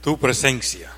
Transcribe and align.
tu 0.00 0.16
presencia. 0.16 0.90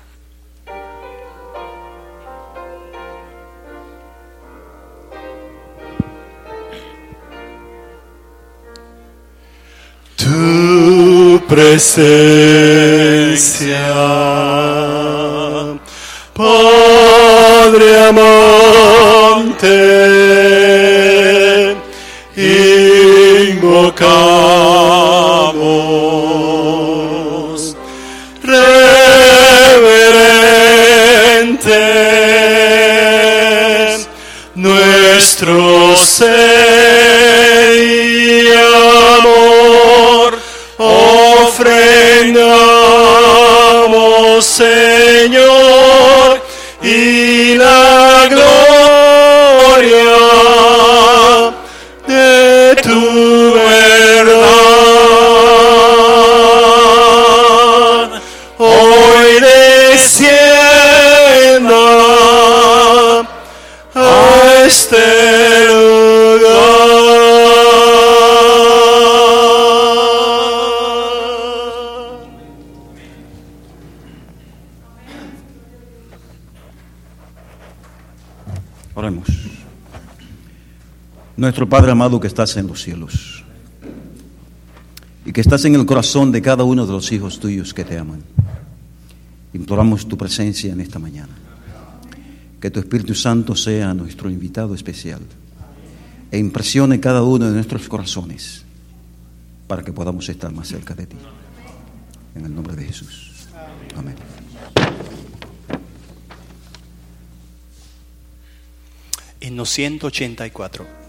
Tu 10.15 11.41
presencia, 11.49 12.13
Padre 16.33 18.07
amante, 18.07 19.67
Padre 81.73 81.89
amado 81.89 82.19
que 82.19 82.27
estás 82.27 82.55
en 82.57 82.67
los 82.67 82.83
cielos 82.83 83.43
y 85.25 85.33
que 85.33 85.41
estás 85.41 85.65
en 85.65 85.73
el 85.73 85.87
corazón 85.87 86.31
de 86.31 86.39
cada 86.39 86.63
uno 86.63 86.85
de 86.85 86.91
los 86.91 87.11
hijos 87.11 87.39
tuyos 87.39 87.73
que 87.73 87.83
te 87.83 87.97
aman. 87.97 88.21
Imploramos 89.55 90.07
tu 90.07 90.15
presencia 90.15 90.71
en 90.71 90.81
esta 90.81 90.99
mañana. 90.99 91.33
Que 92.61 92.69
tu 92.69 92.79
Espíritu 92.79 93.15
Santo 93.15 93.55
sea 93.55 93.91
nuestro 93.95 94.29
invitado 94.29 94.75
especial 94.75 95.21
e 96.29 96.37
impresione 96.37 96.99
cada 96.99 97.23
uno 97.23 97.47
de 97.47 97.53
nuestros 97.53 97.89
corazones 97.89 98.63
para 99.65 99.81
que 99.81 99.91
podamos 99.91 100.29
estar 100.29 100.53
más 100.53 100.67
cerca 100.67 100.93
de 100.93 101.07
ti. 101.07 101.17
En 102.35 102.45
el 102.45 102.53
nombre 102.53 102.75
de 102.75 102.85
Jesús. 102.85 103.47
Amén. 103.95 104.13
Himno 109.41 109.65
184. 109.65 111.02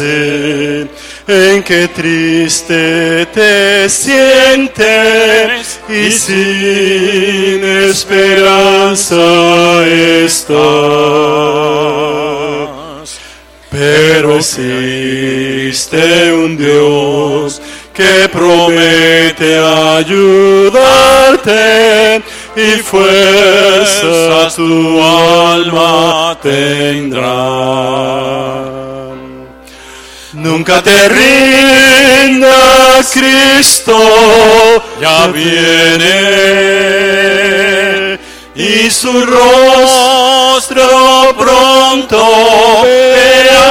En 0.00 1.62
que 1.62 1.88
triste 1.88 3.26
te 3.26 3.88
sientes 3.88 4.74
y 5.88 6.10
sin 6.10 7.64
esperanza 7.64 9.16
estás. 9.86 10.54
Pero 13.70 14.36
existe 14.36 16.32
un 16.32 16.56
Dios 16.56 17.60
que 17.92 18.28
promete 18.28 19.56
ayudarte 19.98 21.04
y 22.56 22.82
fuerza 22.82 24.48
tu 24.56 25.02
alma 25.02 26.36
tendrá. 26.42 27.24
Nunca 30.44 30.80
te 30.82 31.08
rindas, 31.08 33.10
Cristo 33.14 33.96
ya 35.00 35.26
viene 35.28 36.10
y 38.54 38.90
su 38.90 39.24
rostro 39.24 41.34
pronto 41.38 42.82
verás. 42.82 43.62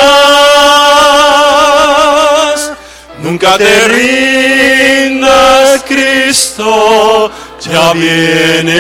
Nunca 3.20 3.56
te 3.60 3.88
rindas, 3.90 5.84
Cristo 5.84 7.30
ya 7.62 7.94
viene, 7.94 8.80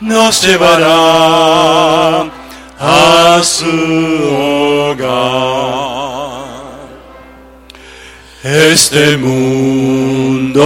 nos 0.00 0.42
llevará 0.42 2.37
a 2.80 3.40
su 3.42 3.66
hogar. 4.92 5.38
Este 8.42 9.16
mundo 9.16 10.64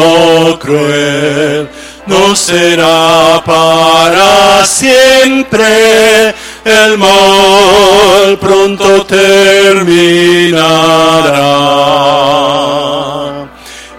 cruel 0.60 1.68
no 2.06 2.36
será 2.36 3.42
para 3.44 4.64
siempre, 4.66 6.34
el 6.64 6.98
mal 6.98 8.38
pronto 8.40 9.06
terminará. 9.06 10.62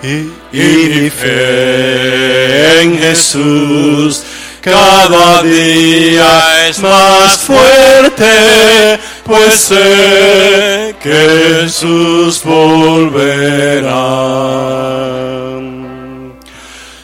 Y, 0.03 0.31
mi 0.51 1.09
fe 1.09 2.81
en 2.81 2.99
Jesús 2.99 4.23
cada 4.63 5.43
día 5.43 6.69
es 6.69 6.79
más 6.79 7.37
fuerte, 7.37 8.97
pues 9.25 9.55
sé 9.55 10.95
que 11.03 11.63
Jesús 11.63 12.41
volverá. 12.45 13.91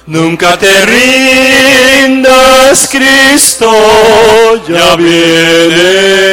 Nunca 0.06 0.58
te 0.58 0.86
rindas, 2.06 2.88
Cristo 2.90 3.70
ya 4.66 4.96
viene 4.96 6.30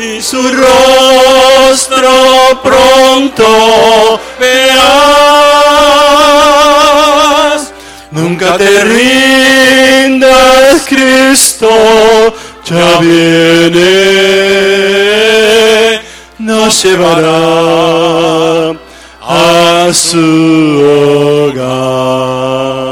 y 0.00 0.22
su 0.22 0.42
rostro 0.50 2.08
pronto 2.62 4.18
verás. 4.40 5.31
Nunca 8.52 8.58
te 8.58 8.84
rindas, 8.84 10.84
Cristo 10.86 11.70
ya 12.66 12.98
viene, 13.00 13.80
nos 16.38 16.84
llevará 16.84 18.74
a 19.22 19.88
su 19.94 20.82
hogar. 21.54 22.91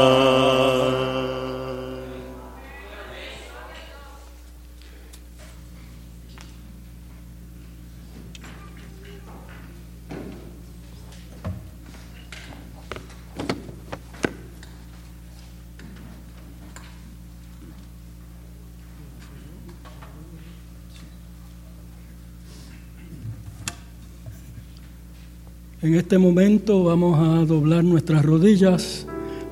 Este 26.11 26.19
momento 26.19 26.83
vamos 26.83 27.17
a 27.17 27.45
doblar 27.45 27.85
nuestras 27.85 28.25
rodillas 28.25 29.07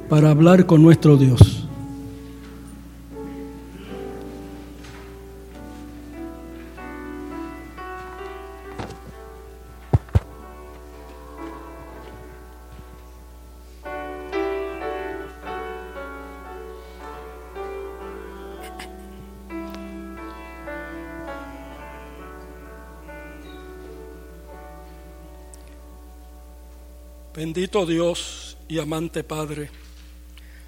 para 0.09 0.31
hablar 0.31 0.65
con 0.65 0.81
nuestro 0.81 1.15
Dios. 1.15 1.58
Bendito 27.39 27.85
Dios 27.85 28.57
y 28.67 28.79
amante 28.79 29.23
Padre, 29.23 29.69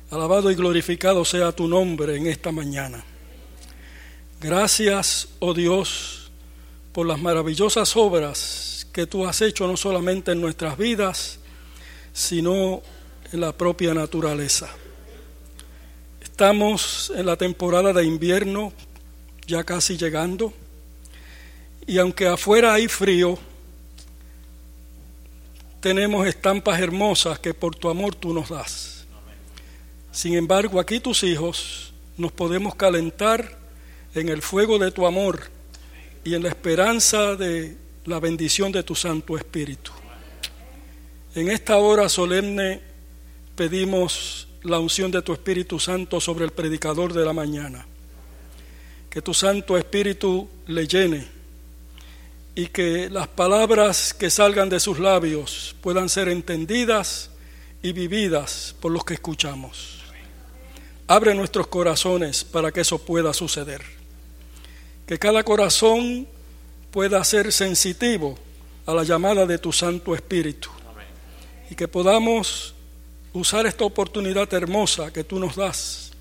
alabado 0.09 0.49
y 0.49 0.55
glorificado 0.55 1.25
sea 1.25 1.51
tu 1.51 1.67
nombre 1.67 2.15
en 2.15 2.27
esta 2.27 2.53
mañana. 2.53 3.03
Gracias, 4.39 5.27
oh 5.39 5.53
Dios, 5.53 6.31
por 6.93 7.05
las 7.05 7.19
maravillosas 7.19 7.97
obras 7.97 8.87
que 8.93 9.05
tú 9.05 9.27
has 9.27 9.41
hecho 9.41 9.67
no 9.67 9.75
solamente 9.75 10.31
en 10.31 10.39
nuestras 10.39 10.77
vidas, 10.77 11.39
sino 12.13 12.81
en 13.33 13.41
la 13.41 13.51
propia 13.51 13.93
naturaleza. 13.93 14.69
Estamos 16.21 17.11
en 17.13 17.25
la 17.25 17.35
temporada 17.35 17.91
de 17.91 18.05
invierno, 18.05 18.71
ya 19.45 19.65
casi 19.65 19.97
llegando, 19.97 20.53
y 21.85 21.97
aunque 21.97 22.29
afuera 22.29 22.75
hay 22.75 22.87
frío, 22.87 23.37
tenemos 25.81 26.27
estampas 26.27 26.79
hermosas 26.79 27.39
que 27.39 27.53
por 27.53 27.75
tu 27.75 27.89
amor 27.89 28.13
tú 28.15 28.33
nos 28.33 28.49
das. 28.49 29.05
Sin 30.11 30.35
embargo, 30.35 30.79
aquí 30.79 30.99
tus 30.99 31.23
hijos 31.23 31.93
nos 32.17 32.31
podemos 32.31 32.75
calentar 32.75 33.57
en 34.13 34.29
el 34.29 34.43
fuego 34.43 34.77
de 34.77 34.91
tu 34.91 35.07
amor 35.07 35.49
y 36.23 36.35
en 36.35 36.43
la 36.43 36.49
esperanza 36.49 37.35
de 37.35 37.75
la 38.05 38.19
bendición 38.19 38.71
de 38.71 38.83
tu 38.83 38.93
Santo 38.93 39.35
Espíritu. 39.35 39.91
En 41.33 41.49
esta 41.49 41.77
hora 41.77 42.07
solemne 42.09 42.79
pedimos 43.55 44.47
la 44.63 44.77
unción 44.77 45.09
de 45.09 45.23
tu 45.23 45.33
Espíritu 45.33 45.79
Santo 45.79 46.21
sobre 46.21 46.45
el 46.45 46.51
predicador 46.51 47.11
de 47.11 47.25
la 47.25 47.33
mañana. 47.33 47.87
Que 49.09 49.21
tu 49.21 49.33
Santo 49.33 49.77
Espíritu 49.77 50.47
le 50.67 50.87
llene 50.87 51.40
y 52.55 52.67
que 52.67 53.09
las 53.09 53.27
palabras 53.27 54.13
que 54.13 54.29
salgan 54.29 54.69
de 54.69 54.79
sus 54.79 54.99
labios 54.99 55.75
puedan 55.81 56.09
ser 56.09 56.27
entendidas 56.27 57.29
y 57.81 57.93
vividas 57.93 58.75
por 58.79 58.91
los 58.91 59.05
que 59.05 59.13
escuchamos. 59.13 60.01
Abre 61.07 61.33
nuestros 61.33 61.67
corazones 61.67 62.43
para 62.43 62.71
que 62.71 62.81
eso 62.81 62.99
pueda 62.99 63.33
suceder. 63.33 63.81
Que 65.05 65.17
cada 65.17 65.43
corazón 65.43 66.27
pueda 66.91 67.23
ser 67.23 67.51
sensitivo 67.51 68.37
a 68.85 68.93
la 68.93 69.03
llamada 69.03 69.45
de 69.45 69.57
tu 69.57 69.71
Santo 69.71 70.13
Espíritu. 70.13 70.69
Y 71.69 71.75
que 71.75 71.87
podamos 71.87 72.75
usar 73.33 73.65
esta 73.65 73.85
oportunidad 73.85 74.53
hermosa 74.53 75.11
que 75.11 75.23
tú 75.23 75.39
nos 75.39 75.55
das 75.55 76.11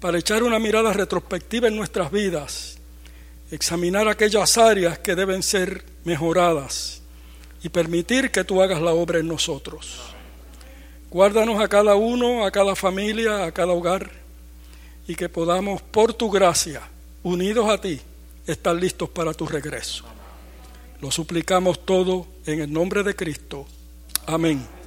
para 0.00 0.18
echar 0.18 0.42
una 0.42 0.58
mirada 0.58 0.92
retrospectiva 0.94 1.68
en 1.68 1.76
nuestras 1.76 2.10
vidas 2.10 2.79
examinar 3.50 4.08
aquellas 4.08 4.56
áreas 4.58 4.98
que 4.98 5.14
deben 5.14 5.42
ser 5.42 5.84
mejoradas 6.04 7.02
y 7.62 7.68
permitir 7.68 8.30
que 8.30 8.44
tú 8.44 8.62
hagas 8.62 8.80
la 8.80 8.92
obra 8.92 9.18
en 9.18 9.28
nosotros. 9.28 10.00
Guárdanos 11.10 11.60
a 11.60 11.68
cada 11.68 11.96
uno, 11.96 12.46
a 12.46 12.50
cada 12.50 12.76
familia, 12.76 13.44
a 13.44 13.52
cada 13.52 13.72
hogar 13.72 14.10
y 15.06 15.14
que 15.14 15.28
podamos, 15.28 15.82
por 15.82 16.14
tu 16.14 16.30
gracia, 16.30 16.82
unidos 17.22 17.68
a 17.68 17.80
ti, 17.80 18.00
estar 18.46 18.74
listos 18.76 19.08
para 19.08 19.34
tu 19.34 19.46
regreso. 19.46 20.04
Lo 21.00 21.10
suplicamos 21.10 21.84
todo 21.84 22.26
en 22.46 22.60
el 22.60 22.72
nombre 22.72 23.02
de 23.02 23.16
Cristo. 23.16 23.66
Amén. 24.26 24.79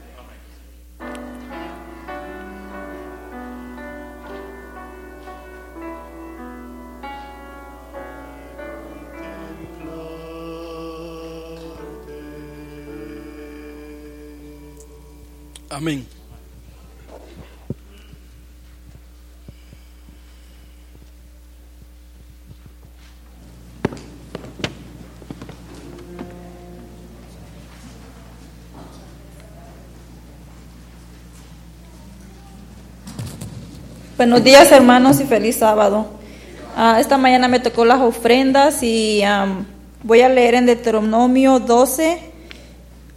Amén. 15.73 16.05
Buenos 34.15 34.43
días 34.43 34.71
hermanos 34.71 35.19
y 35.19 35.25
feliz 35.25 35.55
sábado. 35.55 36.05
Ah, 36.77 36.97
esta 36.99 37.17
mañana 37.17 37.47
me 37.47 37.59
tocó 37.59 37.83
las 37.83 37.99
ofrendas 37.99 38.83
y 38.83 39.23
voy 40.03 40.21
a 40.21 40.29
leer 40.29 40.53
en 40.53 40.67
Deuteronomio 40.67 41.59
12, 41.59 42.32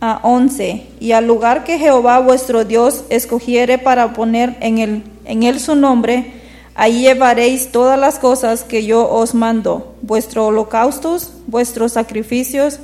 a 0.00 0.20
11. 0.22 0.86
Y 1.00 1.12
al 1.12 1.26
lugar 1.26 1.64
que 1.64 1.78
Jehová 1.78 2.18
vuestro 2.20 2.64
Dios 2.64 3.04
escogiere 3.08 3.78
para 3.78 4.12
poner 4.12 4.56
en, 4.60 4.78
el, 4.78 5.02
en 5.24 5.42
él 5.42 5.60
su 5.60 5.74
nombre, 5.74 6.32
ahí 6.74 7.02
llevaréis 7.02 7.72
todas 7.72 7.98
las 7.98 8.18
cosas 8.18 8.64
que 8.64 8.84
yo 8.84 9.10
os 9.10 9.34
mando, 9.34 9.94
vuestros 10.02 10.48
holocaustos, 10.48 11.32
vuestros 11.46 11.92
sacrificios, 11.92 12.78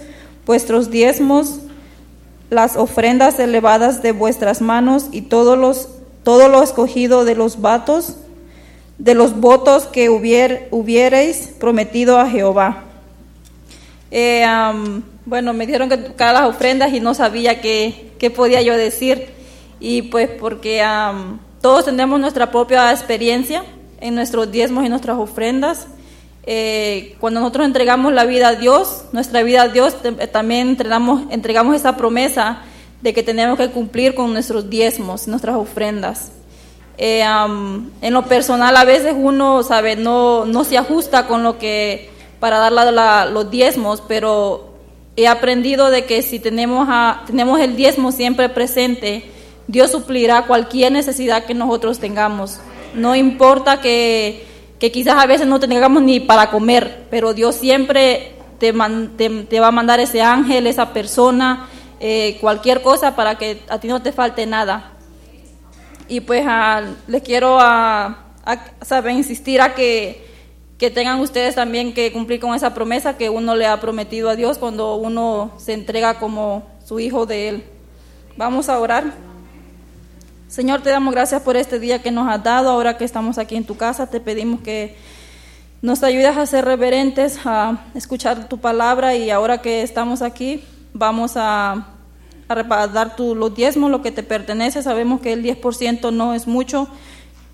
vuestros 0.46 0.90
diezmos, 0.90 1.58
las 2.50 2.76
ofrendas 2.76 3.38
elevadas 3.38 4.02
de 4.02 4.12
vuestras 4.12 4.60
manos 4.60 5.06
y 5.10 5.22
todos 5.22 5.58
los, 5.58 5.88
todo 6.22 6.48
lo 6.48 6.62
escogido 6.62 7.24
de 7.24 7.34
los 7.34 7.60
vatos, 7.60 8.16
de 8.98 9.14
los 9.14 9.40
votos 9.40 9.86
que 9.86 10.10
hubier, 10.10 10.68
hubierais 10.70 11.48
prometido 11.58 12.18
a 12.18 12.28
Jehová. 12.28 12.84
Eh, 14.10 14.44
bueno, 15.24 15.52
me 15.52 15.66
dijeron 15.66 15.88
que 15.88 15.96
tocara 15.96 16.32
las 16.32 16.48
ofrendas 16.48 16.92
y 16.92 17.00
no 17.00 17.14
sabía 17.14 17.60
qué, 17.60 18.12
qué 18.18 18.30
podía 18.30 18.62
yo 18.62 18.76
decir. 18.76 19.28
Y 19.78 20.02
pues 20.02 20.28
porque 20.28 20.84
todos 21.60 21.84
tenemos 21.84 22.18
nuestra 22.20 22.50
propia 22.50 22.90
experiencia 22.90 23.64
en 24.00 24.14
nuestros 24.14 24.50
diezmos 24.50 24.84
y 24.84 24.88
nuestras 24.88 25.18
ofrendas. 25.18 25.86
Eh, 26.44 27.14
cuando 27.20 27.40
nosotros 27.40 27.66
entregamos 27.66 28.12
la 28.12 28.24
vida 28.24 28.48
a 28.48 28.54
Dios, 28.56 29.04
nuestra 29.12 29.42
vida 29.42 29.62
a 29.62 29.68
Dios, 29.68 29.96
también 30.32 30.68
entregamos, 30.70 31.22
entregamos 31.30 31.76
esa 31.76 31.96
promesa 31.96 32.62
de 33.00 33.14
que 33.14 33.22
tenemos 33.22 33.58
que 33.58 33.70
cumplir 33.70 34.14
con 34.14 34.32
nuestros 34.32 34.68
diezmos, 34.68 35.28
nuestras 35.28 35.56
ofrendas. 35.56 36.32
Eh, 36.98 37.22
en 37.22 38.12
lo 38.12 38.26
personal 38.26 38.76
a 38.76 38.84
veces 38.84 39.14
uno, 39.16 39.62
sabe, 39.62 39.96
no, 39.96 40.44
no 40.44 40.64
se 40.64 40.78
ajusta 40.78 41.26
con 41.26 41.42
lo 41.42 41.58
que 41.58 42.10
para 42.38 42.58
dar 42.58 43.30
los 43.30 43.50
diezmos, 43.50 44.02
pero 44.06 44.71
he 45.16 45.28
aprendido 45.28 45.90
de 45.90 46.04
que 46.04 46.22
si 46.22 46.38
tenemos, 46.38 46.88
a, 46.90 47.24
tenemos 47.26 47.60
el 47.60 47.76
diezmo 47.76 48.12
siempre 48.12 48.48
presente, 48.48 49.24
Dios 49.66 49.90
suplirá 49.90 50.46
cualquier 50.46 50.92
necesidad 50.92 51.44
que 51.44 51.54
nosotros 51.54 51.98
tengamos. 51.98 52.60
No 52.94 53.14
importa 53.14 53.80
que, 53.80 54.46
quizás 54.78 55.16
a 55.16 55.26
veces 55.26 55.46
no 55.46 55.60
tengamos 55.60 56.02
ni 56.02 56.20
para 56.20 56.50
comer, 56.50 57.06
pero 57.10 57.34
Dios 57.34 57.54
siempre 57.54 58.32
te, 58.58 58.72
va 58.72 59.66
a 59.66 59.70
mandar 59.70 60.00
ese 60.00 60.22
ángel, 60.22 60.66
esa 60.66 60.92
persona, 60.92 61.68
eh, 62.00 62.38
cualquier 62.40 62.82
cosa 62.82 63.14
para 63.14 63.36
que 63.36 63.62
a 63.68 63.78
ti 63.78 63.88
no 63.88 64.02
te 64.02 64.12
falte 64.12 64.46
nada. 64.46 64.92
Y 66.08 66.20
pues 66.20 66.44
les 67.06 67.22
quiero 67.22 67.58
a, 67.60 68.24
saber, 68.82 69.12
insistir 69.12 69.60
a 69.60 69.74
que 69.74 70.31
que 70.82 70.90
tengan 70.90 71.20
ustedes 71.20 71.54
también 71.54 71.94
que 71.94 72.10
cumplir 72.10 72.40
con 72.40 72.56
esa 72.56 72.74
promesa 72.74 73.16
que 73.16 73.30
uno 73.30 73.54
le 73.54 73.68
ha 73.68 73.78
prometido 73.78 74.28
a 74.28 74.34
Dios 74.34 74.58
cuando 74.58 74.96
uno 74.96 75.52
se 75.56 75.74
entrega 75.74 76.18
como 76.18 76.66
su 76.84 76.98
hijo 76.98 77.24
de 77.24 77.48
Él. 77.50 77.64
Vamos 78.36 78.68
a 78.68 78.80
orar. 78.80 79.14
Señor, 80.48 80.82
te 80.82 80.90
damos 80.90 81.14
gracias 81.14 81.40
por 81.42 81.56
este 81.56 81.78
día 81.78 82.02
que 82.02 82.10
nos 82.10 82.28
has 82.28 82.42
dado. 82.42 82.68
Ahora 82.68 82.96
que 82.96 83.04
estamos 83.04 83.38
aquí 83.38 83.54
en 83.54 83.62
tu 83.62 83.76
casa, 83.76 84.10
te 84.10 84.18
pedimos 84.18 84.60
que 84.62 84.96
nos 85.82 86.02
ayudes 86.02 86.36
a 86.36 86.44
ser 86.46 86.64
reverentes, 86.64 87.38
a 87.44 87.84
escuchar 87.94 88.48
tu 88.48 88.58
palabra 88.58 89.14
y 89.14 89.30
ahora 89.30 89.62
que 89.62 89.82
estamos 89.82 90.20
aquí, 90.20 90.64
vamos 90.92 91.34
a, 91.36 91.86
a 92.48 92.86
dar 92.88 93.14
tu, 93.14 93.36
los 93.36 93.54
diezmos, 93.54 93.88
lo 93.88 94.02
que 94.02 94.10
te 94.10 94.24
pertenece. 94.24 94.82
Sabemos 94.82 95.20
que 95.20 95.32
el 95.32 95.44
10% 95.44 96.12
no 96.12 96.34
es 96.34 96.48
mucho 96.48 96.88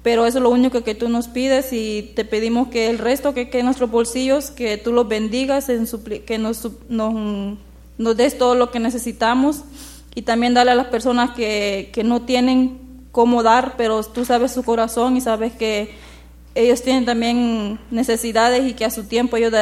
pero 0.03 0.27
eso 0.27 0.39
es 0.39 0.43
lo 0.43 0.51
único 0.51 0.83
que 0.83 0.95
tú 0.95 1.09
nos 1.09 1.29
pides 1.29 1.73
y 1.73 2.13
te 2.15 2.25
pedimos 2.25 2.69
que 2.69 2.89
el 2.89 2.99
resto 2.99 3.35
que 3.35 3.51
quede 3.51 3.61
en 3.61 3.67
nuestros 3.67 3.91
bolsillos, 3.91 4.51
que 4.51 4.79
tú 4.79 4.93
los 4.93 5.09
bendigas, 5.09 5.69
en 5.69 5.87
que 6.25 6.39
nos, 6.39 6.69
nos, 6.89 8.17
des 8.17 8.39
todo 8.39 8.55
lo 8.55 8.71
que 8.71 8.79
necesitamos 8.79 9.65
y 10.15 10.23
también 10.23 10.55
darle 10.55 10.73
a 10.73 10.77
las 10.77 10.87
personas 10.87 11.31
que, 11.31 11.91
que 11.93 12.05
no 12.05 12.23
tienen 12.23 12.79
cómo 13.13 13.43
dar, 13.43 13.75
pero 13.77 14.03
tú 14.05 14.25
sabes 14.25 14.53
su 14.53 14.63
corazón 14.63 15.17
y 15.17 15.21
sabes 15.21 15.53
que 15.53 15.91
ellos 16.55 16.83
tienen 16.83 17.05
también 17.05 17.79
necesidades 17.91 18.69
y 18.69 18.75
que 18.75 18.85
a 18.85 18.91
su 18.91 19.05
tiempo 19.05 19.37
ellos 19.37 19.53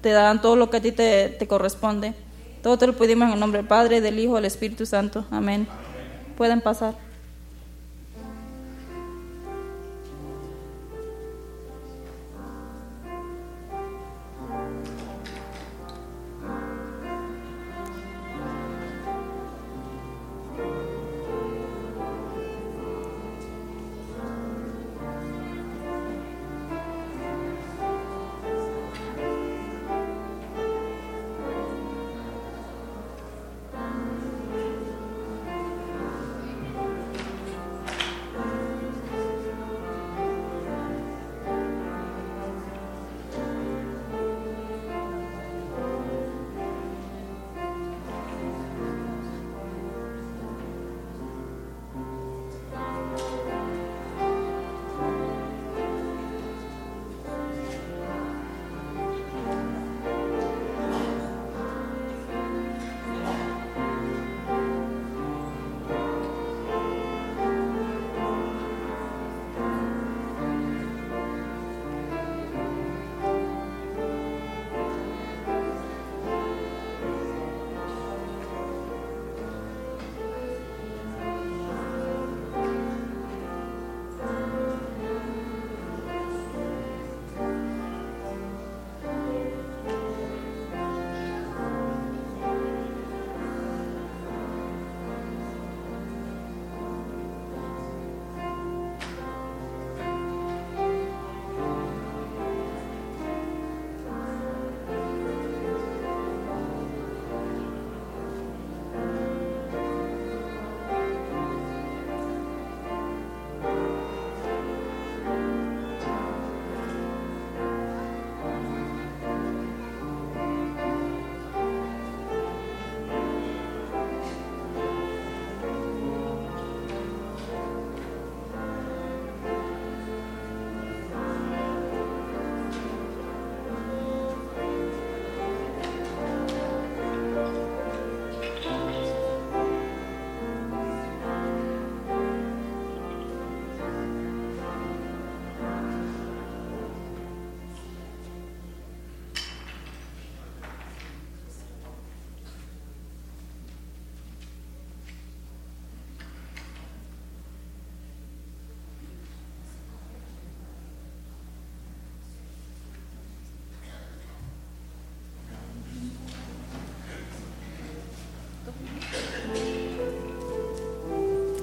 te 0.00 0.10
darán 0.10 0.40
todo 0.40 0.56
lo 0.56 0.70
que 0.70 0.76
a 0.78 0.80
ti 0.80 0.92
te, 0.92 1.28
te 1.28 1.46
corresponde. 1.46 2.14
Todo 2.62 2.76
te 2.78 2.86
lo 2.86 2.92
pedimos 2.94 3.28
en 3.28 3.34
el 3.34 3.40
nombre 3.40 3.58
del 3.58 3.68
Padre, 3.68 4.00
del 4.00 4.18
Hijo, 4.18 4.36
del 4.36 4.44
Espíritu 4.44 4.84
Santo. 4.84 5.24
Amén. 5.30 5.66
Pueden 6.36 6.60
pasar. 6.60 7.09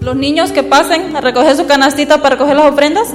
Los 0.07 0.15
niños 0.15 0.53
que 0.53 0.63
pasen 0.63 1.17
a 1.17 1.19
recoger 1.19 1.57
su 1.57 1.67
canastita 1.67 2.21
para 2.21 2.35
recoger 2.35 2.55
las 2.55 2.71
ofrendas. 2.71 3.13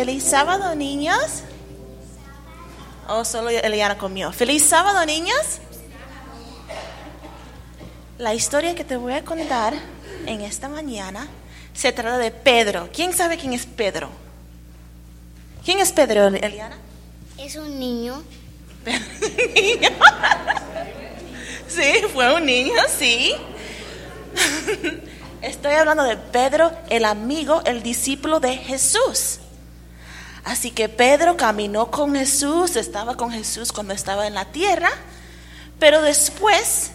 Feliz 0.00 0.24
sábado, 0.24 0.74
niños. 0.74 1.42
Oh, 3.06 3.22
solo 3.22 3.50
Eliana 3.50 3.98
comió. 3.98 4.32
Feliz 4.32 4.66
sábado, 4.66 5.04
niños. 5.04 5.36
La 8.16 8.32
historia 8.32 8.74
que 8.74 8.82
te 8.82 8.96
voy 8.96 9.12
a 9.12 9.22
contar 9.26 9.74
en 10.24 10.40
esta 10.40 10.70
mañana 10.70 11.28
se 11.74 11.92
trata 11.92 12.16
de 12.16 12.30
Pedro. 12.30 12.88
¿Quién 12.94 13.12
sabe 13.12 13.36
quién 13.36 13.52
es 13.52 13.66
Pedro? 13.66 14.08
¿Quién 15.66 15.80
es 15.80 15.92
Pedro, 15.92 16.28
Eliana? 16.28 16.78
Es 17.36 17.56
un 17.56 17.78
niño. 17.78 18.22
niño. 19.54 19.90
Sí, 21.68 21.92
fue 22.14 22.34
un 22.34 22.46
niño, 22.46 22.72
sí. 22.98 23.34
Estoy 25.42 25.74
hablando 25.74 26.04
de 26.04 26.16
Pedro, 26.16 26.72
el 26.88 27.04
amigo, 27.04 27.60
el 27.66 27.82
discípulo 27.82 28.40
de 28.40 28.56
Jesús. 28.56 29.39
Así 30.60 30.72
que 30.72 30.90
Pedro 30.90 31.38
caminó 31.38 31.90
con 31.90 32.14
Jesús, 32.14 32.76
estaba 32.76 33.16
con 33.16 33.30
Jesús 33.32 33.72
cuando 33.72 33.94
estaba 33.94 34.26
en 34.26 34.34
la 34.34 34.44
tierra, 34.44 34.90
pero 35.78 36.02
después 36.02 36.90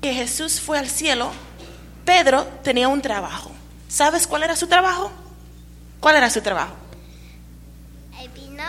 que 0.00 0.14
Jesús 0.14 0.58
fue 0.58 0.78
al 0.78 0.88
cielo, 0.88 1.32
Pedro 2.06 2.44
tenía 2.64 2.88
un 2.88 3.02
trabajo. 3.02 3.50
¿Sabes 3.88 4.26
cuál 4.26 4.44
era 4.44 4.56
su 4.56 4.68
trabajo? 4.68 5.12
¿Cuál 6.00 6.16
era 6.16 6.30
su 6.30 6.40
trabajo? 6.40 6.72
El 8.18 8.30
vino. 8.30 8.64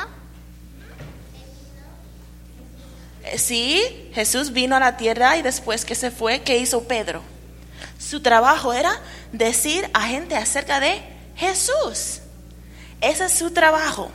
Eh, 3.23 3.37
Sí, 3.37 4.09
Jesús 4.13 4.51
vino 4.51 4.75
a 4.75 4.81
la 4.81 4.97
tierra 4.97 5.37
y 5.37 5.43
después 5.43 5.85
que 5.85 5.95
se 5.95 6.11
fue, 6.11 6.41
¿qué 6.41 6.57
hizo 6.57 6.83
Pedro? 6.89 7.21
Su 7.97 8.21
trabajo 8.21 8.73
era 8.73 9.01
decir 9.31 9.89
a 9.93 10.01
gente 10.01 10.35
acerca 10.35 10.81
de 10.81 11.01
Jesús. 11.37 12.19
Ese 13.03 13.25
es 13.25 13.33
su 13.33 13.51
trabajo. 13.51 14.09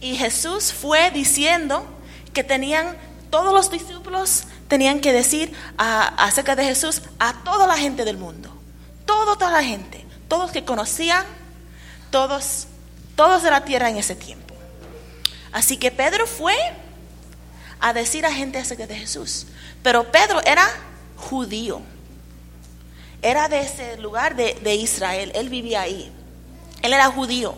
Y 0.00 0.16
Jesús 0.16 0.72
fue 0.72 1.10
diciendo 1.10 1.84
que 2.32 2.44
tenían, 2.44 2.96
todos 3.30 3.52
los 3.52 3.70
discípulos 3.70 4.44
tenían 4.68 5.00
que 5.00 5.12
decir 5.12 5.52
a- 5.76 6.06
acerca 6.24 6.54
de 6.54 6.64
Jesús 6.64 7.02
a 7.18 7.32
toda 7.42 7.66
la 7.66 7.76
gente 7.78 8.04
del 8.04 8.18
mundo. 8.18 8.50
Todo, 9.06 9.36
toda 9.36 9.50
la 9.50 9.64
gente. 9.64 10.04
Todos 10.28 10.50
que 10.52 10.64
conocían, 10.64 11.24
todos, 12.10 12.66
todos 13.16 13.42
de 13.42 13.50
la 13.50 13.64
tierra 13.64 13.88
en 13.88 13.96
ese 13.96 14.14
tiempo. 14.14 14.54
Así 15.52 15.78
que 15.78 15.90
Pedro 15.90 16.26
fue 16.26 16.54
a 17.80 17.92
decir 17.94 18.26
a 18.26 18.32
gente 18.32 18.58
acerca 18.58 18.86
de 18.86 18.96
Jesús. 18.96 19.46
Pero 19.82 20.12
Pedro 20.12 20.40
era 20.44 20.68
judío. 21.16 21.80
Era 23.22 23.48
de 23.48 23.60
ese 23.60 23.96
lugar 23.98 24.36
de, 24.36 24.54
de 24.62 24.74
Israel. 24.74 25.32
Él 25.34 25.48
vivía 25.48 25.80
ahí. 25.80 26.12
Él 26.82 26.92
era 26.92 27.06
judío. 27.10 27.56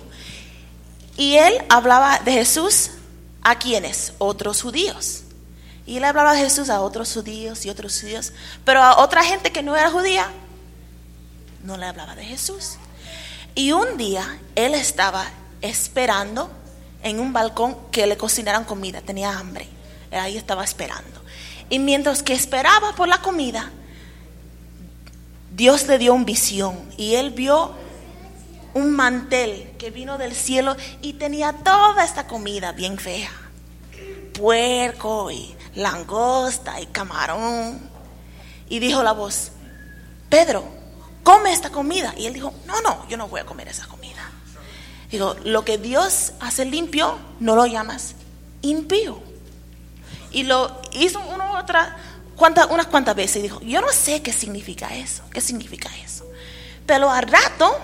Y 1.21 1.37
él 1.37 1.53
hablaba 1.69 2.19
de 2.21 2.33
Jesús 2.33 2.93
a 3.43 3.59
quienes? 3.59 4.15
Otros 4.17 4.63
judíos. 4.63 5.25
Y 5.85 5.99
él 5.99 6.05
hablaba 6.05 6.33
de 6.33 6.39
Jesús 6.39 6.71
a 6.71 6.81
otros 6.81 7.13
judíos 7.13 7.67
y 7.67 7.69
otros 7.69 8.01
judíos. 8.01 8.33
Pero 8.65 8.83
a 8.83 9.03
otra 9.03 9.23
gente 9.23 9.53
que 9.53 9.63
no 9.63 9.77
era 9.77 9.91
judía, 9.91 10.33
no 11.63 11.77
le 11.77 11.85
hablaba 11.85 12.15
de 12.15 12.25
Jesús. 12.25 12.79
Y 13.55 13.73
un 13.73 13.99
día 13.99 14.41
él 14.55 14.75
estaba 14.75 15.27
esperando 15.61 16.51
en 17.03 17.21
un 17.21 17.35
balcón 17.35 17.77
que 17.93 18.07
le 18.07 18.17
cocinaran 18.17 18.65
comida, 18.65 19.03
tenía 19.03 19.39
hambre. 19.39 19.69
Ahí 20.13 20.39
estaba 20.39 20.65
esperando. 20.65 21.21
Y 21.69 21.81
mientras 21.81 22.23
que 22.23 22.33
esperaba 22.33 22.95
por 22.97 23.09
la 23.09 23.21
comida, 23.21 23.71
Dios 25.55 25.87
le 25.87 25.99
dio 25.99 26.15
una 26.15 26.25
visión 26.25 26.79
y 26.97 27.17
él 27.17 27.29
vio 27.29 27.75
un 28.75 28.93
mantel 28.93 29.73
que 29.79 29.91
vino 29.91 30.19
del 30.19 30.35
cielo 30.35 30.77
y 31.03 31.15
tenía 31.15 31.53
toda 31.53 32.05
esta 32.05 32.27
comida 32.27 32.73
bien 32.73 32.99
fea. 32.99 33.31
Puerco 34.33 35.31
y 35.31 35.55
langosta 35.75 36.81
y 36.81 36.87
camarón. 36.87 37.81
Y 38.69 38.79
dijo 38.79 39.03
la 39.03 39.13
voz, 39.13 39.53
Pedro, 40.29 40.65
come 41.23 41.53
esta 41.53 41.71
comida. 41.71 42.15
Y 42.17 42.27
él 42.27 42.35
dijo, 42.35 42.53
no, 42.67 42.81
no, 42.83 43.07
yo 43.09 43.17
no 43.17 43.29
voy 43.29 43.41
a 43.41 43.47
comer 43.47 43.69
esa 43.69 43.87
comida. 43.87 44.31
Digo, 45.11 45.35
lo 45.45 45.65
que 45.65 45.77
Dios 45.77 46.33
hace 46.41 46.65
limpio, 46.65 47.19
no 47.41 47.57
lo 47.57 47.67
llamas 47.67 48.15
impío. 48.63 49.21
Y 50.31 50.45
lo 50.45 50.81
hizo 50.93 51.19
una 51.21 51.59
otra, 51.59 51.97
cuanta- 52.37 52.67
unas 52.67 52.87
cuantas 52.87 53.17
veces 53.17 53.37
y 53.37 53.43
dijo, 53.43 53.61
yo 53.63 53.81
no 53.81 53.89
sé 53.93 54.23
qué 54.23 54.33
significa 54.33 54.95
eso, 54.95 55.25
qué 55.33 55.41
significa 55.41 55.91
eso. 56.05 56.25
Pero 56.87 57.11
al 57.11 57.25
rato 57.27 57.77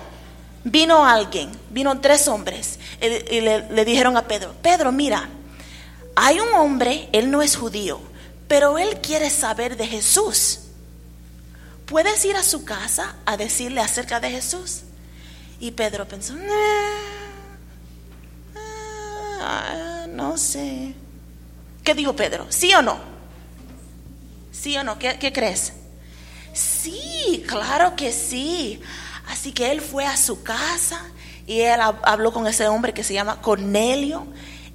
vino 0.67 1.07
alguien, 1.07 1.51
vino 1.71 2.01
tres 2.01 2.27
hombres 2.27 2.81
y, 3.01 3.41
le, 3.41 3.85
dijeron 3.85 4.17
a 4.17 4.27
Pedro, 4.27 4.53
Pedro, 4.63 4.91
mira, 4.91 5.29
hay 6.17 6.41
un 6.41 6.53
hombre, 6.55 7.09
él 7.13 7.31
no 7.31 7.41
es 7.41 7.57
judío, 7.57 8.01
pero 8.49 8.77
él 8.77 9.01
quiere 9.01 9.31
saber 9.31 9.77
de 9.77 9.87
Jesús. 9.87 10.61
¿Puedes 11.87 12.25
ir 12.25 12.37
a 12.37 12.43
su 12.43 12.65
casa 12.65 13.15
a 13.25 13.37
decirle 13.37 13.81
acerca 13.81 14.19
de 14.19 14.31
Jesús? 14.31 14.83
Y 15.61 15.71
Pedro 15.71 16.07
pensó, 16.09 16.35
"Nah, 16.35 16.45
ah, 19.41 20.07
no 20.09 20.37
sé. 20.37 20.95
¿Qué 21.85 21.95
dijo 21.95 22.17
Pedro? 22.17 22.47
¿Sí 22.51 22.75
o 22.75 22.83
no? 22.83 22.99
¿Sí 24.51 24.77
o 24.77 24.83
no? 24.83 24.99
¿Qué, 24.99 25.17
qué 25.21 25.33
crees? 25.33 25.75
Sí, 26.53 27.45
claro 27.47 27.95
que 27.95 28.11
sí. 28.13 28.81
Así 29.27 29.53
que 29.53 29.73
él 29.73 29.81
fue 29.81 30.05
a 30.07 30.17
su 30.17 30.43
casa 30.43 31.01
y 31.47 31.61
él 31.61 31.81
hab- 31.81 32.01
habló 32.05 32.33
con 32.33 32.47
ese 32.47 32.69
hombre 32.69 32.95
que 32.95 33.05
se 33.05 33.15
llama 33.15 33.41
Cornelio. 33.41 34.27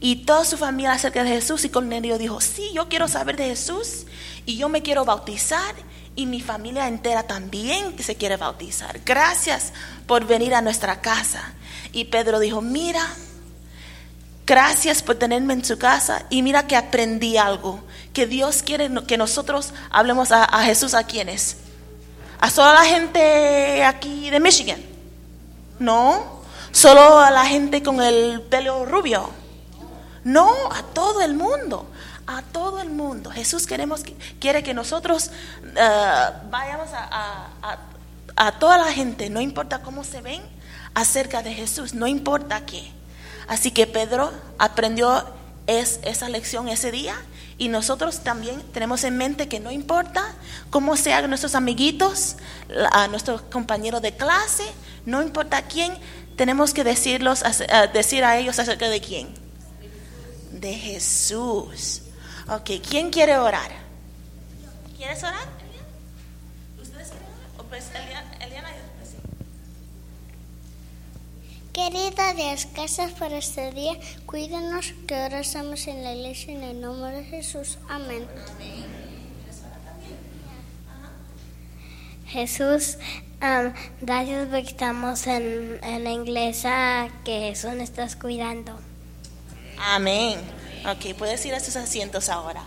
Y 0.04 0.26
toda 0.26 0.46
su 0.46 0.58
familia 0.58 0.94
acerca 0.94 1.24
de 1.24 1.30
Jesús. 1.30 1.64
Y 1.64 1.70
Cornelio 1.70 2.18
dijo, 2.18 2.42
sí, 2.42 2.72
yo 2.74 2.90
quiero 2.90 3.08
saber 3.08 3.36
de 3.38 3.46
Jesús. 3.46 4.08
Y 4.46 4.58
yo 4.58 4.68
me 4.68 4.82
quiero 4.82 5.06
bautizar. 5.06 5.76
Y 6.16 6.26
mi 6.26 6.42
familia 6.42 6.88
entera 6.88 7.24
también 7.24 7.96
se 8.02 8.16
quiere 8.16 8.36
bautizar. 8.36 9.00
Gracias 9.06 9.72
por 10.08 10.26
venir 10.26 10.56
a 10.56 10.62
nuestra 10.62 11.02
casa. 11.02 11.54
Y 11.94 12.06
Pedro 12.06 12.40
dijo, 12.40 12.62
mira, 12.62 13.06
gracias 14.46 15.02
por 15.04 15.16
tenerme 15.16 15.54
en 15.54 15.64
su 15.64 15.78
casa. 15.78 16.26
Y 16.30 16.42
mira 16.42 16.68
que 16.68 16.76
aprendí 16.76 17.38
algo, 17.38 17.84
que 18.14 18.28
Dios 18.28 18.64
quiere 18.64 18.90
que 19.08 19.18
nosotros 19.18 19.74
hablemos 19.90 20.32
a, 20.32 20.44
a 20.44 20.64
Jesús 20.64 20.94
a 20.94 21.04
quienes, 21.06 21.58
a 22.42 22.50
toda 22.52 22.74
la 22.74 22.84
gente 22.86 23.84
aquí 23.86 24.30
de 24.30 24.40
Michigan, 24.40 24.82
no, 25.80 26.42
solo 26.72 27.20
a 27.20 27.32
la 27.32 27.46
gente 27.46 27.82
con 27.84 28.02
el 28.02 28.42
pelo 28.42 28.86
rubio, 28.86 29.30
no, 30.24 30.50
a 30.72 30.84
todo 30.94 31.22
el 31.22 31.34
mundo, 31.36 31.88
a 32.28 32.42
todo 32.42 32.80
el 32.80 32.90
mundo. 32.90 33.32
Jesús 33.32 33.66
queremos, 33.66 34.04
que- 34.04 34.16
quiere 34.40 34.64
que 34.64 34.74
nosotros 34.74 35.32
eh, 35.76 36.26
vayamos 36.50 36.90
a, 36.94 37.04
a- 37.04 37.48
a- 37.62 37.78
a 38.48 38.52
toda 38.60 38.78
la 38.78 38.92
gente, 38.92 39.30
no 39.30 39.42
importa 39.42 39.82
cómo 39.82 40.04
se 40.04 40.22
ven, 40.22 40.42
acerca 40.94 41.42
de 41.42 41.54
Jesús, 41.54 41.94
no 41.94 42.08
importa 42.08 42.66
qué. 42.66 42.92
Así 43.48 43.72
que 43.72 43.88
Pedro 43.88 44.32
aprendió 44.58 45.26
es, 45.68 46.00
esa 46.04 46.28
lección 46.30 46.68
ese 46.70 46.92
día 46.92 47.16
y 47.62 47.68
nosotros 47.68 48.22
también 48.22 48.60
tenemos 48.74 49.04
en 49.04 49.18
mente 49.18 49.48
que 49.48 49.60
no 49.60 49.70
importa 49.70 50.34
cómo 50.72 50.98
sean 50.98 51.30
nuestros 51.30 51.54
amiguitos, 51.54 52.38
a 52.92 53.08
nuestros 53.08 53.44
compañeros 53.44 54.02
de 54.02 54.16
clase, 54.16 54.64
no 55.06 55.22
importa 55.22 55.62
quién, 55.62 55.94
tenemos 56.36 56.74
que 56.74 56.84
decirlos, 56.84 57.44
eh, 57.44 57.90
decir 57.94 58.24
a 58.24 58.40
ellos 58.40 58.58
acerca 58.58 58.90
de 58.90 59.00
quién. 59.00 59.32
De 60.50 60.74
Jesús. 60.74 62.02
Ok, 62.50 62.72
¿quién 62.90 63.12
quiere 63.12 63.38
orar? 63.38 63.70
¿Quieres 64.98 65.22
orar? 65.22 65.48
¿Ustedes 66.82 67.10
quieren 67.10 67.28
orar? 67.28 67.60
O 67.60 67.64
pues 67.70 67.92
Eliana, 67.94 68.38
Eliana 68.44 68.70
y 68.72 68.74
después 68.74 69.10
sí. 69.12 69.18
Querida 71.74 72.34
Dios, 72.34 72.68
gracias 72.74 73.12
por 73.14 73.32
este 73.32 73.72
día. 73.72 73.94
Cuídanos 74.26 74.94
que 75.08 75.16
ahora 75.16 75.40
estamos 75.40 75.88
en 75.88 76.04
la 76.04 76.14
iglesia 76.14 76.54
en 76.54 76.64
el 76.64 76.82
nombre 76.82 77.12
de 77.12 77.24
Jesús. 77.24 77.78
Amén. 77.88 78.28
Jesús, 82.28 82.98
am, 83.40 83.74
gracias 84.02 84.48
porque 84.48 84.68
estamos 84.68 85.26
en, 85.28 85.80
en 85.82 86.04
la 86.04 86.12
iglesia 86.12 87.10
que 87.24 87.40
Jesús 87.40 87.72
nos 87.72 87.84
estás 87.84 88.18
cuidando. 88.18 88.78
Amén. 89.78 90.42
Ok, 90.86 91.16
puedes 91.18 91.46
ir 91.46 91.54
a 91.54 91.62
sus 91.62 91.78
asientos 91.78 92.28
ahora. 92.28 92.64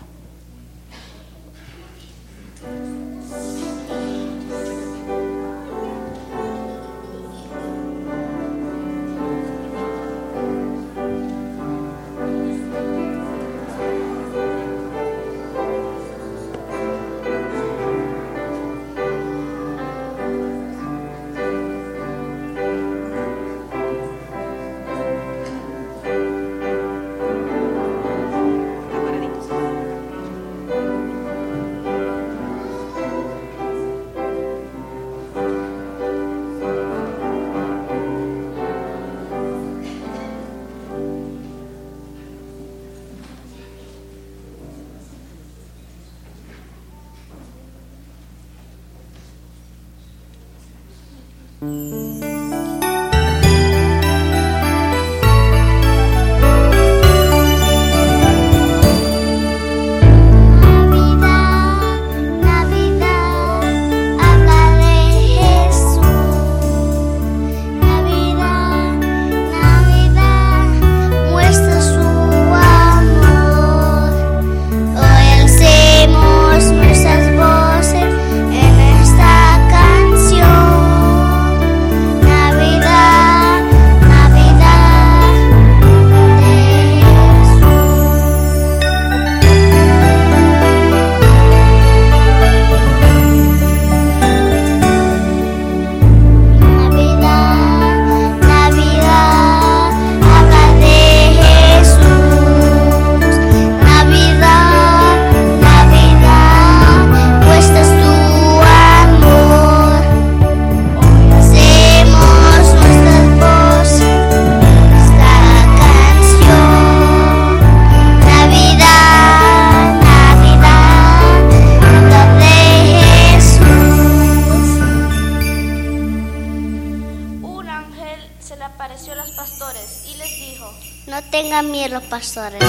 Miedo, 132.35 132.64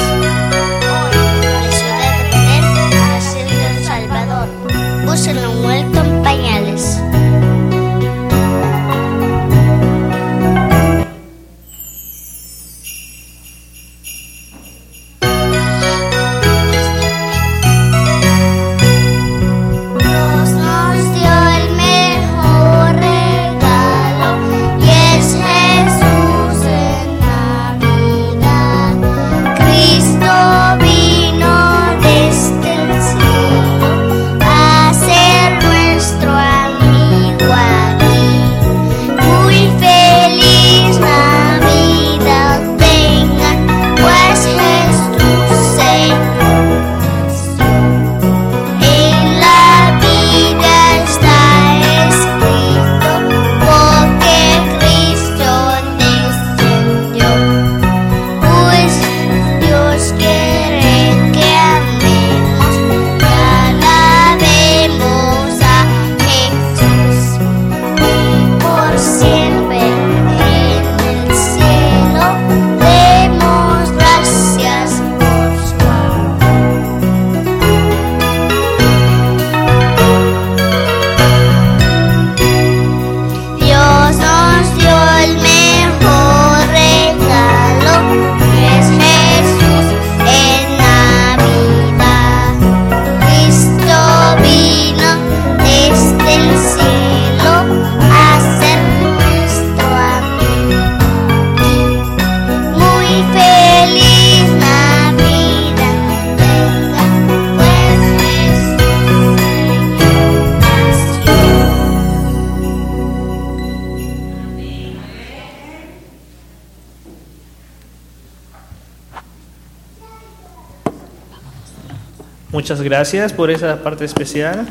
gracias 122.87 123.33
por 123.33 123.51
esa 123.51 123.83
parte 123.83 124.05
especial. 124.05 124.65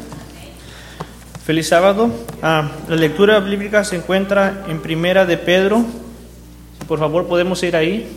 Feliz 1.45 1.67
sábado. 1.67 2.09
Ah, 2.41 2.71
la 2.87 2.95
lectura 2.95 3.41
bíblica 3.41 3.83
se 3.83 3.97
encuentra 3.97 4.63
en 4.69 4.81
Primera 4.81 5.25
de 5.25 5.37
Pedro. 5.37 5.83
Por 6.87 6.97
favor, 6.97 7.27
podemos 7.27 7.61
ir 7.63 7.75
ahí. 7.75 8.07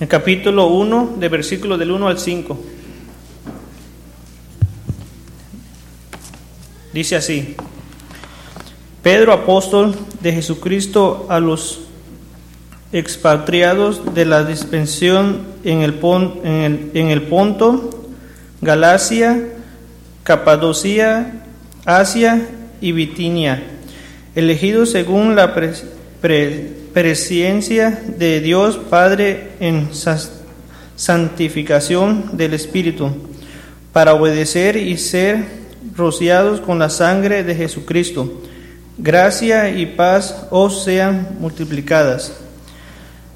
En 0.00 0.08
capítulo 0.08 0.68
1, 0.68 1.16
de 1.18 1.28
versículo 1.28 1.76
del 1.76 1.90
1 1.90 2.08
al 2.08 2.18
5. 2.18 2.58
Dice 6.94 7.16
así. 7.16 7.54
Pedro, 9.02 9.34
apóstol 9.34 9.94
de 10.22 10.32
Jesucristo, 10.32 11.26
a 11.28 11.38
los 11.38 11.80
expatriados 12.92 14.14
de 14.14 14.24
la 14.24 14.44
dispensión 14.44 15.42
en 15.64 15.82
el, 15.82 15.94
pon- 15.94 16.40
en 16.44 16.54
el, 16.62 16.90
en 16.94 17.08
el 17.08 17.22
Ponto, 17.22 17.90
Galacia, 18.60 19.48
Capadocia, 20.22 21.44
Asia 21.84 22.46
y 22.80 22.92
Bitinia, 22.92 23.62
elegidos 24.34 24.90
según 24.90 25.34
la 25.36 25.54
pres- 25.54 25.84
pre- 26.20 26.72
presciencia 26.92 28.02
de 28.18 28.40
Dios 28.40 28.76
Padre 28.76 29.52
en 29.60 29.88
santificación 30.96 32.36
del 32.36 32.54
Espíritu, 32.54 33.10
para 33.92 34.14
obedecer 34.14 34.76
y 34.76 34.98
ser 34.98 35.44
rociados 35.96 36.60
con 36.60 36.78
la 36.78 36.90
sangre 36.90 37.42
de 37.44 37.54
Jesucristo. 37.54 38.42
Gracia 38.98 39.70
y 39.70 39.86
paz 39.86 40.46
os 40.50 40.84
sean 40.84 41.36
multiplicadas. 41.40 42.32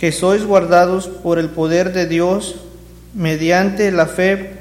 que 0.00 0.12
sois 0.12 0.46
guardados 0.46 1.08
por 1.08 1.38
el 1.38 1.50
poder 1.50 1.92
de 1.92 2.06
Dios 2.06 2.54
mediante 3.12 3.92
la 3.92 4.06
fe 4.06 4.60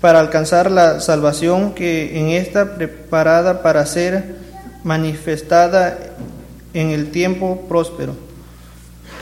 para 0.00 0.18
alcanzar 0.18 0.68
la 0.68 0.98
salvación 0.98 1.74
que 1.74 2.18
en 2.18 2.30
esta 2.30 2.74
preparada 2.74 3.62
para 3.62 3.86
ser 3.86 4.34
manifestada 4.82 5.96
en 6.74 6.90
el 6.90 7.12
tiempo 7.12 7.66
próspero. 7.68 8.16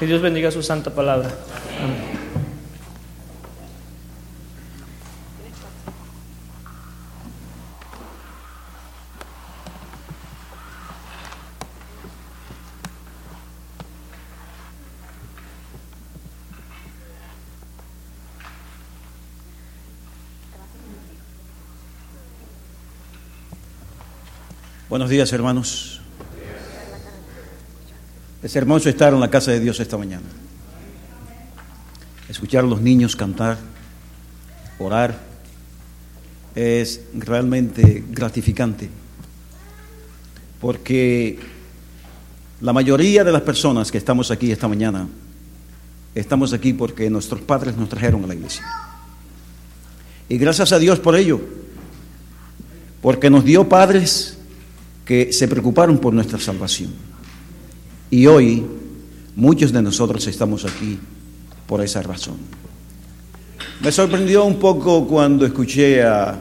Que 0.00 0.06
Dios 0.06 0.22
bendiga 0.22 0.50
su 0.50 0.62
santa 0.62 0.90
palabra. 0.90 1.28
Amén. 1.78 2.21
Buenos 24.92 25.08
días, 25.08 25.32
hermanos. 25.32 26.02
Es 28.42 28.54
hermoso 28.54 28.90
estar 28.90 29.14
en 29.14 29.20
la 29.20 29.30
casa 29.30 29.50
de 29.50 29.58
Dios 29.58 29.80
esta 29.80 29.96
mañana. 29.96 30.26
Escuchar 32.28 32.62
a 32.62 32.66
los 32.66 32.82
niños 32.82 33.16
cantar, 33.16 33.56
orar, 34.78 35.18
es 36.54 37.04
realmente 37.14 38.04
gratificante. 38.10 38.90
Porque 40.60 41.38
la 42.60 42.74
mayoría 42.74 43.24
de 43.24 43.32
las 43.32 43.40
personas 43.40 43.90
que 43.90 43.96
estamos 43.96 44.30
aquí 44.30 44.52
esta 44.52 44.68
mañana, 44.68 45.08
estamos 46.14 46.52
aquí 46.52 46.74
porque 46.74 47.08
nuestros 47.08 47.40
padres 47.40 47.78
nos 47.78 47.88
trajeron 47.88 48.24
a 48.24 48.26
la 48.26 48.34
iglesia. 48.34 48.62
Y 50.28 50.36
gracias 50.36 50.70
a 50.70 50.78
Dios 50.78 51.00
por 51.00 51.16
ello, 51.16 51.40
porque 53.00 53.30
nos 53.30 53.42
dio 53.42 53.66
padres 53.70 54.31
que 55.04 55.32
se 55.32 55.48
preocuparon 55.48 55.98
por 55.98 56.12
nuestra 56.12 56.38
salvación. 56.38 56.90
Y 58.10 58.26
hoy 58.26 58.64
muchos 59.36 59.72
de 59.72 59.82
nosotros 59.82 60.26
estamos 60.26 60.64
aquí 60.64 60.98
por 61.66 61.82
esa 61.82 62.02
razón. 62.02 62.36
Me 63.80 63.90
sorprendió 63.90 64.44
un 64.44 64.58
poco 64.58 65.06
cuando 65.06 65.46
escuché 65.46 66.02
a 66.02 66.38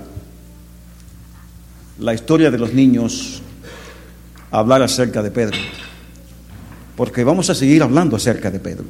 la 2.00 2.14
historia 2.14 2.52
de 2.52 2.58
los 2.58 2.74
niños 2.74 3.42
hablar 4.52 4.82
acerca 4.82 5.24
de 5.24 5.32
Pedro, 5.32 5.58
porque 6.96 7.24
vamos 7.24 7.50
a 7.50 7.56
seguir 7.56 7.82
hablando 7.82 8.16
acerca 8.16 8.52
de 8.52 8.60
Pedro. 8.60 8.86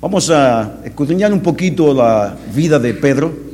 Vamos 0.00 0.30
a 0.30 0.80
escudriñar 0.84 1.32
un 1.32 1.40
poquito 1.40 1.94
la 1.94 2.36
vida 2.52 2.78
de 2.78 2.92
Pedro. 2.94 3.51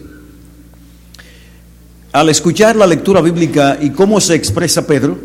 Al 2.12 2.30
escuchar 2.30 2.74
la 2.74 2.86
lectura 2.86 3.20
bíblica 3.20 3.78
y 3.80 3.90
cómo 3.90 4.20
se 4.20 4.34
expresa 4.34 4.86
Pedro, 4.86 5.18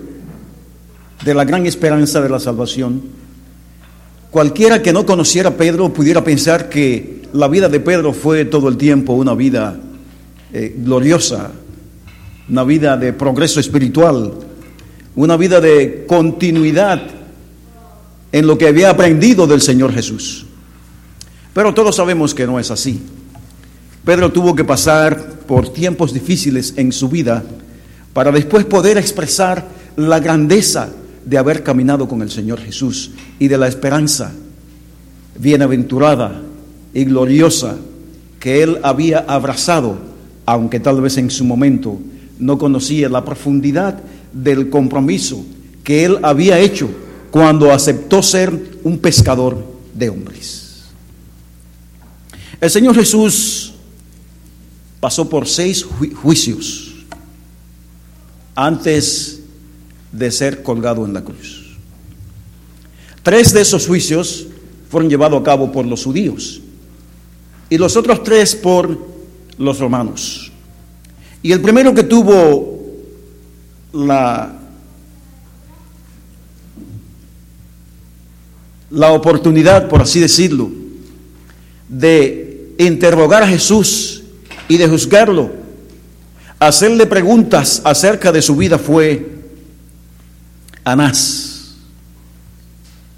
de 1.23 1.33
la 1.33 1.45
gran 1.45 1.65
esperanza 1.65 2.19
de 2.19 2.27
la 2.27 2.39
salvación, 2.39 3.01
cualquiera 4.29 4.81
que 4.81 4.91
no 4.91 5.05
conociera 5.05 5.51
Pedro 5.55 5.93
pudiera 5.93 6.23
pensar 6.23 6.67
que 6.67 7.23
la 7.31 7.47
vida 7.47 7.69
de 7.69 7.79
Pedro 7.79 8.11
fue 8.11 8.43
todo 8.43 8.67
el 8.67 8.75
tiempo 8.75 9.13
una 9.13 9.33
vida 9.33 9.79
eh, 10.51 10.75
gloriosa, 10.77 11.51
una 12.49 12.65
vida 12.65 12.97
de 12.97 13.13
progreso 13.13 13.61
espiritual, 13.61 14.33
una 15.15 15.37
vida 15.37 15.61
de 15.61 16.03
continuidad 16.05 17.01
en 18.33 18.45
lo 18.45 18.57
que 18.57 18.67
había 18.67 18.89
aprendido 18.89 19.47
del 19.47 19.61
Señor 19.61 19.93
Jesús. 19.93 20.45
Pero 21.53 21.73
todos 21.73 21.95
sabemos 21.95 22.33
que 22.33 22.45
no 22.45 22.59
es 22.59 22.71
así. 22.71 22.99
Pedro 24.05 24.31
tuvo 24.31 24.55
que 24.55 24.65
pasar 24.65 25.17
por 25.47 25.71
tiempos 25.71 26.13
difíciles 26.13 26.73
en 26.75 26.91
su 26.91 27.07
vida 27.07 27.43
para 28.13 28.31
después 28.31 28.65
poder 28.65 28.97
expresar 28.97 29.65
la 29.95 30.19
grandeza 30.19 30.89
de 31.25 31.37
haber 31.37 31.63
caminado 31.63 32.07
con 32.07 32.21
el 32.21 32.29
Señor 32.29 32.59
Jesús 32.59 33.11
y 33.39 33.47
de 33.47 33.57
la 33.57 33.67
esperanza 33.67 34.33
bienaventurada 35.39 36.41
y 36.93 37.05
gloriosa 37.05 37.77
que 38.39 38.61
él 38.61 38.79
había 38.83 39.19
abrazado, 39.19 39.97
aunque 40.45 40.79
tal 40.79 40.99
vez 41.01 41.17
en 41.17 41.29
su 41.29 41.45
momento 41.45 41.97
no 42.39 42.57
conocía 42.57 43.07
la 43.07 43.23
profundidad 43.23 43.99
del 44.33 44.69
compromiso 44.69 45.45
que 45.83 46.03
él 46.03 46.19
había 46.23 46.59
hecho 46.59 46.89
cuando 47.31 47.71
aceptó 47.71 48.21
ser 48.21 48.51
un 48.83 48.97
pescador 48.97 49.65
de 49.93 50.09
hombres. 50.09 50.83
El 52.59 52.69
Señor 52.69 52.95
Jesús 52.95 53.72
pasó 55.03 55.27
por 55.27 55.49
seis 55.49 55.85
ju- 55.85 56.13
juicios 56.15 56.93
antes 58.55 59.41
de 60.13 60.31
ser 60.31 60.63
colgado 60.63 61.05
en 61.05 61.13
la 61.13 61.21
cruz. 61.21 61.75
Tres 63.21 63.51
de 63.51 63.59
esos 63.59 63.85
juicios 63.85 64.47
fueron 64.89 65.09
llevados 65.09 65.41
a 65.41 65.43
cabo 65.43 65.73
por 65.73 65.85
los 65.85 66.05
judíos 66.05 66.61
y 67.69 67.77
los 67.77 67.97
otros 67.97 68.23
tres 68.23 68.55
por 68.55 68.97
los 69.57 69.77
romanos. 69.79 70.53
Y 71.41 71.51
el 71.51 71.59
primero 71.59 71.93
que 71.93 72.03
tuvo 72.03 72.81
la, 73.91 74.57
la 78.89 79.11
oportunidad, 79.11 79.89
por 79.89 80.01
así 80.01 80.21
decirlo, 80.21 80.71
de 81.89 82.73
interrogar 82.77 83.43
a 83.43 83.47
Jesús 83.49 84.22
y 84.73 84.77
de 84.77 84.87
juzgarlo, 84.87 85.51
hacerle 86.57 87.05
preguntas 87.05 87.79
acerca 87.85 88.31
de 88.31 88.41
su 88.41 88.55
vida 88.55 88.79
fue 88.79 89.35
Anás. 90.83 91.75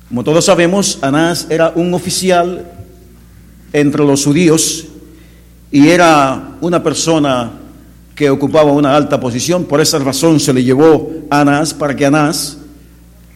Como 0.10 0.22
todos 0.26 0.44
sabemos, 0.44 1.00
Anás 1.02 1.48
era 1.50 1.72
un 1.74 1.94
oficial 1.94 2.70
entre 3.72 4.04
los 4.04 4.26
judíos 4.26 4.88
y 5.72 5.88
era 5.88 6.58
una 6.60 6.84
persona 6.84 7.54
que 8.15 8.30
ocupaba 8.30 8.74
una 8.74 8.94
alta 8.94 9.18
posición. 9.18 9.63
Por 9.63 9.80
esa 9.80 9.98
razón 10.00 10.41
se 10.41 10.52
le 10.52 10.62
llevó 10.62 11.10
a 11.30 11.39
Anás 11.39 11.74
para 11.74 11.96
que 11.96 12.06
Anás 12.06 12.58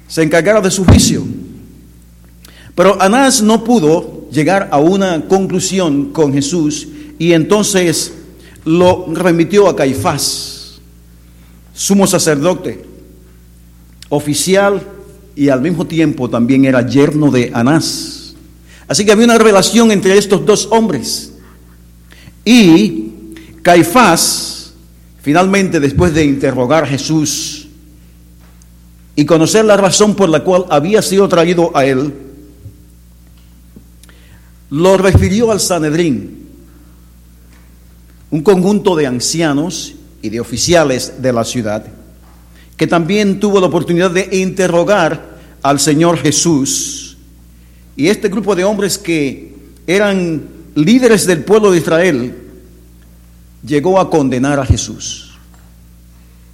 se 0.10 0.23
encargara 0.23 0.60
de 0.60 0.71
su 0.71 0.84
juicio. 0.84 1.23
Pero 2.75 3.01
Anás 3.01 3.41
no 3.41 3.63
pudo 3.63 4.27
llegar 4.29 4.67
a 4.71 4.77
una 4.77 5.21
conclusión 5.21 6.12
con 6.12 6.34
Jesús 6.34 6.86
y 7.19 7.34
entonces 7.34 8.13
lo 8.65 9.13
remitió 9.13 9.67
a 9.67 9.75
Caifás, 9.75 10.79
sumo 11.73 12.08
sacerdote, 12.08 12.84
oficial 14.10 14.82
y 15.36 15.49
al 15.49 15.62
mismo 15.62 15.86
tiempo 15.86 16.29
también 16.29 16.65
era 16.65 16.88
yerno 16.88 17.29
de 17.29 17.51
Anás. 17.53 18.36
Así 18.88 19.05
que 19.05 19.12
había 19.12 19.25
una 19.25 19.38
relación 19.38 19.91
entre 19.91 20.17
estos 20.17 20.45
dos 20.45 20.67
hombres. 20.71 21.34
Y 22.43 23.12
Caifás, 23.62 24.73
finalmente 25.21 25.79
después 25.79 26.13
de 26.13 26.25
interrogar 26.25 26.86
a 26.86 26.88
Jesús 26.88 27.67
y 29.15 29.25
conocer 29.25 29.65
la 29.65 29.77
razón 29.77 30.15
por 30.15 30.29
la 30.29 30.43
cual 30.43 30.65
había 30.69 31.01
sido 31.01 31.27
traído 31.27 31.75
a 31.75 31.86
él, 31.86 32.13
lo 34.69 34.97
refirió 34.97 35.51
al 35.51 35.60
Sanedrín, 35.60 36.38
un 38.31 38.41
conjunto 38.41 38.95
de 38.95 39.07
ancianos 39.07 39.95
y 40.21 40.29
de 40.29 40.39
oficiales 40.39 41.21
de 41.21 41.33
la 41.33 41.43
ciudad, 41.43 41.85
que 42.77 42.87
también 42.87 43.39
tuvo 43.39 43.59
la 43.59 43.67
oportunidad 43.67 44.11
de 44.11 44.29
interrogar 44.37 45.37
al 45.61 45.79
Señor 45.79 46.17
Jesús. 46.17 47.17
Y 47.95 48.07
este 48.07 48.29
grupo 48.29 48.55
de 48.55 48.63
hombres 48.63 48.97
que 48.97 49.55
eran 49.87 50.43
líderes 50.75 51.25
del 51.25 51.43
pueblo 51.43 51.71
de 51.71 51.79
Israel, 51.79 52.35
llegó 53.65 53.99
a 53.99 54.09
condenar 54.09 54.59
a 54.59 54.65
Jesús. 54.65 55.31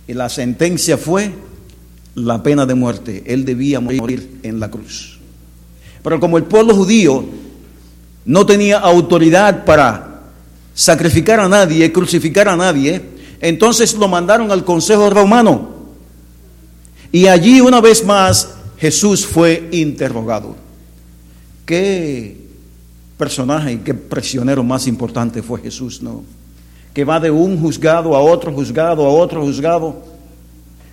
Y 0.08 0.14
la 0.14 0.30
sentencia 0.30 0.98
fue 0.98 1.34
la 2.16 2.42
pena 2.42 2.66
de 2.66 2.76
muerte. 2.76 3.24
Él 3.26 3.46
debía 3.46 3.80
morir 3.80 4.40
en 4.44 4.60
la 4.60 4.70
cruz. 4.70 5.20
Pero 6.04 6.20
como 6.20 6.38
el 6.38 6.44
pueblo 6.44 6.76
judío 6.76 7.26
no 8.26 8.46
tenía 8.46 8.80
autoridad 8.80 9.66
para 9.66 10.15
sacrificar 10.76 11.40
a 11.40 11.48
nadie, 11.48 11.92
crucificar 11.92 12.50
a 12.50 12.58
nadie, 12.58 13.02
entonces 13.40 13.96
lo 13.96 14.08
mandaron 14.08 14.52
al 14.52 14.64
Consejo 14.64 15.10
Romano. 15.10 15.70
Y 17.12 17.28
allí 17.28 17.62
una 17.62 17.80
vez 17.80 18.06
más 18.06 18.50
Jesús 18.78 19.26
fue 19.26 19.70
interrogado. 19.72 20.56
¿Qué 21.66 22.38
personaje 23.18 23.72
y 23.72 23.78
qué 23.78 23.94
prisionero 23.94 24.64
más 24.64 24.86
importante 24.86 25.42
fue 25.42 25.62
Jesús, 25.62 26.02
no? 26.02 26.24
Que 26.94 27.06
va 27.06 27.20
de 27.20 27.32
un 27.32 27.60
juzgado 27.60 28.16
a 28.16 28.20
otro 28.20 28.52
juzgado, 28.52 29.06
a 29.06 29.10
otro 29.10 29.42
juzgado. 29.42 29.96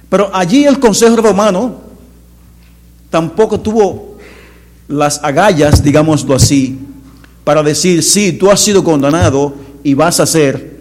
Pero 0.09 0.31
allí 0.33 0.65
el 0.65 0.79
Consejo 0.79 1.17
Romano 1.17 1.81
tampoco 3.11 3.59
tuvo 3.59 4.19
las 4.87 5.23
agallas, 5.25 5.83
digámoslo 5.83 6.35
así, 6.35 6.79
para 7.45 7.63
decir, 7.63 8.03
sí, 8.03 8.33
tú 8.33 8.51
has 8.51 8.61
sido 8.61 8.85
condenado 8.85 9.55
y 9.83 9.95
vas 9.95 10.21
a 10.21 10.27
ser 10.27 10.81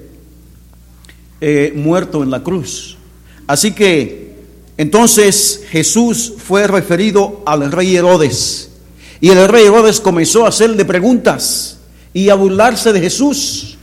eh, 1.39 1.73
muerto 1.75 2.23
en 2.23 2.29
la 2.29 2.43
cruz. 2.43 2.97
Así 3.47 3.71
que 3.71 4.35
entonces 4.77 5.63
Jesús 5.69 6.33
fue 6.37 6.67
referido 6.67 7.41
al 7.45 7.71
rey 7.71 7.95
Herodes. 7.95 8.69
Y 9.19 9.29
el 9.29 9.47
rey 9.47 9.65
Herodes 9.65 9.99
comenzó 9.99 10.45
a 10.45 10.49
hacerle 10.49 10.85
preguntas 10.85 11.77
y 12.13 12.29
a 12.29 12.35
burlarse 12.35 12.91
de 12.93 13.01
Jesús. 13.01 13.77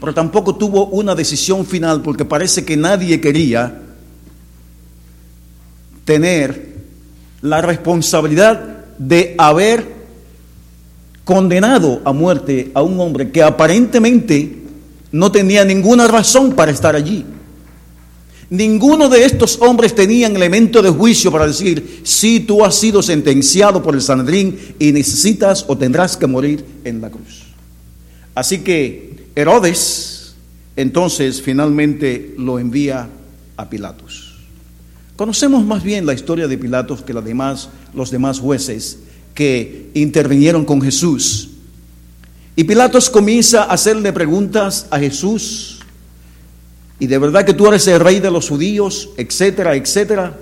Pero 0.00 0.14
tampoco 0.14 0.56
tuvo 0.56 0.86
una 0.86 1.14
decisión 1.14 1.64
final 1.64 2.02
porque 2.02 2.24
parece 2.24 2.64
que 2.64 2.76
nadie 2.76 3.20
quería 3.20 3.80
tener 6.04 6.74
la 7.40 7.60
responsabilidad 7.62 8.84
de 8.98 9.34
haber 9.38 9.93
condenado 11.24 12.02
a 12.04 12.12
muerte 12.12 12.70
a 12.74 12.82
un 12.82 13.00
hombre 13.00 13.30
que 13.30 13.42
aparentemente 13.42 14.58
no 15.10 15.32
tenía 15.32 15.64
ninguna 15.64 16.06
razón 16.06 16.52
para 16.52 16.70
estar 16.70 16.94
allí. 16.94 17.24
Ninguno 18.50 19.08
de 19.08 19.24
estos 19.24 19.58
hombres 19.60 19.94
tenían 19.94 20.36
elemento 20.36 20.82
de 20.82 20.90
juicio 20.90 21.32
para 21.32 21.46
decir, 21.46 22.02
si 22.04 22.40
tú 22.40 22.64
has 22.64 22.74
sido 22.74 23.02
sentenciado 23.02 23.82
por 23.82 23.94
el 23.94 24.02
Sanedrín 24.02 24.58
y 24.78 24.92
necesitas 24.92 25.64
o 25.66 25.78
tendrás 25.78 26.16
que 26.16 26.26
morir 26.26 26.64
en 26.84 27.00
la 27.00 27.10
cruz. 27.10 27.44
Así 28.34 28.58
que 28.58 29.28
Herodes 29.34 30.34
entonces 30.76 31.40
finalmente 31.40 32.34
lo 32.36 32.58
envía 32.58 33.08
a 33.56 33.70
Pilatos. 33.70 34.34
Conocemos 35.16 35.64
más 35.64 35.82
bien 35.84 36.06
la 36.06 36.14
historia 36.14 36.48
de 36.48 36.58
Pilatos 36.58 37.02
que 37.02 37.14
los 37.14 37.24
demás, 37.24 37.68
los 37.94 38.10
demás 38.10 38.40
jueces 38.40 38.98
que 39.34 39.90
intervinieron 39.94 40.64
con 40.64 40.80
Jesús. 40.80 41.50
Y 42.56 42.64
Pilatos 42.64 43.10
comienza 43.10 43.64
a 43.64 43.72
hacerle 43.72 44.12
preguntas 44.12 44.86
a 44.90 44.98
Jesús. 44.98 45.80
Y 47.00 47.06
de 47.08 47.18
verdad 47.18 47.44
que 47.44 47.52
tú 47.52 47.66
eres 47.66 47.86
el 47.88 47.98
rey 47.98 48.20
de 48.20 48.30
los 48.30 48.48
judíos, 48.48 49.10
etcétera, 49.16 49.74
etcétera. 49.74 50.38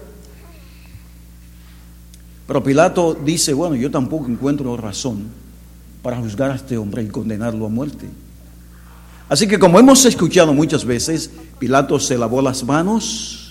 Pero 2.46 2.62
Pilato 2.62 3.14
dice, 3.14 3.54
bueno, 3.54 3.74
yo 3.76 3.90
tampoco 3.90 4.26
encuentro 4.26 4.76
razón 4.76 5.24
para 6.02 6.18
juzgar 6.18 6.50
a 6.50 6.56
este 6.56 6.76
hombre 6.76 7.02
y 7.02 7.08
condenarlo 7.08 7.64
a 7.64 7.68
muerte. 7.70 8.06
Así 9.28 9.48
que 9.48 9.58
como 9.58 9.80
hemos 9.80 10.04
escuchado 10.04 10.52
muchas 10.52 10.84
veces, 10.84 11.30
Pilato 11.58 11.98
se 11.98 12.18
lavó 12.18 12.42
las 12.42 12.62
manos 12.64 13.41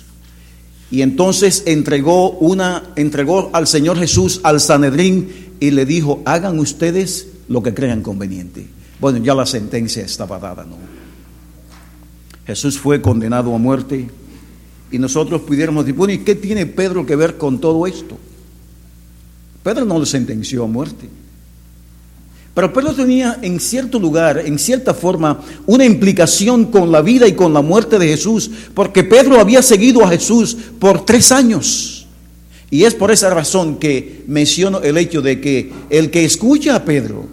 y 0.91 1.01
entonces 1.01 1.63
entregó 1.65 2.31
una 2.31 2.91
entregó 2.95 3.49
al 3.53 3.65
Señor 3.65 3.97
Jesús 3.97 4.41
al 4.43 4.59
Sanedrín 4.59 5.29
y 5.59 5.71
le 5.71 5.85
dijo, 5.85 6.21
"Hagan 6.25 6.59
ustedes 6.59 7.27
lo 7.47 7.63
que 7.63 7.73
crean 7.73 8.01
conveniente." 8.01 8.67
Bueno, 8.99 9.17
ya 9.19 9.33
la 9.33 9.45
sentencia 9.45 10.03
estaba 10.03 10.37
dada, 10.37 10.63
¿no? 10.63 10.75
Jesús 12.45 12.77
fue 12.77 13.01
condenado 13.01 13.55
a 13.55 13.57
muerte 13.57 14.07
y 14.91 14.99
nosotros 14.99 15.41
pudiéramos 15.41 15.85
decir, 15.85 15.97
bueno, 15.97 16.13
¿y 16.13 16.19
qué 16.19 16.35
tiene 16.35 16.65
Pedro 16.65 17.05
que 17.05 17.15
ver 17.15 17.37
con 17.37 17.59
todo 17.59 17.87
esto? 17.87 18.17
Pedro 19.63 19.85
no 19.85 19.99
le 19.99 20.05
sentenció 20.05 20.65
a 20.65 20.67
muerte. 20.67 21.07
Pero 22.53 22.73
Pedro 22.73 22.93
tenía 22.93 23.39
en 23.41 23.59
cierto 23.59 23.97
lugar, 23.97 24.39
en 24.45 24.59
cierta 24.59 24.93
forma, 24.93 25.39
una 25.65 25.85
implicación 25.85 26.65
con 26.65 26.91
la 26.91 27.01
vida 27.01 27.27
y 27.27 27.33
con 27.33 27.53
la 27.53 27.61
muerte 27.61 27.97
de 27.97 28.07
Jesús, 28.07 28.51
porque 28.73 29.03
Pedro 29.03 29.39
había 29.39 29.61
seguido 29.61 30.03
a 30.03 30.09
Jesús 30.09 30.57
por 30.77 31.05
tres 31.05 31.31
años. 31.31 32.07
Y 32.69 32.83
es 32.83 32.93
por 32.93 33.11
esa 33.11 33.29
razón 33.29 33.77
que 33.77 34.23
menciono 34.27 34.81
el 34.81 34.97
hecho 34.97 35.21
de 35.21 35.39
que 35.39 35.71
el 35.89 36.11
que 36.11 36.25
escucha 36.25 36.75
a 36.75 36.85
Pedro, 36.85 37.25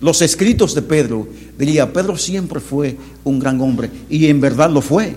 los 0.00 0.22
escritos 0.22 0.74
de 0.74 0.82
Pedro, 0.82 1.28
diría, 1.56 1.92
Pedro 1.92 2.16
siempre 2.16 2.58
fue 2.58 2.96
un 3.24 3.38
gran 3.38 3.60
hombre, 3.60 3.90
y 4.10 4.26
en 4.26 4.40
verdad 4.40 4.70
lo 4.70 4.80
fue. 4.80 5.14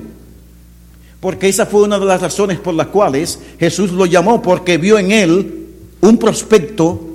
Porque 1.20 1.50
esa 1.50 1.66
fue 1.68 1.84
una 1.84 2.00
de 2.00 2.06
las 2.06 2.22
razones 2.22 2.60
por 2.60 2.74
las 2.74 2.88
cuales 2.88 3.40
Jesús 3.60 3.92
lo 3.92 4.06
llamó, 4.06 4.42
porque 4.42 4.78
vio 4.78 5.00
en 5.00 5.12
él 5.12 5.68
un 6.02 6.18
prospecto 6.18 7.08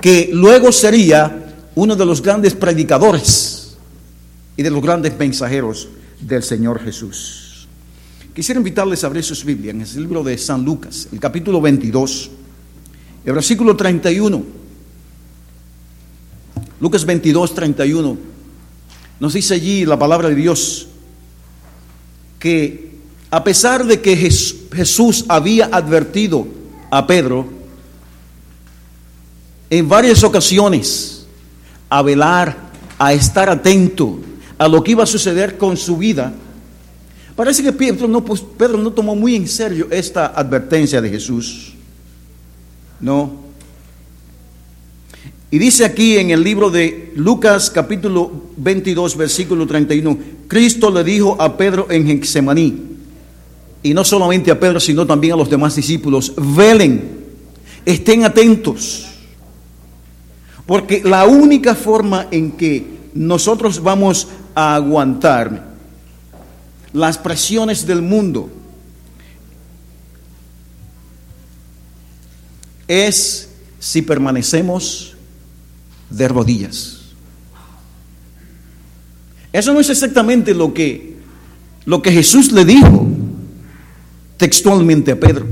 que 0.00 0.30
luego 0.32 0.72
sería 0.72 1.43
uno 1.74 1.96
de 1.96 2.06
los 2.06 2.22
grandes 2.22 2.54
predicadores 2.54 3.76
y 4.56 4.62
de 4.62 4.70
los 4.70 4.82
grandes 4.82 5.16
mensajeros 5.18 5.88
del 6.20 6.42
Señor 6.42 6.80
Jesús. 6.80 7.66
Quisiera 8.34 8.58
invitarles 8.58 9.04
a 9.04 9.06
abrir 9.06 9.22
sus 9.22 9.44
Biblias 9.44 9.74
en 9.74 9.82
el 9.82 10.02
libro 10.02 10.22
de 10.22 10.36
San 10.38 10.64
Lucas, 10.64 11.08
el 11.12 11.20
capítulo 11.20 11.60
22, 11.60 12.30
el 13.24 13.32
versículo 13.32 13.76
31. 13.76 14.42
Lucas 16.80 17.04
22, 17.04 17.54
31. 17.54 18.18
Nos 19.20 19.32
dice 19.32 19.54
allí 19.54 19.84
la 19.84 19.98
palabra 19.98 20.28
de 20.28 20.34
Dios 20.34 20.88
que 22.38 22.94
a 23.30 23.42
pesar 23.42 23.84
de 23.86 24.00
que 24.00 24.16
Jesús 24.16 25.24
había 25.28 25.66
advertido 25.66 26.46
a 26.90 27.06
Pedro 27.06 27.48
en 29.70 29.88
varias 29.88 30.22
ocasiones, 30.22 31.13
a 31.94 32.02
velar, 32.02 32.56
a 32.98 33.12
estar 33.12 33.48
atento 33.48 34.18
a 34.58 34.66
lo 34.66 34.82
que 34.82 34.90
iba 34.90 35.04
a 35.04 35.06
suceder 35.06 35.56
con 35.56 35.76
su 35.76 35.96
vida. 35.96 36.34
Parece 37.36 37.62
que 37.62 37.72
Pedro 37.72 38.08
no, 38.08 38.92
tomó 38.92 39.14
muy 39.14 39.36
en 39.36 39.46
serio 39.46 39.86
esta 39.92 40.26
advertencia 40.26 41.00
de 41.00 41.08
Jesús. 41.08 41.74
No. 42.98 43.44
Y 45.52 45.58
dice 45.58 45.84
aquí 45.84 46.16
en 46.16 46.30
el 46.30 46.42
libro 46.42 46.68
de 46.68 47.12
Lucas 47.14 47.70
capítulo 47.70 48.48
22 48.56 49.16
versículo 49.16 49.64
31, 49.64 50.18
Cristo 50.48 50.90
le 50.90 51.04
dijo 51.04 51.40
a 51.40 51.56
Pedro 51.56 51.86
en 51.90 52.06
Getsemaní, 52.08 52.76
y 53.84 53.94
no 53.94 54.02
solamente 54.02 54.50
a 54.50 54.58
Pedro, 54.58 54.80
sino 54.80 55.06
también 55.06 55.34
a 55.34 55.36
los 55.36 55.48
demás 55.48 55.76
discípulos, 55.76 56.32
velen, 56.36 57.20
estén 57.84 58.24
atentos 58.24 59.13
porque 60.66 61.02
la 61.04 61.26
única 61.26 61.74
forma 61.74 62.28
en 62.30 62.52
que 62.52 62.86
nosotros 63.14 63.82
vamos 63.82 64.28
a 64.54 64.74
aguantar 64.74 65.74
las 66.92 67.18
presiones 67.18 67.86
del 67.86 68.02
mundo 68.02 68.50
es 72.88 73.50
si 73.78 74.02
permanecemos 74.02 75.14
de 76.08 76.28
rodillas. 76.28 77.00
Eso 79.52 79.72
no 79.72 79.80
es 79.80 79.90
exactamente 79.90 80.54
lo 80.54 80.72
que, 80.72 81.16
lo 81.84 82.00
que 82.00 82.10
Jesús 82.10 82.52
le 82.52 82.64
dijo 82.64 83.06
textualmente 84.36 85.12
a 85.12 85.20
Pedro. 85.20 85.46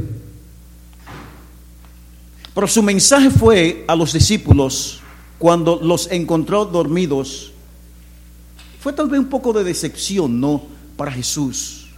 Pero 2.54 2.66
su 2.66 2.82
mensaje 2.82 3.30
fue 3.30 3.84
a 3.86 3.94
los 3.94 4.12
discípulos 4.12 5.01
cuando 5.42 5.80
los 5.82 6.08
encontró 6.12 6.66
dormidos. 6.66 7.50
Fue 8.78 8.92
tal 8.92 9.08
vez 9.08 9.18
un 9.18 9.26
poco 9.26 9.52
de 9.52 9.64
decepción, 9.64 10.40
¿no? 10.40 10.62
Para 10.96 11.10
Jesús. 11.10 11.88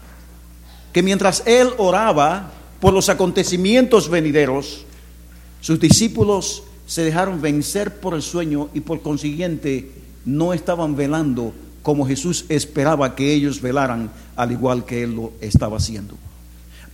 Que 0.95 1.03
mientras 1.03 1.43
él 1.45 1.69
oraba 1.77 2.51
por 2.81 2.95
los 2.95 3.11
acontecimientos 3.11 4.09
venideros, 4.09 4.87
sus 5.61 5.79
discípulos 5.79 6.63
se 6.87 7.03
dejaron 7.05 7.43
vencer 7.43 8.01
por 8.01 8.15
el 8.15 8.23
sueño 8.23 8.71
y 8.73 8.81
por 8.81 9.03
consiguiente 9.03 9.93
no 10.25 10.55
estaban 10.55 10.97
velando 10.97 11.53
como 11.83 12.07
Jesús 12.07 12.47
esperaba 12.49 13.15
que 13.15 13.35
ellos 13.35 13.61
velaran, 13.61 14.11
al 14.37 14.53
igual 14.53 14.87
que 14.87 15.03
él 15.03 15.17
lo 15.17 15.33
estaba 15.43 15.77
haciendo. 15.77 16.15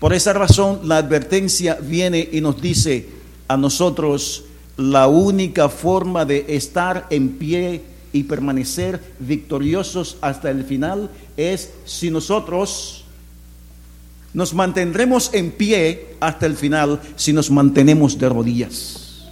Por 0.01 0.15
esa 0.15 0.33
razón 0.33 0.81
la 0.83 0.97
advertencia 0.97 1.79
viene 1.81 2.29
y 2.33 2.41
nos 2.41 2.61
dice 2.61 3.09
a 3.47 3.57
nosotros 3.57 4.47
la 4.81 5.09
única 5.09 5.69
forma 5.69 6.25
de 6.25 6.47
estar 6.49 7.07
en 7.11 7.31
pie 7.31 7.83
y 8.13 8.23
permanecer 8.25 9.01
victoriosos 9.19 10.17
hasta 10.21 10.51
el 10.51 10.65
final 10.65 11.11
es 11.37 11.71
si 11.85 12.11
nosotros 12.11 13.05
nos 14.33 14.55
mantendremos 14.55 15.31
en 15.35 15.51
pie 15.53 16.17
hasta 16.21 16.47
el 16.47 16.57
final 16.57 17.01
si 17.17 17.33
nos 17.33 17.51
mantenemos 17.51 18.19
de 18.19 18.29
rodillas. 18.29 19.27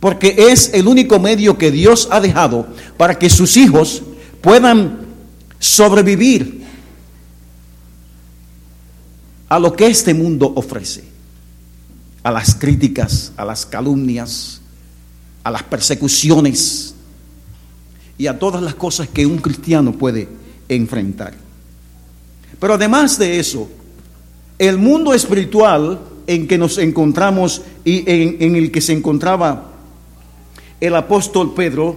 Porque 0.00 0.34
es 0.36 0.72
el 0.74 0.88
único 0.88 1.18
medio 1.20 1.56
que 1.56 1.70
Dios 1.70 2.08
ha 2.10 2.20
dejado 2.20 2.66
para 2.96 3.18
que 3.18 3.30
sus 3.30 3.56
hijos 3.56 4.02
puedan 4.40 5.00
sobrevivir 5.58 6.64
a 9.48 9.58
lo 9.58 9.72
que 9.72 9.86
este 9.86 10.12
mundo 10.12 10.52
ofrece, 10.54 11.04
a 12.28 12.30
las 12.30 12.54
críticas, 12.54 13.32
a 13.38 13.44
las 13.46 13.64
calumnias, 13.64 14.60
a 15.42 15.50
las 15.50 15.62
persecuciones 15.62 16.94
y 18.18 18.26
a 18.26 18.38
todas 18.38 18.62
las 18.62 18.74
cosas 18.74 19.08
que 19.08 19.24
un 19.24 19.38
cristiano 19.38 19.92
puede 19.92 20.28
enfrentar. 20.68 21.32
Pero 22.60 22.74
además 22.74 23.18
de 23.18 23.40
eso, 23.40 23.70
el 24.58 24.76
mundo 24.76 25.14
espiritual 25.14 26.00
en 26.26 26.46
que 26.46 26.58
nos 26.58 26.76
encontramos 26.76 27.62
y 27.82 28.04
en, 28.06 28.56
el 28.56 28.70
que 28.70 28.82
se 28.82 28.92
encontraba 28.92 29.72
el 30.82 30.94
apóstol 30.96 31.54
Pedro 31.54 31.96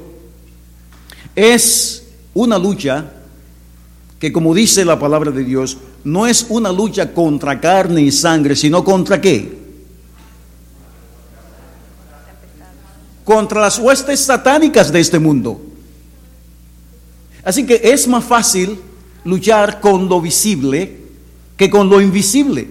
es 1.36 2.08
una 2.34 2.58
lucha 2.58 3.12
que 4.18 4.32
como 4.32 4.56
dice 4.56 4.86
la 4.86 4.98
palabra 4.98 5.32
de 5.32 5.44
Dios, 5.44 5.78
no 6.06 6.26
es 6.26 6.46
una 6.48 6.72
lucha 6.72 7.14
contra 7.14 7.60
carne 7.60 8.02
y 8.02 8.14
sangre, 8.14 8.56
sino 8.56 8.82
contra 8.86 9.20
qué? 9.20 9.60
Contra 13.34 13.62
las 13.62 13.80
huestes 13.80 14.20
satánicas 14.20 14.92
de 14.92 15.00
este 15.00 15.18
mundo. 15.18 15.62
Así 17.46 17.66
que 17.66 17.80
es 17.82 18.06
más 18.06 18.26
fácil 18.26 18.78
luchar 19.24 19.80
con 19.80 20.10
lo 20.10 20.20
visible 20.20 20.98
que 21.56 21.70
con 21.70 21.90
lo 21.90 22.02
invisible, 22.02 22.68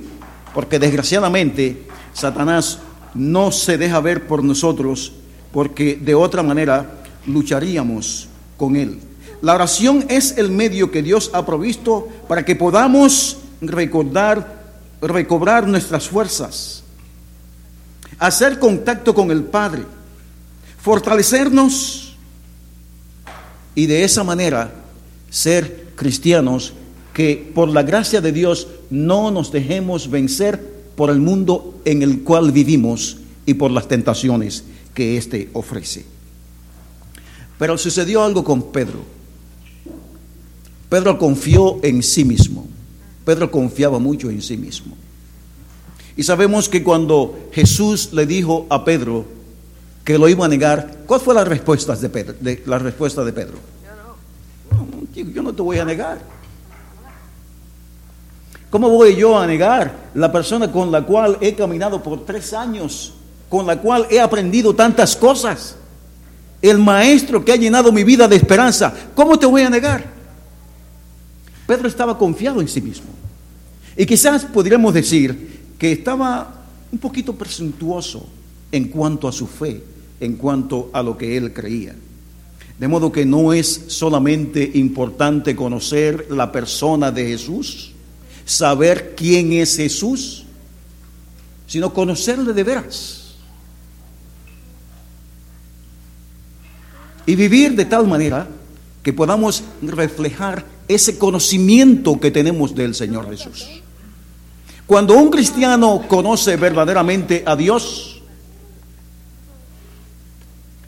porque 0.52 0.78
desgraciadamente 0.78 1.86
Satanás 2.12 2.80
no 3.14 3.50
se 3.52 3.78
deja 3.78 4.00
ver 4.00 4.26
por 4.26 4.44
nosotros, 4.44 5.14
porque 5.50 5.96
de 5.96 6.14
otra 6.14 6.42
manera 6.42 7.04
lucharíamos 7.24 8.28
con 8.58 8.76
él. 8.76 9.00
La 9.40 9.54
oración 9.54 10.04
es 10.10 10.36
el 10.36 10.50
medio 10.50 10.90
que 10.90 11.02
Dios 11.02 11.30
ha 11.32 11.46
provisto 11.46 12.06
para 12.28 12.44
que 12.44 12.54
podamos 12.54 13.38
recordar, 13.62 14.74
recobrar 15.00 15.66
nuestras 15.66 16.06
fuerzas, 16.06 16.82
hacer 18.18 18.58
contacto 18.58 19.14
con 19.14 19.30
el 19.30 19.44
Padre, 19.44 19.84
fortalecernos 20.82 22.16
y 23.74 23.86
de 23.86 24.04
esa 24.04 24.24
manera 24.24 24.72
ser 25.30 25.92
cristianos 25.94 26.72
que 27.12 27.50
por 27.54 27.68
la 27.68 27.82
gracia 27.82 28.20
de 28.20 28.32
Dios 28.32 28.68
no 28.88 29.30
nos 29.30 29.52
dejemos 29.52 30.10
vencer 30.10 30.60
por 30.96 31.10
el 31.10 31.20
mundo 31.20 31.80
en 31.84 32.02
el 32.02 32.22
cual 32.22 32.52
vivimos 32.52 33.18
y 33.46 33.54
por 33.54 33.70
las 33.70 33.88
tentaciones 33.88 34.64
que 34.94 35.16
éste 35.16 35.50
ofrece. 35.52 36.04
Pero 37.58 37.76
sucedió 37.76 38.24
algo 38.24 38.42
con 38.42 38.72
Pedro. 38.72 39.00
Pedro 40.88 41.18
confió 41.18 41.78
en 41.82 42.02
sí 42.02 42.24
mismo. 42.24 42.66
Pedro 43.24 43.50
confiaba 43.50 43.98
mucho 43.98 44.30
en 44.30 44.42
sí 44.42 44.56
mismo. 44.56 44.96
Y 46.16 46.22
sabemos 46.22 46.68
que 46.68 46.82
cuando 46.82 47.38
Jesús 47.52 48.10
le 48.12 48.26
dijo 48.26 48.66
a 48.70 48.84
Pedro 48.84 49.39
que 50.04 50.18
lo 50.18 50.28
iba 50.28 50.44
a 50.44 50.48
negar, 50.48 50.98
¿cuál 51.06 51.20
fue 51.20 51.34
la 51.34 51.44
respuesta 51.44 51.94
de 51.94 52.08
Pedro? 52.08 52.34
la 52.66 52.78
respuesta 52.78 53.24
de 53.24 53.32
Pedro? 53.32 53.58
yo 55.14 55.42
no 55.42 55.52
te 55.52 55.62
voy 55.62 55.78
a 55.78 55.84
negar. 55.84 56.18
¿Cómo 58.70 58.88
voy 58.88 59.16
yo 59.16 59.36
a 59.36 59.46
negar 59.46 59.92
la 60.14 60.30
persona 60.30 60.70
con 60.70 60.92
la 60.92 61.02
cual 61.02 61.38
he 61.40 61.54
caminado 61.54 62.02
por 62.02 62.24
tres 62.24 62.52
años, 62.52 63.14
con 63.48 63.66
la 63.66 63.76
cual 63.80 64.06
he 64.10 64.20
aprendido 64.20 64.74
tantas 64.74 65.16
cosas? 65.16 65.76
El 66.62 66.78
maestro 66.78 67.44
que 67.44 67.52
ha 67.52 67.56
llenado 67.56 67.90
mi 67.90 68.04
vida 68.04 68.28
de 68.28 68.36
esperanza, 68.36 68.94
¿cómo 69.14 69.38
te 69.38 69.46
voy 69.46 69.62
a 69.62 69.70
negar? 69.70 70.04
Pedro 71.66 71.88
estaba 71.88 72.16
confiado 72.16 72.60
en 72.60 72.68
sí 72.68 72.80
mismo. 72.80 73.08
Y 73.96 74.06
quizás 74.06 74.44
podríamos 74.44 74.94
decir 74.94 75.74
que 75.78 75.92
estaba 75.92 76.64
un 76.92 76.98
poquito 76.98 77.34
presuntuoso 77.34 78.26
en 78.72 78.88
cuanto 78.88 79.28
a 79.28 79.32
su 79.32 79.46
fe, 79.46 79.82
en 80.20 80.36
cuanto 80.36 80.90
a 80.92 81.02
lo 81.02 81.16
que 81.16 81.36
él 81.36 81.52
creía. 81.52 81.94
De 82.78 82.88
modo 82.88 83.12
que 83.12 83.26
no 83.26 83.52
es 83.52 83.84
solamente 83.88 84.70
importante 84.74 85.54
conocer 85.54 86.28
la 86.30 86.50
persona 86.50 87.10
de 87.10 87.26
Jesús, 87.26 87.92
saber 88.44 89.14
quién 89.16 89.52
es 89.52 89.76
Jesús, 89.76 90.44
sino 91.66 91.92
conocerle 91.92 92.52
de 92.52 92.64
veras. 92.64 93.34
Y 97.26 97.36
vivir 97.36 97.76
de 97.76 97.84
tal 97.84 98.08
manera 98.08 98.48
que 99.02 99.12
podamos 99.12 99.62
reflejar 99.82 100.64
ese 100.88 101.18
conocimiento 101.18 102.18
que 102.18 102.30
tenemos 102.30 102.74
del 102.74 102.94
Señor 102.94 103.30
Jesús. 103.30 103.68
Cuando 104.86 105.14
un 105.14 105.30
cristiano 105.30 106.06
conoce 106.08 106.56
verdaderamente 106.56 107.44
a 107.46 107.54
Dios, 107.54 108.09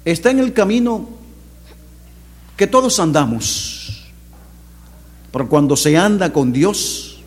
está 0.05 0.31
en 0.31 0.39
el 0.39 0.53
camino 0.53 1.09
que 2.57 2.67
todos 2.67 2.99
andamos. 3.01 4.11
Pero 5.33 5.49
cuando 5.49 5.77
se 5.77 5.97
anda 5.97 6.33
con 6.33 6.53
Dios, 6.53 7.21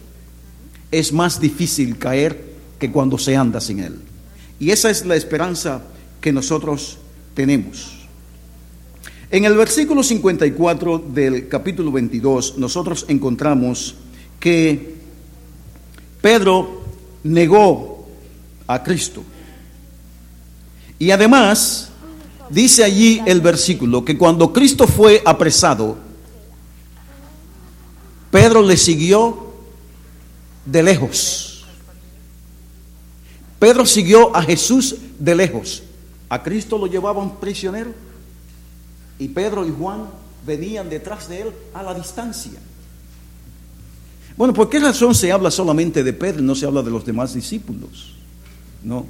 es 0.92 1.12
más 1.12 1.40
difícil 1.40 1.98
caer 1.98 2.54
que 2.80 2.92
cuando 2.92 3.18
se 3.18 3.36
anda 3.36 3.60
sin 3.60 3.80
Él. 3.80 4.00
Y 4.60 4.72
esa 4.72 4.90
es 4.90 5.06
la 5.06 5.16
esperanza 5.16 5.82
que 6.22 6.32
nosotros 6.32 6.98
tenemos. 7.34 7.92
En 9.32 9.44
el 9.44 9.58
versículo 9.58 10.04
54 10.04 11.00
del 11.00 11.48
capítulo 11.48 11.92
22 11.92 12.58
nosotros 12.58 13.06
encontramos 13.08 13.96
que 14.40 14.96
Pedro 16.22 16.84
negó 17.24 18.08
a 18.68 18.82
Cristo. 18.84 19.24
Y 21.00 21.12
además 21.12 21.90
dice 22.50 22.84
allí 22.84 23.22
el 23.26 23.42
versículo 23.42 24.04
que 24.04 24.18
cuando 24.18 24.52
Cristo 24.52 24.88
fue 24.88 25.22
apresado, 25.26 25.98
Pedro 28.32 28.62
le 28.62 28.78
siguió 28.78 29.54
de 30.66 30.84
lejos. 30.84 31.66
Pedro 33.60 33.86
siguió 33.86 34.36
a 34.36 34.42
Jesús 34.42 34.96
de 35.18 35.36
lejos. 35.36 35.84
A 36.30 36.44
Cristo 36.44 36.78
lo 36.78 36.88
llevaban 36.88 37.38
prisionero 37.38 37.94
y 39.18 39.30
Pedro 39.30 39.66
y 39.66 39.72
Juan 39.72 40.06
venían 40.46 40.90
detrás 40.90 41.30
de 41.30 41.44
él 41.44 41.54
a 41.74 41.82
la 41.82 41.94
distancia. 41.94 42.60
Bueno, 44.38 44.54
¿por 44.54 44.70
qué 44.70 44.80
razón 44.80 45.16
se 45.16 45.32
habla 45.32 45.50
solamente 45.50 46.04
de 46.04 46.12
Pedro 46.12 46.42
y 46.42 46.46
no 46.46 46.56
se 46.56 46.66
habla 46.66 46.82
de 46.82 46.92
los 46.92 47.06
demás 47.06 47.34
discípulos? 47.34 48.14
No. 48.84 49.06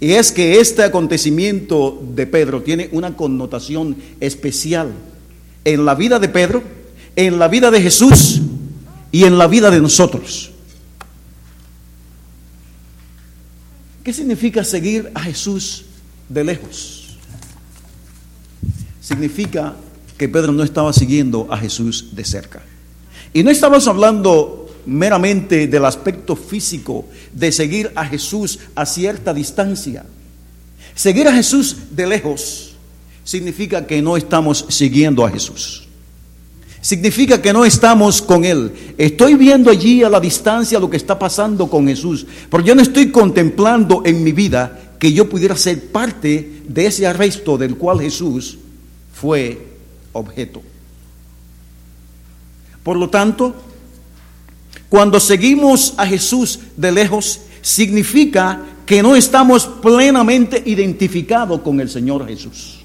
Y 0.00 0.12
es 0.12 0.30
que 0.32 0.60
este 0.60 0.82
acontecimiento 0.82 2.02
de 2.14 2.26
Pedro 2.26 2.62
tiene 2.62 2.88
una 2.92 3.16
connotación 3.16 3.96
especial 4.20 4.92
en 5.64 5.84
la 5.84 5.94
vida 5.94 6.18
de 6.18 6.28
Pedro, 6.28 6.62
en 7.16 7.38
la 7.38 7.48
vida 7.48 7.70
de 7.70 7.80
Jesús 7.80 8.40
y 9.10 9.24
en 9.24 9.38
la 9.38 9.46
vida 9.46 9.70
de 9.70 9.80
nosotros. 9.80 10.52
¿Qué 14.04 14.12
significa 14.12 14.62
seguir 14.62 15.10
a 15.14 15.20
Jesús 15.20 15.86
de 16.28 16.44
lejos? 16.44 17.06
significa 19.06 19.76
que 20.18 20.28
Pedro 20.28 20.50
no 20.50 20.64
estaba 20.64 20.92
siguiendo 20.92 21.46
a 21.48 21.56
Jesús 21.58 22.16
de 22.16 22.24
cerca. 22.24 22.60
Y 23.32 23.44
no 23.44 23.50
estamos 23.50 23.86
hablando 23.86 24.65
meramente 24.86 25.66
del 25.66 25.84
aspecto 25.84 26.36
físico 26.36 27.04
de 27.32 27.52
seguir 27.52 27.92
a 27.94 28.06
Jesús 28.06 28.58
a 28.74 28.86
cierta 28.86 29.34
distancia. 29.34 30.04
Seguir 30.94 31.28
a 31.28 31.34
Jesús 31.34 31.76
de 31.90 32.06
lejos 32.06 32.74
significa 33.24 33.86
que 33.86 34.00
no 34.00 34.16
estamos 34.16 34.64
siguiendo 34.68 35.24
a 35.24 35.30
Jesús. 35.30 35.86
Significa 36.80 37.42
que 37.42 37.52
no 37.52 37.64
estamos 37.64 38.22
con 38.22 38.44
Él. 38.44 38.72
Estoy 38.96 39.34
viendo 39.34 39.70
allí 39.70 40.04
a 40.04 40.08
la 40.08 40.20
distancia 40.20 40.78
lo 40.78 40.88
que 40.88 40.96
está 40.96 41.18
pasando 41.18 41.68
con 41.68 41.88
Jesús, 41.88 42.24
pero 42.48 42.62
yo 42.62 42.76
no 42.76 42.82
estoy 42.82 43.10
contemplando 43.10 44.02
en 44.04 44.22
mi 44.22 44.30
vida 44.30 44.94
que 45.00 45.12
yo 45.12 45.28
pudiera 45.28 45.56
ser 45.56 45.88
parte 45.88 46.62
de 46.66 46.86
ese 46.86 47.06
arresto 47.06 47.58
del 47.58 47.76
cual 47.76 48.00
Jesús 48.00 48.58
fue 49.12 49.66
objeto. 50.12 50.62
Por 52.82 52.96
lo 52.96 53.10
tanto, 53.10 53.54
cuando 54.88 55.18
seguimos 55.20 55.94
a 55.96 56.06
Jesús 56.06 56.60
de 56.76 56.92
lejos, 56.92 57.40
significa 57.60 58.62
que 58.86 59.02
no 59.02 59.16
estamos 59.16 59.66
plenamente 59.66 60.62
identificados 60.64 61.60
con 61.60 61.80
el 61.80 61.90
Señor 61.90 62.26
Jesús. 62.28 62.84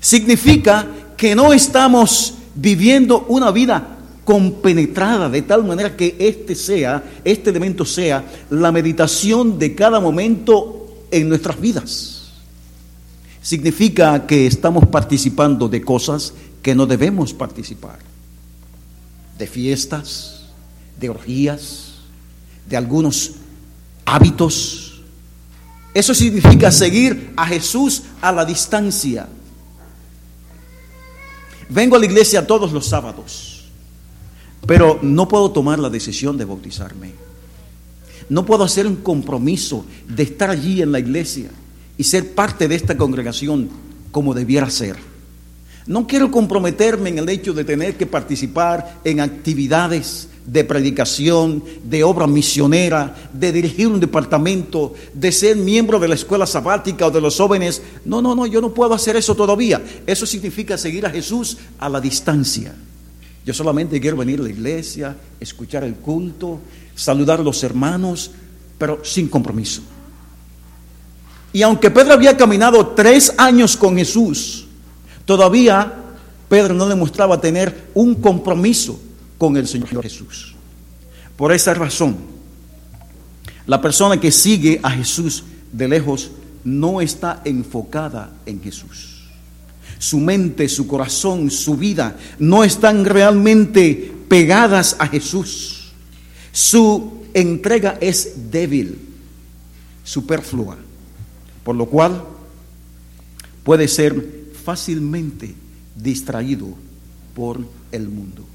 Significa 0.00 0.86
que 1.16 1.34
no 1.34 1.52
estamos 1.52 2.34
viviendo 2.54 3.24
una 3.28 3.50
vida 3.50 3.96
compenetrada 4.24 5.30
de 5.30 5.40
tal 5.40 5.64
manera 5.64 5.96
que 5.96 6.14
este 6.18 6.54
sea, 6.54 7.02
este 7.24 7.48
elemento 7.48 7.86
sea 7.86 8.22
la 8.50 8.70
meditación 8.70 9.58
de 9.58 9.74
cada 9.74 10.00
momento 10.00 11.06
en 11.10 11.30
nuestras 11.30 11.58
vidas. 11.58 12.32
Significa 13.40 14.26
que 14.26 14.46
estamos 14.46 14.86
participando 14.88 15.66
de 15.68 15.80
cosas 15.80 16.34
que 16.60 16.74
no 16.74 16.84
debemos 16.84 17.32
participar, 17.32 17.98
de 19.38 19.46
fiestas, 19.46 20.37
de 20.98 21.08
orgías, 21.08 21.94
de 22.68 22.76
algunos 22.76 23.32
hábitos. 24.04 25.02
Eso 25.94 26.14
significa 26.14 26.70
seguir 26.70 27.32
a 27.36 27.46
Jesús 27.46 28.02
a 28.20 28.32
la 28.32 28.44
distancia. 28.44 29.28
Vengo 31.68 31.96
a 31.96 31.98
la 31.98 32.06
iglesia 32.06 32.46
todos 32.46 32.72
los 32.72 32.86
sábados, 32.86 33.64
pero 34.66 34.98
no 35.02 35.28
puedo 35.28 35.50
tomar 35.50 35.78
la 35.78 35.90
decisión 35.90 36.36
de 36.36 36.44
bautizarme. 36.44 37.12
No 38.28 38.44
puedo 38.44 38.64
hacer 38.64 38.86
un 38.86 38.96
compromiso 38.96 39.84
de 40.06 40.22
estar 40.22 40.50
allí 40.50 40.82
en 40.82 40.92
la 40.92 40.98
iglesia 40.98 41.50
y 41.96 42.04
ser 42.04 42.34
parte 42.34 42.68
de 42.68 42.74
esta 42.74 42.96
congregación 42.96 43.68
como 44.10 44.34
debiera 44.34 44.70
ser. 44.70 44.96
No 45.86 46.06
quiero 46.06 46.30
comprometerme 46.30 47.08
en 47.08 47.18
el 47.18 47.28
hecho 47.28 47.54
de 47.54 47.64
tener 47.64 47.96
que 47.96 48.06
participar 48.06 49.00
en 49.04 49.20
actividades 49.20 50.28
de 50.50 50.64
predicación, 50.64 51.62
de 51.84 52.02
obra 52.02 52.26
misionera, 52.26 53.14
de 53.32 53.52
dirigir 53.52 53.86
un 53.86 54.00
departamento, 54.00 54.94
de 55.12 55.30
ser 55.30 55.56
miembro 55.56 55.98
de 55.98 56.08
la 56.08 56.14
escuela 56.14 56.46
sabática 56.46 57.06
o 57.06 57.10
de 57.10 57.20
los 57.20 57.36
jóvenes. 57.36 57.82
No, 58.06 58.22
no, 58.22 58.34
no, 58.34 58.46
yo 58.46 58.62
no 58.62 58.72
puedo 58.72 58.94
hacer 58.94 59.16
eso 59.16 59.34
todavía. 59.34 59.82
Eso 60.06 60.24
significa 60.24 60.78
seguir 60.78 61.04
a 61.04 61.10
Jesús 61.10 61.58
a 61.78 61.88
la 61.90 62.00
distancia. 62.00 62.74
Yo 63.44 63.52
solamente 63.52 64.00
quiero 64.00 64.16
venir 64.16 64.40
a 64.40 64.44
la 64.44 64.48
iglesia, 64.48 65.16
escuchar 65.38 65.84
el 65.84 65.96
culto, 65.96 66.60
saludar 66.94 67.40
a 67.40 67.42
los 67.42 67.62
hermanos, 67.62 68.30
pero 68.78 69.04
sin 69.04 69.28
compromiso. 69.28 69.82
Y 71.52 71.60
aunque 71.60 71.90
Pedro 71.90 72.14
había 72.14 72.36
caminado 72.38 72.88
tres 72.88 73.34
años 73.36 73.76
con 73.76 73.96
Jesús, 73.96 74.66
todavía 75.26 75.92
Pedro 76.48 76.72
no 76.72 76.88
demostraba 76.88 77.38
tener 77.38 77.88
un 77.92 78.14
compromiso 78.14 78.98
con 79.38 79.56
el 79.56 79.66
Señor 79.66 80.02
Jesús. 80.02 80.54
Por 81.36 81.52
esa 81.52 81.72
razón, 81.72 82.16
la 83.66 83.80
persona 83.80 84.20
que 84.20 84.32
sigue 84.32 84.80
a 84.82 84.90
Jesús 84.90 85.44
de 85.72 85.88
lejos 85.88 86.32
no 86.64 87.00
está 87.00 87.40
enfocada 87.44 88.32
en 88.44 88.60
Jesús. 88.60 89.28
Su 89.98 90.18
mente, 90.18 90.68
su 90.68 90.86
corazón, 90.86 91.50
su 91.50 91.76
vida 91.76 92.16
no 92.38 92.64
están 92.64 93.04
realmente 93.04 94.12
pegadas 94.28 94.96
a 94.98 95.06
Jesús. 95.06 95.92
Su 96.52 97.22
entrega 97.34 97.98
es 98.00 98.50
débil, 98.50 98.98
superflua, 100.02 100.76
por 101.62 101.76
lo 101.76 101.86
cual 101.86 102.24
puede 103.64 103.86
ser 103.86 104.48
fácilmente 104.64 105.54
distraído 105.94 106.68
por 107.34 107.60
el 107.92 108.08
mundo. 108.08 108.47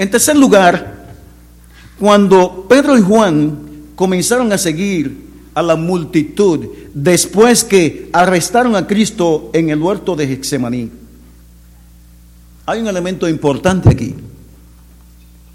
En 0.00 0.10
tercer 0.10 0.34
lugar, 0.34 1.12
cuando 1.98 2.64
Pedro 2.66 2.96
y 2.96 3.02
Juan 3.02 3.58
comenzaron 3.94 4.50
a 4.50 4.56
seguir 4.56 5.28
a 5.52 5.60
la 5.60 5.76
multitud 5.76 6.68
después 6.94 7.62
que 7.64 8.08
arrestaron 8.10 8.74
a 8.76 8.86
Cristo 8.86 9.50
en 9.52 9.68
el 9.68 9.78
huerto 9.78 10.16
de 10.16 10.26
Getsemaní, 10.26 10.90
hay 12.64 12.80
un 12.80 12.88
elemento 12.88 13.28
importante 13.28 13.90
aquí. 13.90 14.14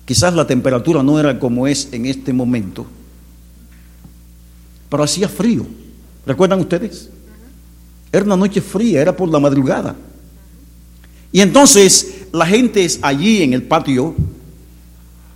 Quizás 0.05 0.35
la 0.35 0.45
temperatura 0.45 1.01
no 1.01 1.19
era 1.19 1.39
como 1.39 1.65
es 1.65 1.89
en 1.91 2.05
este 2.05 2.31
momento, 2.31 2.85
pero 4.89 5.01
hacía 5.01 5.27
frío. 5.27 5.65
¿Recuerdan 6.23 6.59
ustedes? 6.59 7.09
Era 8.11 8.23
una 8.23 8.37
noche 8.37 8.61
fría, 8.61 9.01
era 9.01 9.17
por 9.17 9.27
la 9.27 9.39
madrugada. 9.39 9.95
Y 11.31 11.41
entonces 11.41 12.27
la 12.31 12.45
gente 12.45 12.87
allí 13.01 13.41
en 13.41 13.53
el 13.53 13.63
patio 13.63 14.13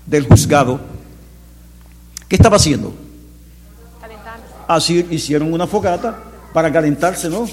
del 0.09 0.25
juzgado, 0.25 0.79
¿qué 2.27 2.35
estaba 2.35 2.57
haciendo? 2.57 2.93
Así 4.67 5.05
hicieron 5.09 5.53
una 5.53 5.67
fogata 5.67 6.17
para 6.53 6.71
calentarse, 6.71 7.29
¿no? 7.29 7.47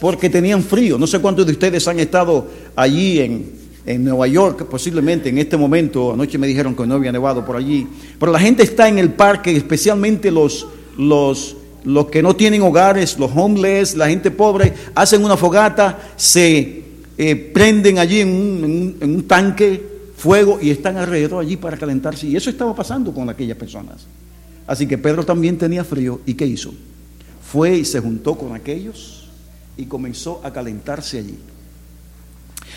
Porque 0.00 0.28
tenían 0.28 0.62
frío. 0.62 0.98
No 0.98 1.06
sé 1.06 1.18
cuántos 1.20 1.46
de 1.46 1.52
ustedes 1.52 1.86
han 1.88 1.98
estado 1.98 2.46
allí 2.76 3.20
en, 3.20 3.52
en 3.86 4.04
Nueva 4.04 4.26
York, 4.28 4.66
posiblemente 4.66 5.28
en 5.28 5.38
este 5.38 5.56
momento. 5.56 6.12
Anoche 6.12 6.38
me 6.38 6.46
dijeron 6.46 6.76
que 6.76 6.86
no 6.86 6.94
había 6.94 7.10
nevado 7.10 7.44
por 7.44 7.56
allí. 7.56 7.86
Pero 8.18 8.30
la 8.30 8.38
gente 8.38 8.62
está 8.62 8.88
en 8.88 8.98
el 8.98 9.12
parque, 9.12 9.56
especialmente 9.56 10.30
los, 10.30 10.66
los, 10.96 11.56
los 11.84 12.06
que 12.06 12.22
no 12.22 12.36
tienen 12.36 12.62
hogares, 12.62 13.18
los 13.18 13.30
homeless, 13.34 13.96
la 13.96 14.08
gente 14.08 14.30
pobre, 14.30 14.74
hacen 14.94 15.24
una 15.24 15.36
fogata, 15.36 15.98
se 16.16 16.84
eh, 17.16 17.34
prenden 17.34 17.98
allí 17.98 18.20
en 18.20 18.28
un, 18.28 18.96
en 19.00 19.14
un 19.16 19.26
tanque 19.26 19.97
fuego 20.18 20.58
y 20.60 20.70
están 20.70 20.96
alrededor 20.96 21.42
allí 21.42 21.56
para 21.56 21.76
calentarse. 21.76 22.26
Y 22.26 22.36
eso 22.36 22.50
estaba 22.50 22.74
pasando 22.74 23.14
con 23.14 23.30
aquellas 23.30 23.56
personas. 23.56 24.04
Así 24.66 24.86
que 24.86 24.98
Pedro 24.98 25.24
también 25.24 25.56
tenía 25.56 25.84
frío. 25.84 26.20
¿Y 26.26 26.34
qué 26.34 26.44
hizo? 26.44 26.74
Fue 27.50 27.76
y 27.78 27.84
se 27.84 28.00
juntó 28.00 28.36
con 28.36 28.54
aquellos 28.54 29.28
y 29.76 29.86
comenzó 29.86 30.40
a 30.44 30.52
calentarse 30.52 31.20
allí. 31.20 31.38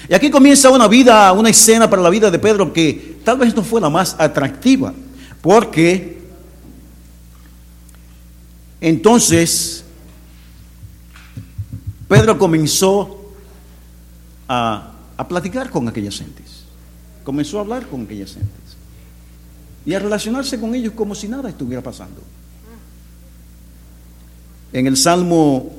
Y 0.07 0.13
aquí 0.13 0.29
comienza 0.29 0.69
una 0.69 0.87
vida, 0.87 1.31
una 1.33 1.49
escena 1.49 1.89
para 1.89 2.01
la 2.01 2.09
vida 2.09 2.29
de 2.29 2.39
Pedro 2.39 2.71
que 2.71 3.17
tal 3.25 3.39
vez 3.39 3.55
no 3.55 3.63
fue 3.63 3.81
la 3.81 3.89
más 3.89 4.15
atractiva, 4.17 4.93
porque 5.41 6.21
entonces 8.79 9.83
Pedro 12.07 12.37
comenzó 12.37 13.33
a, 14.47 14.93
a 15.17 15.27
platicar 15.27 15.69
con 15.69 15.87
aquellas 15.87 16.17
gentes 16.17 16.60
comenzó 17.23 17.57
a 17.57 17.61
hablar 17.61 17.87
con 17.87 18.01
aquellas 18.03 18.33
gentes 18.33 18.77
y 19.85 19.93
a 19.93 19.99
relacionarse 19.99 20.59
con 20.59 20.75
ellos 20.75 20.93
como 20.93 21.15
si 21.15 21.27
nada 21.27 21.49
estuviera 21.49 21.81
pasando. 21.81 22.21
En 24.73 24.87
el 24.87 24.95
Salmo 24.95 25.71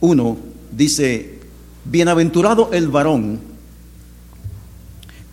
1 0.00 0.36
dice, 0.72 1.40
bienaventurado 1.84 2.70
el 2.72 2.88
varón 2.88 3.40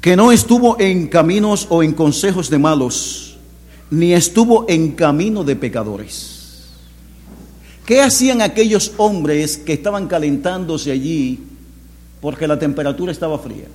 que 0.02 0.18
no 0.18 0.34
estuvo 0.34 0.78
en 0.82 1.08
caminos 1.08 1.68
o 1.70 1.82
en 1.82 1.94
consejos 1.94 2.50
de 2.50 2.60
malos, 2.60 3.38
ni 3.90 4.14
estuvo 4.14 4.66
en 4.68 4.92
camino 4.92 5.46
de 5.46 5.56
pecadores. 5.56 6.66
¿Qué 7.86 8.02
hacían 8.02 8.42
aquellos 8.42 8.92
hombres 8.98 9.58
que 9.58 9.72
estaban 9.72 10.08
calentándose 10.08 10.92
allí 10.92 11.40
porque 12.20 12.48
la 12.48 12.60
temperatura 12.60 13.14
estaba 13.14 13.40
fría? 13.40 13.68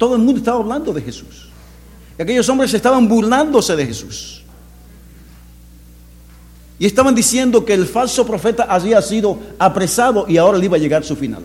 Todo 0.00 0.16
el 0.16 0.22
mundo 0.22 0.38
estaba 0.38 0.56
hablando 0.56 0.94
de 0.94 1.02
Jesús. 1.02 1.50
Y 2.18 2.22
aquellos 2.22 2.48
hombres 2.48 2.72
estaban 2.72 3.06
burlándose 3.06 3.76
de 3.76 3.84
Jesús. 3.84 4.42
Y 6.78 6.86
estaban 6.86 7.14
diciendo 7.14 7.66
que 7.66 7.74
el 7.74 7.84
falso 7.84 8.26
profeta 8.26 8.62
había 8.62 9.02
sido 9.02 9.38
apresado 9.58 10.24
y 10.26 10.38
ahora 10.38 10.56
le 10.56 10.64
iba 10.64 10.78
a 10.78 10.80
llegar 10.80 11.04
su 11.04 11.16
final. 11.16 11.42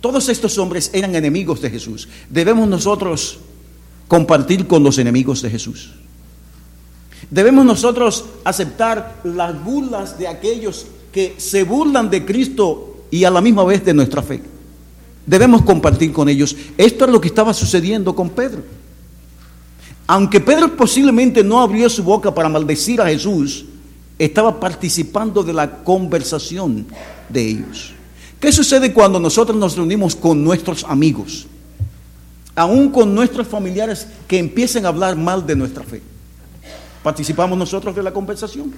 Todos 0.00 0.26
estos 0.30 0.56
hombres 0.56 0.88
eran 0.94 1.14
enemigos 1.14 1.60
de 1.60 1.68
Jesús. 1.68 2.08
Debemos 2.30 2.66
nosotros 2.66 3.40
compartir 4.08 4.66
con 4.66 4.82
los 4.82 4.96
enemigos 4.96 5.42
de 5.42 5.50
Jesús. 5.50 5.90
Debemos 7.28 7.66
nosotros 7.66 8.24
aceptar 8.42 9.20
las 9.22 9.62
burlas 9.62 10.18
de 10.18 10.28
aquellos 10.28 10.86
que 11.12 11.34
se 11.36 11.62
burlan 11.62 12.08
de 12.08 12.24
Cristo 12.24 13.04
y 13.10 13.24
a 13.24 13.30
la 13.30 13.42
misma 13.42 13.64
vez 13.64 13.84
de 13.84 13.92
nuestra 13.92 14.22
fe. 14.22 14.55
Debemos 15.26 15.62
compartir 15.62 16.12
con 16.12 16.28
ellos. 16.28 16.56
Esto 16.78 17.04
es 17.04 17.10
lo 17.10 17.20
que 17.20 17.28
estaba 17.28 17.52
sucediendo 17.52 18.14
con 18.14 18.30
Pedro. 18.30 18.62
Aunque 20.06 20.40
Pedro 20.40 20.76
posiblemente 20.76 21.42
no 21.42 21.60
abrió 21.60 21.90
su 21.90 22.04
boca 22.04 22.32
para 22.32 22.48
maldecir 22.48 23.00
a 23.00 23.08
Jesús, 23.08 23.64
estaba 24.18 24.60
participando 24.60 25.42
de 25.42 25.52
la 25.52 25.82
conversación 25.82 26.86
de 27.28 27.48
ellos. 27.48 27.92
¿Qué 28.38 28.52
sucede 28.52 28.92
cuando 28.92 29.18
nosotros 29.18 29.56
nos 29.58 29.76
reunimos 29.76 30.14
con 30.14 30.44
nuestros 30.44 30.84
amigos? 30.84 31.46
Aún 32.54 32.90
con 32.90 33.14
nuestros 33.14 33.48
familiares 33.48 34.06
que 34.28 34.38
empiecen 34.38 34.86
a 34.86 34.88
hablar 34.88 35.16
mal 35.16 35.44
de 35.44 35.56
nuestra 35.56 35.82
fe. 35.82 36.00
¿Participamos 37.02 37.58
nosotros 37.58 37.94
de 37.94 38.02
la 38.02 38.12
conversación? 38.12 38.72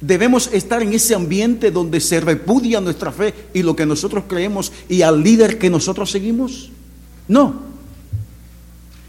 Debemos 0.00 0.48
estar 0.52 0.82
en 0.82 0.92
ese 0.92 1.14
ambiente 1.14 1.70
donde 1.70 2.00
se 2.00 2.20
repudia 2.20 2.80
nuestra 2.80 3.10
fe 3.10 3.34
y 3.52 3.62
lo 3.62 3.74
que 3.74 3.84
nosotros 3.84 4.24
creemos 4.28 4.72
y 4.88 5.02
al 5.02 5.22
líder 5.22 5.58
que 5.58 5.68
nosotros 5.68 6.10
seguimos. 6.10 6.70
No. 7.26 7.62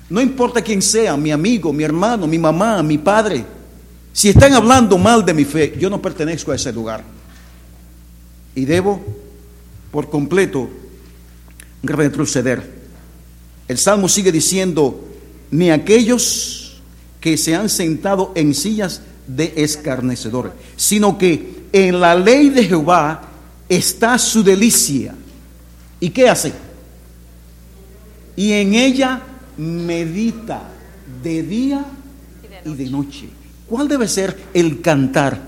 No 0.10 0.20
importa 0.20 0.64
quién 0.64 0.82
sea, 0.82 1.16
mi 1.16 1.32
amigo, 1.32 1.72
mi 1.72 1.84
hermano, 1.84 2.26
mi 2.26 2.40
mamá, 2.40 2.82
mi 2.82 2.98
padre. 2.98 3.46
Si 4.12 4.30
están 4.30 4.54
hablando 4.54 4.98
mal 4.98 5.24
de 5.24 5.36
mi 5.36 5.46
fe, 5.46 5.76
yo 5.80 5.90
no 5.90 6.02
pertenezco 6.02 6.52
a 6.52 6.56
ese 6.56 6.74
lugar. 6.74 7.04
Y 8.56 8.66
debo 8.66 9.00
por 9.92 10.10
completo 10.10 10.70
retroceder. 11.84 12.80
El 13.68 13.78
Salmo 13.78 14.10
sigue 14.10 14.32
diciendo, 14.32 15.08
ni 15.52 15.70
aquellos 15.70 16.82
que 17.22 17.38
se 17.38 17.56
han 17.56 17.70
sentado 17.70 18.32
en 18.36 18.56
sillas 18.56 19.04
de 19.30 19.54
escarnecedores, 19.58 20.54
sino 20.76 21.18
que 21.18 21.68
en 21.72 22.00
la 22.00 22.16
ley 22.16 22.50
de 22.50 22.66
Jehová 22.66 23.22
está 23.68 24.18
su 24.18 24.44
delicia. 24.44 25.14
¿Y 26.00 26.10
qué 26.10 26.28
hace? 26.28 26.52
Y 28.36 28.54
en 28.54 28.74
ella 28.74 29.22
medita 29.58 30.64
de 31.22 31.44
día 31.44 31.86
y 32.66 32.74
de 32.74 32.90
noche. 32.90 33.30
¿Cuál 33.68 33.88
debe 33.88 34.08
ser 34.08 34.36
el 34.54 34.82
cantar 34.82 35.40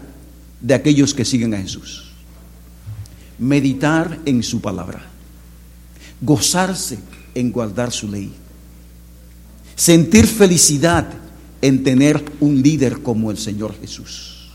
de 0.60 0.74
aquellos 0.76 1.14
que 1.14 1.26
siguen 1.26 1.54
a 1.56 1.58
Jesús? 1.58 2.12
Meditar 3.40 4.20
en 4.26 4.44
su 4.44 4.62
palabra, 4.62 5.02
gozarse 6.22 7.00
en 7.34 7.52
guardar 7.52 7.92
su 7.92 8.08
ley, 8.08 8.32
sentir 9.76 10.28
felicidad 10.28 11.08
en 11.62 11.84
tener 11.84 12.24
un 12.40 12.62
líder 12.62 13.02
como 13.02 13.32
el 13.32 13.38
Señor 13.38 13.76
Jesús. 13.80 14.50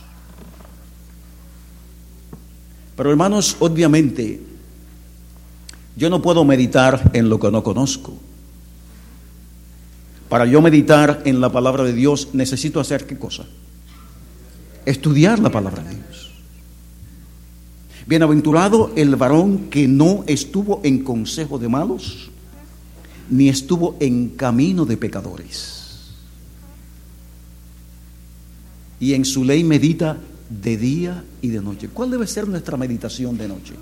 Pero 2.96 3.10
hermanos, 3.10 3.56
obviamente, 3.60 4.40
yo 5.96 6.10
no 6.10 6.20
puedo 6.20 6.44
meditar 6.44 7.10
en 7.12 7.28
lo 7.28 7.38
que 7.38 7.50
no 7.50 7.62
conozco. 7.62 8.14
Para 10.28 10.46
yo 10.46 10.60
meditar 10.60 11.22
en 11.24 11.40
la 11.40 11.52
palabra 11.52 11.84
de 11.84 11.92
Dios 11.92 12.30
necesito 12.32 12.80
hacer 12.80 13.06
qué 13.06 13.16
cosa? 13.16 13.44
Estudiar 14.84 15.38
la 15.38 15.50
palabra 15.50 15.82
de 15.84 15.90
Dios. 15.90 16.30
Bienaventurado 18.06 18.92
el 18.96 19.14
varón 19.16 19.68
que 19.70 19.86
no 19.86 20.24
estuvo 20.26 20.80
en 20.84 21.04
consejo 21.04 21.58
de 21.58 21.68
malos, 21.68 22.30
ni 23.30 23.48
estuvo 23.48 23.96
en 24.00 24.30
camino 24.30 24.84
de 24.84 24.96
pecadores 24.96 25.85
y 28.98 29.14
en 29.14 29.24
su 29.24 29.44
ley 29.44 29.64
medita 29.64 30.16
de 30.48 30.76
día 30.76 31.24
y 31.42 31.48
de 31.48 31.60
noche. 31.60 31.88
¿Cuál 31.92 32.10
debe 32.10 32.26
ser 32.26 32.48
nuestra 32.48 32.76
meditación 32.76 33.36
de 33.36 33.48
noche? 33.48 33.74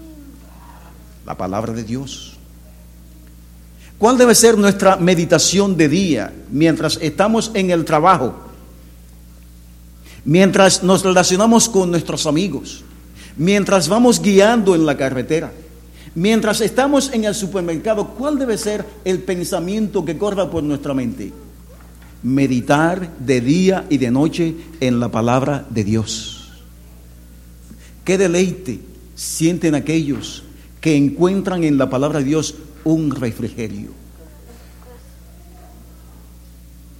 La 1.27 1.37
palabra 1.37 1.73
de 1.73 1.85
Dios. 1.85 2.37
¿Cuál 3.99 4.19
debe 4.19 4.35
ser 4.35 4.59
nuestra 4.59 4.97
meditación 4.97 5.77
de 5.77 5.89
día 5.89 6.33
mientras 6.51 6.99
estamos 7.01 7.51
en 7.55 7.71
el 7.71 7.85
trabajo? 7.85 8.35
Mientras 10.25 10.83
nos 10.83 11.05
relacionamos 11.05 11.69
con 11.69 11.91
nuestros 11.91 12.27
amigos, 12.27 12.83
mientras 13.37 13.89
vamos 13.89 14.21
guiando 14.21 14.75
en 14.75 14.87
la 14.87 14.97
carretera, 14.97 15.53
mientras 16.15 16.61
estamos 16.61 17.11
en 17.12 17.25
el 17.25 17.35
supermercado, 17.35 18.09
¿cuál 18.09 18.39
debe 18.39 18.59
ser 18.59 18.85
el 19.05 19.21
pensamiento 19.23 20.05
que 20.05 20.19
corra 20.19 20.51
por 20.51 20.62
nuestra 20.62 20.95
mente? 20.95 21.43
Meditar 22.25 23.16
de 23.18 23.41
día 23.41 23.85
y 23.91 23.99
de 23.99 24.11
noche 24.11 24.57
en 24.81 24.99
la 24.99 25.11
palabra 25.11 25.66
de 25.70 25.85
Dios. 25.85 26.49
Qué 28.03 28.18
deleite 28.18 28.81
sienten 29.14 29.75
aquellos 29.75 30.43
que 30.81 30.97
encuentran 30.97 31.62
en 31.64 31.79
la 31.79 31.89
palabra 31.89 32.18
de 32.18 32.25
Dios 32.25 32.57
un 32.83 33.11
refrigerio. 33.11 33.91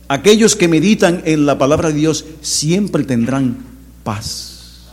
Aquellos 0.09 0.55
que 0.55 0.69
meditan 0.69 1.23
en 1.25 1.47
la 1.47 1.59
palabra 1.59 1.89
de 1.89 1.95
Dios 1.95 2.27
siempre 2.43 3.05
tendrán 3.05 3.57
paz. 4.05 4.85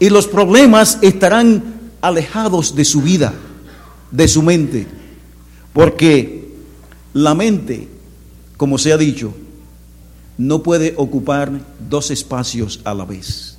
Y 0.00 0.10
los 0.10 0.26
problemas 0.26 0.98
estarán 1.00 1.62
alejados 2.00 2.74
de 2.74 2.84
su 2.84 3.02
vida, 3.02 3.32
de 4.10 4.26
su 4.26 4.42
mente, 4.42 4.88
porque 5.72 6.50
la 7.14 7.34
mente 7.34 7.88
como 8.62 8.78
se 8.78 8.92
ha 8.92 8.96
dicho, 8.96 9.34
no 10.38 10.62
puede 10.62 10.94
ocupar 10.96 11.50
dos 11.90 12.12
espacios 12.12 12.78
a 12.84 12.94
la 12.94 13.04
vez. 13.04 13.58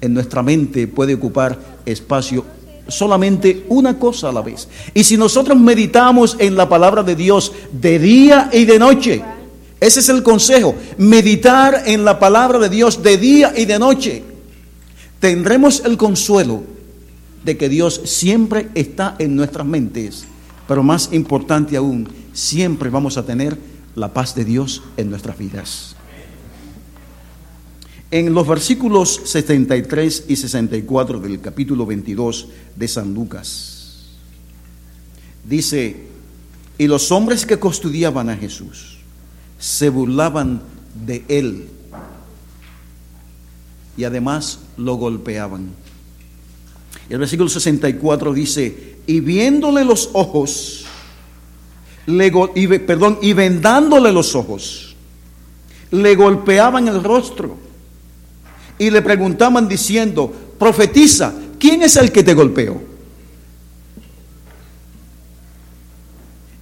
En 0.00 0.12
nuestra 0.12 0.42
mente 0.42 0.88
puede 0.88 1.14
ocupar 1.14 1.56
espacio 1.86 2.44
solamente 2.88 3.64
una 3.68 3.96
cosa 3.96 4.30
a 4.30 4.32
la 4.32 4.42
vez. 4.42 4.66
Y 4.92 5.04
si 5.04 5.16
nosotros 5.16 5.56
meditamos 5.56 6.34
en 6.40 6.56
la 6.56 6.68
palabra 6.68 7.04
de 7.04 7.14
Dios 7.14 7.52
de 7.70 8.00
día 8.00 8.50
y 8.52 8.64
de 8.64 8.80
noche, 8.80 9.22
ese 9.78 10.00
es 10.00 10.08
el 10.08 10.24
consejo, 10.24 10.74
meditar 10.98 11.84
en 11.86 12.04
la 12.04 12.18
palabra 12.18 12.58
de 12.58 12.70
Dios 12.70 13.04
de 13.04 13.18
día 13.18 13.54
y 13.56 13.66
de 13.66 13.78
noche, 13.78 14.24
tendremos 15.20 15.80
el 15.84 15.96
consuelo 15.96 16.64
de 17.44 17.56
que 17.56 17.68
Dios 17.68 18.00
siempre 18.04 18.68
está 18.74 19.14
en 19.20 19.36
nuestras 19.36 19.64
mentes, 19.64 20.24
pero 20.66 20.82
más 20.82 21.10
importante 21.12 21.76
aún, 21.76 22.08
siempre 22.32 22.90
vamos 22.90 23.16
a 23.16 23.24
tener 23.24 23.70
la 23.94 24.12
paz 24.12 24.34
de 24.34 24.44
Dios 24.44 24.82
en 24.96 25.10
nuestras 25.10 25.38
vidas. 25.38 25.96
En 28.10 28.34
los 28.34 28.46
versículos 28.46 29.20
73 29.24 30.24
y 30.28 30.36
64 30.36 31.20
del 31.20 31.40
capítulo 31.40 31.86
22 31.86 32.48
de 32.74 32.88
San 32.88 33.14
Lucas, 33.14 34.08
dice, 35.44 36.08
y 36.76 36.86
los 36.86 37.12
hombres 37.12 37.46
que 37.46 37.58
custodiaban 37.58 38.28
a 38.28 38.36
Jesús 38.36 38.98
se 39.58 39.90
burlaban 39.90 40.62
de 41.06 41.24
él 41.28 41.68
y 43.96 44.04
además 44.04 44.60
lo 44.76 44.94
golpeaban. 44.94 45.70
El 47.10 47.18
versículo 47.18 47.48
64 47.48 48.32
dice, 48.32 48.96
y 49.06 49.20
viéndole 49.20 49.84
los 49.84 50.10
ojos, 50.14 50.86
y, 52.06 52.78
perdón, 52.78 53.18
y 53.22 53.32
vendándole 53.32 54.12
los 54.12 54.34
ojos, 54.34 54.96
le 55.90 56.14
golpeaban 56.14 56.88
el 56.88 57.02
rostro 57.02 57.56
y 58.78 58.90
le 58.90 59.02
preguntaban 59.02 59.68
diciendo, 59.68 60.32
profetiza, 60.58 61.34
¿quién 61.58 61.82
es 61.82 61.96
el 61.96 62.10
que 62.10 62.22
te 62.22 62.34
golpeó? 62.34 62.82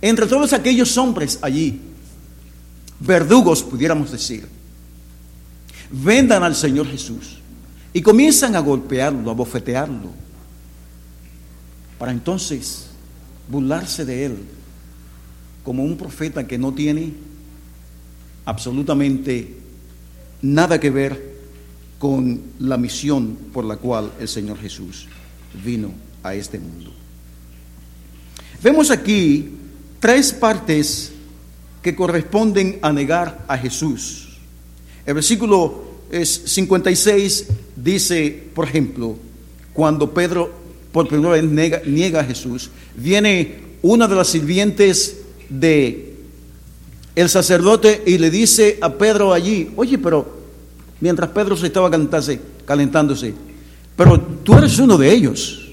Entre 0.01 0.27
todos 0.27 0.53
aquellos 0.53 0.97
hombres 0.97 1.39
allí, 1.43 1.81
verdugos 3.01 3.63
pudiéramos 3.63 4.11
decir, 4.11 4.49
vendan 5.91 6.43
al 6.43 6.55
Señor 6.55 6.87
Jesús 6.89 7.39
y 7.93 8.03
comienzan 8.03 8.55
a 8.57 8.61
golpearlo, 8.61 9.31
a 9.31 9.35
bofetearlo, 9.35 10.11
para 11.99 12.13
entonces 12.13 12.87
burlarse 13.49 14.05
de 14.05 14.27
él 14.27 14.39
como 15.69 15.85
un 15.85 15.99
profeta 15.99 16.47
que 16.47 16.57
no 16.57 16.73
tiene 16.73 17.13
absolutamente 18.47 19.55
nada 20.41 20.81
que 20.81 20.89
ver 20.89 21.37
con 21.99 22.41
la 22.61 22.79
misión 22.79 23.37
por 23.53 23.67
la 23.67 23.77
cual 23.77 24.11
el 24.19 24.29
Señor 24.29 24.59
Jesús 24.59 25.07
vino 25.63 25.93
a 26.23 26.35
este 26.35 26.59
mundo. 26.59 26.91
Vemos 28.63 28.91
aquí 28.91 29.51
tres 30.01 30.33
partes 30.33 31.13
que 31.83 31.95
corresponden 31.95 32.79
a 32.81 32.91
negar 32.91 33.45
a 33.47 33.59
Jesús. 33.59 34.39
El 35.05 35.13
versículo 35.13 35.85
56 36.11 37.47
dice, 37.77 38.49
por 38.55 38.67
ejemplo, 38.67 39.19
cuando 39.75 40.15
Pedro 40.15 40.51
por 40.93 41.09
primera 41.09 41.33
vez 41.33 41.45
niega, 41.45 41.83
niega 41.85 42.21
a 42.21 42.25
Jesús, 42.25 42.71
viene 42.97 43.69
una 43.83 44.09
de 44.09 44.15
las 44.15 44.29
sirvientes 44.29 45.18
de 45.49 46.17
el 47.15 47.29
sacerdote 47.29 48.03
y 48.07 48.19
le 48.19 48.31
dice 48.31 48.79
a 48.81 48.93
Pedro 48.93 49.33
allí, 49.33 49.73
oye, 49.77 49.99
pero 49.99 50.39
mientras 51.01 51.31
Pedro 51.31 51.57
se 51.57 51.67
estaba 51.67 51.91
calentándose, 51.91 52.41
calentándose, 52.65 53.35
pero 53.97 54.21
tú 54.21 54.57
eres 54.57 54.79
uno 54.79 54.97
de 54.97 55.13
ellos. 55.13 55.73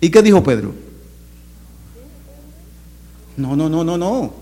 ¿Y 0.00 0.10
qué 0.10 0.22
dijo 0.22 0.42
Pedro? 0.42 0.74
No, 3.36 3.54
no, 3.54 3.68
no, 3.68 3.84
no, 3.84 3.96
no. 3.96 4.34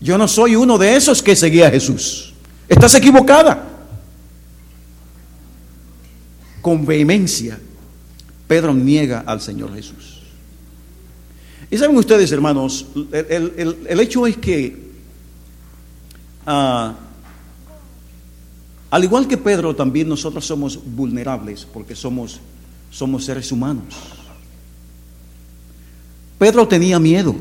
Yo 0.00 0.18
no 0.18 0.28
soy 0.28 0.56
uno 0.56 0.76
de 0.76 0.94
esos 0.94 1.22
que 1.22 1.34
seguía 1.34 1.68
a 1.68 1.70
Jesús. 1.70 2.34
Estás 2.68 2.94
equivocada. 2.94 3.68
Con 6.60 6.84
vehemencia, 6.84 7.58
Pedro 8.46 8.74
niega 8.74 9.24
al 9.26 9.40
Señor 9.40 9.74
Jesús. 9.74 10.11
Y 11.72 11.78
saben 11.78 11.96
ustedes, 11.96 12.30
hermanos, 12.30 12.84
el, 13.12 13.98
hecho 13.98 14.26
es 14.26 14.36
que, 14.36 14.76
ah, 16.44 16.94
al 18.90 19.04
igual 19.04 19.26
que 19.26 19.38
Pedro, 19.38 19.74
también 19.74 20.06
nosotros 20.06 20.44
somos 20.44 20.78
vulnerables 20.84 21.64
porque 21.64 21.96
somos, 21.96 22.40
somos 22.90 23.24
seres 23.24 23.50
humanos. 23.50 23.86
Pedro 26.38 26.68
tenía 26.68 26.98
miedo. 26.98 27.34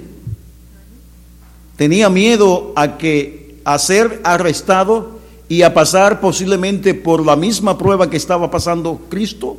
Tenía 1.76 2.10
miedo 2.10 2.72
a 2.78 2.98
que 2.98 3.60
a 3.66 3.78
ser 3.78 4.22
arrestado 4.24 5.20
y 5.50 5.64
a 5.64 5.74
pasar 5.74 6.22
posiblemente 6.22 6.94
por 6.94 7.26
la 7.26 7.36
misma 7.36 7.78
prueba 7.78 8.10
que 8.10 8.16
estaba 8.16 8.50
pasando 8.50 9.08
Cristo 9.10 9.58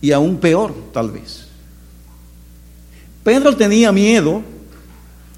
y 0.00 0.10
aún 0.10 0.38
peor, 0.38 0.74
tal 0.92 1.12
vez. 1.12 1.47
Pedro 3.28 3.54
tenía 3.54 3.92
miedo 3.92 4.40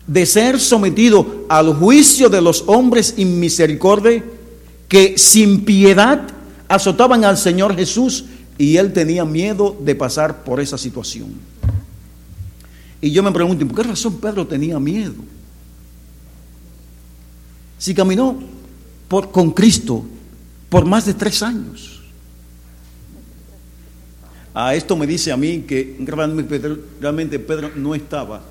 de 0.07 0.25
ser 0.25 0.61
sometido 0.61 1.45
al 1.49 1.75
juicio 1.75 2.29
de 2.29 2.41
los 2.41 2.63
hombres 2.69 3.15
inmisericordia 3.17 4.23
que 4.87 5.19
sin 5.19 5.65
piedad 5.65 6.23
azotaban 6.69 7.25
al 7.25 7.37
Señor 7.37 7.75
Jesús 7.75 8.27
y 8.57 8.77
él 8.77 8.93
tenía 8.93 9.25
miedo 9.25 9.77
de 9.81 9.97
pasar 9.97 10.45
por 10.45 10.61
esa 10.61 10.79
situación. 10.79 11.33
Y 13.01 13.11
yo 13.11 13.25
me 13.25 13.33
pregunto, 13.33 13.67
¿por 13.67 13.75
qué 13.75 13.83
razón 13.83 14.21
Pedro 14.21 14.47
tenía 14.47 14.79
miedo? 14.79 15.15
Si 17.77 17.93
caminó 17.93 18.39
con 19.33 19.51
Cristo 19.51 20.05
por 20.69 20.85
más 20.87 21.07
de 21.07 21.15
tres 21.15 21.43
años. 21.43 22.00
A 24.53 24.75
esto 24.75 24.97
me 24.97 25.07
dice 25.07 25.31
a 25.31 25.37
mí 25.37 25.61
que 25.61 25.97
realmente 26.01 26.59
Pedro, 26.59 26.79
realmente 27.01 27.39
Pedro 27.39 27.71
no 27.77 27.95
estaba 27.95 28.43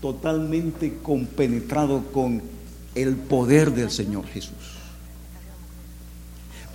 totalmente 0.00 0.98
compenetrado 1.02 2.02
con 2.12 2.42
el 2.94 3.16
poder 3.16 3.72
del 3.72 3.90
Señor 3.90 4.26
Jesús. 4.26 4.52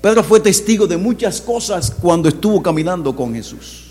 Pedro 0.01 0.23
fue 0.23 0.39
testigo 0.39 0.85
de 0.87 0.97
muchas 0.97 1.41
cosas 1.41 1.91
cuando 1.91 2.29
estuvo 2.29 2.61
caminando 2.61 3.15
con 3.15 3.33
Jesús. 3.33 3.85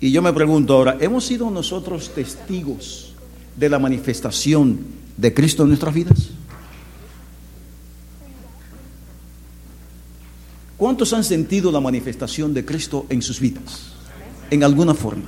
Y 0.00 0.10
yo 0.12 0.22
me 0.22 0.32
pregunto 0.32 0.74
ahora, 0.74 0.96
¿hemos 1.00 1.24
sido 1.24 1.50
nosotros 1.50 2.10
testigos 2.14 3.12
de 3.56 3.68
la 3.68 3.78
manifestación 3.78 4.80
de 5.16 5.34
Cristo 5.34 5.62
en 5.62 5.68
nuestras 5.68 5.94
vidas? 5.94 6.30
¿Cuántos 10.80 11.12
han 11.12 11.22
sentido 11.22 11.70
la 11.70 11.78
manifestación 11.78 12.54
de 12.54 12.64
Cristo 12.64 13.04
en 13.10 13.20
sus 13.20 13.38
vidas? 13.38 13.92
En 14.50 14.64
alguna 14.64 14.94
forma. 14.94 15.24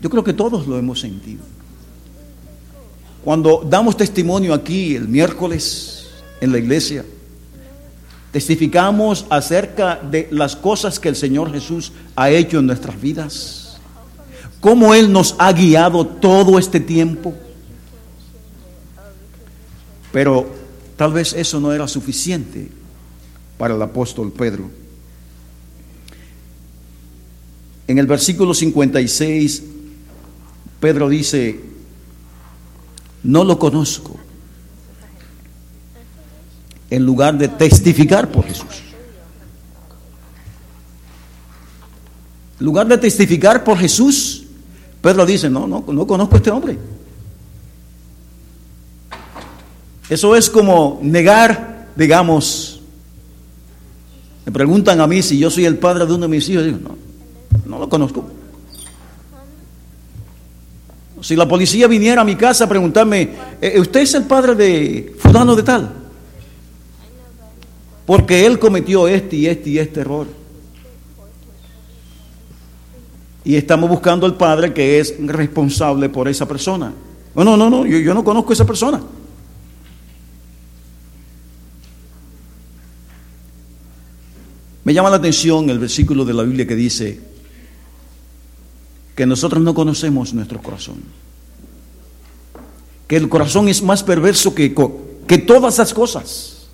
Yo 0.00 0.08
creo 0.08 0.22
que 0.22 0.32
todos 0.32 0.68
lo 0.68 0.78
hemos 0.78 1.00
sentido. 1.00 1.42
Cuando 3.24 3.66
damos 3.68 3.96
testimonio 3.96 4.54
aquí 4.54 4.94
el 4.94 5.08
miércoles 5.08 6.06
en 6.40 6.52
la 6.52 6.58
iglesia, 6.58 7.04
testificamos 8.30 9.26
acerca 9.28 9.96
de 9.96 10.28
las 10.30 10.54
cosas 10.54 11.00
que 11.00 11.08
el 11.08 11.16
Señor 11.16 11.52
Jesús 11.52 11.90
ha 12.14 12.30
hecho 12.30 12.60
en 12.60 12.66
nuestras 12.66 13.00
vidas, 13.00 13.78
cómo 14.60 14.94
Él 14.94 15.10
nos 15.10 15.34
ha 15.38 15.52
guiado 15.52 16.06
todo 16.06 16.60
este 16.60 16.78
tiempo. 16.78 17.34
Pero 20.12 20.46
tal 20.96 21.12
vez 21.12 21.32
eso 21.32 21.58
no 21.58 21.72
era 21.72 21.88
suficiente 21.88 22.83
para 23.58 23.74
el 23.74 23.82
apóstol 23.82 24.32
Pedro. 24.32 24.70
En 27.86 27.98
el 27.98 28.06
versículo 28.06 28.54
56, 28.54 29.62
Pedro 30.80 31.08
dice, 31.08 31.60
no 33.22 33.44
lo 33.44 33.58
conozco, 33.58 34.16
en 36.90 37.04
lugar 37.04 37.36
de 37.36 37.48
testificar 37.48 38.30
por 38.30 38.44
Jesús. 38.44 38.82
En 42.58 42.66
lugar 42.66 42.86
de 42.86 42.98
testificar 42.98 43.64
por 43.64 43.78
Jesús, 43.78 44.44
Pedro 45.02 45.26
dice, 45.26 45.50
no, 45.50 45.66
no, 45.66 45.84
no 45.86 46.06
conozco 46.06 46.34
a 46.34 46.38
este 46.38 46.50
hombre. 46.50 46.78
Eso 50.08 50.36
es 50.36 50.48
como 50.48 51.00
negar, 51.02 51.88
digamos, 51.96 52.73
me 54.46 54.52
preguntan 54.52 55.00
a 55.00 55.06
mí 55.06 55.22
si 55.22 55.38
yo 55.38 55.50
soy 55.50 55.64
el 55.64 55.78
padre 55.78 56.06
de 56.06 56.12
uno 56.12 56.22
de 56.22 56.28
mis 56.28 56.48
hijos, 56.48 56.64
digo, 56.64 56.78
no, 56.78 56.96
no 57.66 57.78
lo 57.78 57.88
conozco. 57.88 58.24
Si 61.22 61.34
la 61.34 61.48
policía 61.48 61.86
viniera 61.86 62.20
a 62.20 62.24
mi 62.24 62.36
casa 62.36 62.64
a 62.64 62.68
preguntarme, 62.68 63.30
"Eh, 63.60 63.80
¿usted 63.80 64.00
es 64.00 64.14
el 64.14 64.24
padre 64.24 64.54
de 64.54 65.16
fulano 65.18 65.56
de 65.56 65.62
tal? 65.62 65.90
Porque 68.04 68.44
él 68.44 68.58
cometió 68.58 69.08
este 69.08 69.36
y 69.36 69.46
este 69.46 69.70
y 69.70 69.78
este 69.78 70.00
error. 70.00 70.26
Y 73.44 73.56
estamos 73.56 73.88
buscando 73.88 74.26
al 74.26 74.36
padre 74.36 74.74
que 74.74 75.00
es 75.00 75.14
responsable 75.26 76.10
por 76.10 76.28
esa 76.28 76.46
persona. 76.46 76.92
No, 77.34 77.44
no, 77.44 77.56
no, 77.56 77.70
no, 77.70 77.86
yo, 77.86 77.98
yo 77.98 78.12
no 78.12 78.22
conozco 78.22 78.50
a 78.50 78.54
esa 78.54 78.66
persona. 78.66 79.00
Me 84.84 84.92
llama 84.92 85.08
la 85.10 85.16
atención 85.16 85.68
el 85.70 85.78
versículo 85.78 86.26
de 86.26 86.34
la 86.34 86.42
Biblia 86.42 86.66
que 86.66 86.76
dice 86.76 87.18
que 89.16 89.24
nosotros 89.24 89.62
no 89.62 89.72
conocemos 89.74 90.34
nuestro 90.34 90.60
corazón. 90.60 91.02
Que 93.06 93.16
el 93.16 93.28
corazón 93.30 93.68
es 93.68 93.82
más 93.82 94.02
perverso 94.02 94.54
que, 94.54 94.74
que 95.26 95.38
todas 95.38 95.78
las 95.78 95.94
cosas. 95.94 96.66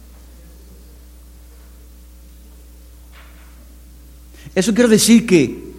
Eso 4.55 4.75
quiere 4.75 4.91
decir 4.91 5.25
que 5.25 5.71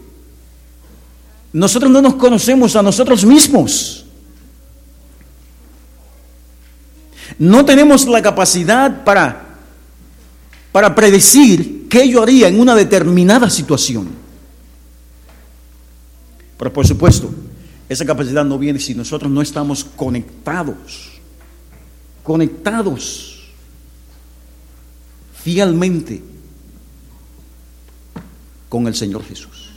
nosotros 1.51 1.91
no 1.91 2.01
nos 2.01 2.15
conocemos 2.15 2.77
a 2.77 2.81
nosotros 2.81 3.25
mismos. 3.25 4.05
No 7.37 7.65
tenemos 7.65 8.07
la 8.07 8.21
capacidad 8.21 9.03
para, 9.03 9.57
para 10.71 10.95
predecir 10.95 11.80
qué 11.91 12.07
yo 12.09 12.23
haría 12.23 12.47
en 12.47 12.57
una 12.57 12.73
determinada 12.73 13.49
situación. 13.49 14.07
Pero 16.57 16.71
por 16.71 16.87
supuesto, 16.87 17.29
esa 17.89 18.05
capacidad 18.05 18.45
no 18.45 18.57
viene 18.57 18.79
si 18.79 18.95
nosotros 18.95 19.29
no 19.29 19.41
estamos 19.41 19.83
conectados, 19.83 21.19
conectados 22.23 23.51
fielmente 25.43 26.23
con 28.69 28.87
el 28.87 28.95
Señor 28.95 29.25
Jesús. 29.25 29.71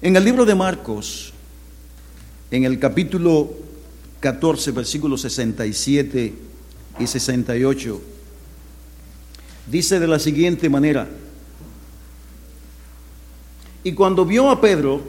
En 0.00 0.14
el 0.14 0.24
libro 0.24 0.44
de 0.44 0.54
Marcos, 0.54 1.32
en 2.52 2.62
el 2.62 2.78
capítulo 2.78 3.67
14, 4.20 4.72
versículos 4.72 5.20
67 5.22 6.34
y 6.98 7.06
68, 7.06 8.00
dice 9.70 10.00
de 10.00 10.06
la 10.06 10.18
siguiente 10.18 10.68
manera, 10.68 11.08
y 13.84 13.92
cuando 13.92 14.24
vio 14.24 14.50
a 14.50 14.60
Pedro 14.60 15.02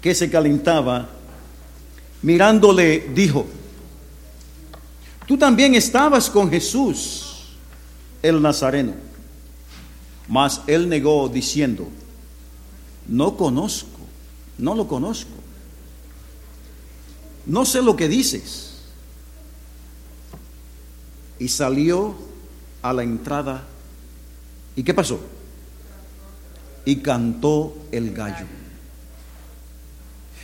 que 0.00 0.14
se 0.14 0.30
calentaba, 0.30 1.08
mirándole 2.22 3.10
dijo, 3.14 3.46
tú 5.26 5.36
también 5.36 5.74
estabas 5.74 6.30
con 6.30 6.50
Jesús, 6.50 7.30
el 8.22 8.40
Nazareno. 8.40 8.94
Mas 10.28 10.62
él 10.66 10.88
negó 10.88 11.28
diciendo, 11.28 11.88
no 13.08 13.36
conozco, 13.36 13.98
no 14.58 14.74
lo 14.74 14.86
conozco. 14.86 15.39
No 17.50 17.64
sé 17.64 17.82
lo 17.82 17.96
que 17.96 18.06
dices. 18.06 18.74
Y 21.40 21.48
salió 21.48 22.14
a 22.80 22.92
la 22.92 23.02
entrada. 23.02 23.64
¿Y 24.76 24.84
qué 24.84 24.94
pasó? 24.94 25.18
Y 26.84 26.96
cantó 26.98 27.76
el 27.90 28.14
gallo. 28.14 28.46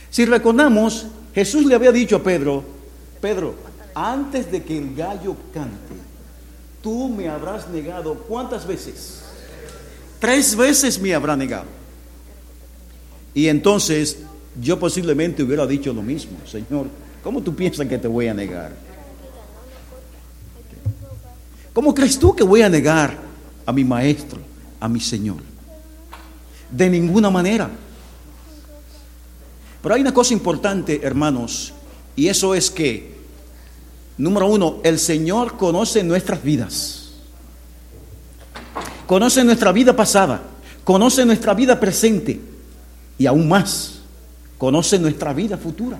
Si 0.09 0.25
recordamos, 0.25 1.07
Jesús 1.33 1.65
le 1.65 1.75
había 1.75 1.93
dicho 1.93 2.17
a 2.17 2.23
Pedro, 2.23 2.65
Pedro, 3.21 3.55
antes 3.95 4.51
de 4.51 4.63
que 4.63 4.77
el 4.77 4.93
gallo 4.93 5.37
cante, 5.53 5.95
tú 6.83 7.07
me 7.07 7.29
habrás 7.29 7.69
negado 7.69 8.15
cuántas 8.15 8.67
veces? 8.67 9.21
Tres 10.19 10.57
veces 10.57 10.99
me 10.99 11.15
habrá 11.15 11.37
negado. 11.37 11.67
Y 13.33 13.47
entonces 13.47 14.17
yo 14.61 14.79
posiblemente 14.79 15.43
hubiera 15.43 15.65
dicho 15.65 15.93
lo 15.93 16.01
mismo, 16.01 16.37
Señor, 16.45 16.87
¿cómo 17.23 17.41
tú 17.41 17.55
piensas 17.55 17.87
que 17.87 17.97
te 17.97 18.07
voy 18.07 18.27
a 18.27 18.33
negar? 18.33 18.71
¿Cómo 21.73 21.93
crees 21.93 22.17
tú 22.17 22.35
que 22.35 22.43
voy 22.43 22.63
a 22.63 22.69
negar 22.69 23.15
a 23.65 23.71
mi 23.71 23.83
maestro, 23.83 24.39
a 24.79 24.87
mi 24.87 24.99
Señor? 24.99 25.37
De 26.71 26.89
ninguna 26.89 27.29
manera. 27.29 27.69
Pero 29.81 29.93
hay 29.93 30.01
una 30.01 30.13
cosa 30.13 30.33
importante, 30.33 30.99
hermanos, 31.03 31.73
y 32.15 32.27
eso 32.27 32.55
es 32.55 32.71
que, 32.71 33.15
número 34.17 34.47
uno, 34.47 34.77
el 34.83 34.97
Señor 34.97 35.55
conoce 35.55 36.03
nuestras 36.03 36.41
vidas. 36.41 37.11
Conoce 39.05 39.43
nuestra 39.43 39.71
vida 39.71 39.95
pasada, 39.95 40.41
conoce 40.83 41.25
nuestra 41.25 41.53
vida 41.53 41.79
presente 41.79 42.41
y 43.19 43.27
aún 43.27 43.47
más, 43.47 43.96
conoce 44.57 44.99
nuestra 44.99 45.33
vida 45.33 45.57
futura. 45.57 45.99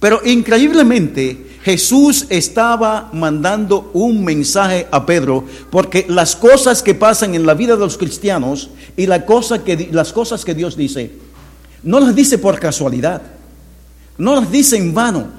Pero 0.00 0.20
increíblemente 0.24 1.48
Jesús 1.62 2.26
estaba 2.28 3.10
mandando 3.12 3.90
un 3.92 4.24
mensaje 4.24 4.86
a 4.90 5.04
Pedro 5.04 5.44
porque 5.70 6.06
las 6.08 6.36
cosas 6.36 6.82
que 6.82 6.94
pasan 6.94 7.34
en 7.34 7.44
la 7.44 7.54
vida 7.54 7.74
de 7.74 7.80
los 7.80 7.98
cristianos 7.98 8.70
y 8.96 9.06
que, 9.06 9.88
las 9.90 10.12
cosas 10.12 10.44
que 10.44 10.54
Dios 10.54 10.76
dice, 10.76 11.10
no 11.82 11.98
las 11.98 12.14
dice 12.14 12.38
por 12.38 12.60
casualidad, 12.60 13.22
no 14.18 14.36
las 14.36 14.50
dice 14.50 14.76
en 14.76 14.94
vano. 14.94 15.38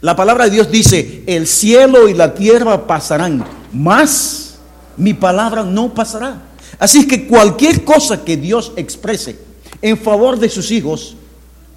La 0.00 0.14
palabra 0.14 0.44
de 0.44 0.50
Dios 0.50 0.70
dice, 0.70 1.22
el 1.26 1.46
cielo 1.46 2.08
y 2.08 2.14
la 2.14 2.34
tierra 2.34 2.86
pasarán, 2.86 3.44
mas 3.72 4.58
mi 4.96 5.14
palabra 5.14 5.62
no 5.62 5.94
pasará. 5.94 6.42
Así 6.78 7.06
que 7.06 7.26
cualquier 7.26 7.84
cosa 7.84 8.24
que 8.24 8.36
Dios 8.36 8.72
exprese 8.76 9.38
en 9.82 9.96
favor 9.96 10.38
de 10.38 10.48
sus 10.48 10.70
hijos 10.70 11.16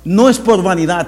no 0.04 0.30
es 0.30 0.38
por 0.38 0.62
vanidad, 0.62 1.08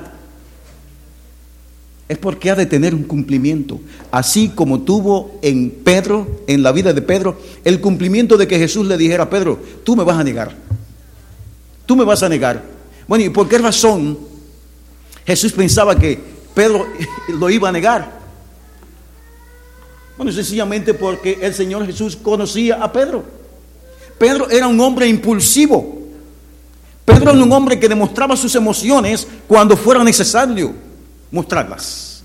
es 2.08 2.18
porque 2.18 2.52
ha 2.52 2.56
de 2.56 2.66
tener 2.66 2.94
un 2.94 3.04
cumplimiento, 3.04 3.80
así 4.12 4.50
como 4.50 4.82
tuvo 4.82 5.39
en 5.42 5.72
Pedro, 5.72 6.44
en 6.48 6.62
la 6.62 6.72
vida 6.72 6.94
de 6.94 7.02
Pedro, 7.02 7.39
el 7.64 7.80
cumplimiento 7.80 8.38
de 8.38 8.48
que 8.48 8.60
Jesús 8.60 8.86
le 8.86 8.98
dijera 8.98 9.24
a 9.24 9.30
Pedro, 9.30 9.60
tú 9.84 9.96
me 9.96 10.04
vas 10.04 10.18
a 10.18 10.24
negar, 10.24 10.54
tú 11.86 11.96
me 11.96 12.04
vas 12.04 12.22
a 12.24 12.30
negar. 12.30 12.64
Bueno, 13.08 13.26
¿y 13.26 13.30
por 13.30 13.48
qué 13.48 13.58
razón 13.58 14.18
Jesús 15.26 15.54
pensaba 15.54 15.98
que 15.98 16.20
Pedro 16.54 16.86
lo 17.30 17.50
iba 17.50 17.70
a 17.70 17.72
negar? 17.72 18.20
Bueno, 20.18 20.32
sencillamente 20.32 20.94
porque 20.94 21.39
el 21.42 21.54
Señor 21.54 21.86
Jesús 21.86 22.16
conocía 22.16 22.84
a 22.84 22.92
Pedro. 22.92 23.41
Pedro 24.22 24.47
era 24.51 24.67
un 24.67 24.80
hombre 24.80 25.07
impulsivo. 25.07 25.99
Pedro 27.03 27.32
era 27.32 27.43
un 27.43 27.51
hombre 27.51 27.80
que 27.80 27.89
demostraba 27.89 28.38
sus 28.38 28.53
emociones 28.53 29.28
cuando 29.47 29.76
fuera 29.76 30.03
necesario 30.03 30.76
mostrarlas. 31.32 32.22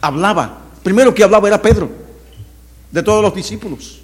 Hablaba. 0.00 0.62
Primero 0.82 1.14
que 1.14 1.22
hablaba 1.22 1.48
era 1.48 1.60
Pedro, 1.60 1.90
de 2.90 3.02
todos 3.02 3.22
los 3.22 3.34
discípulos. 3.34 4.00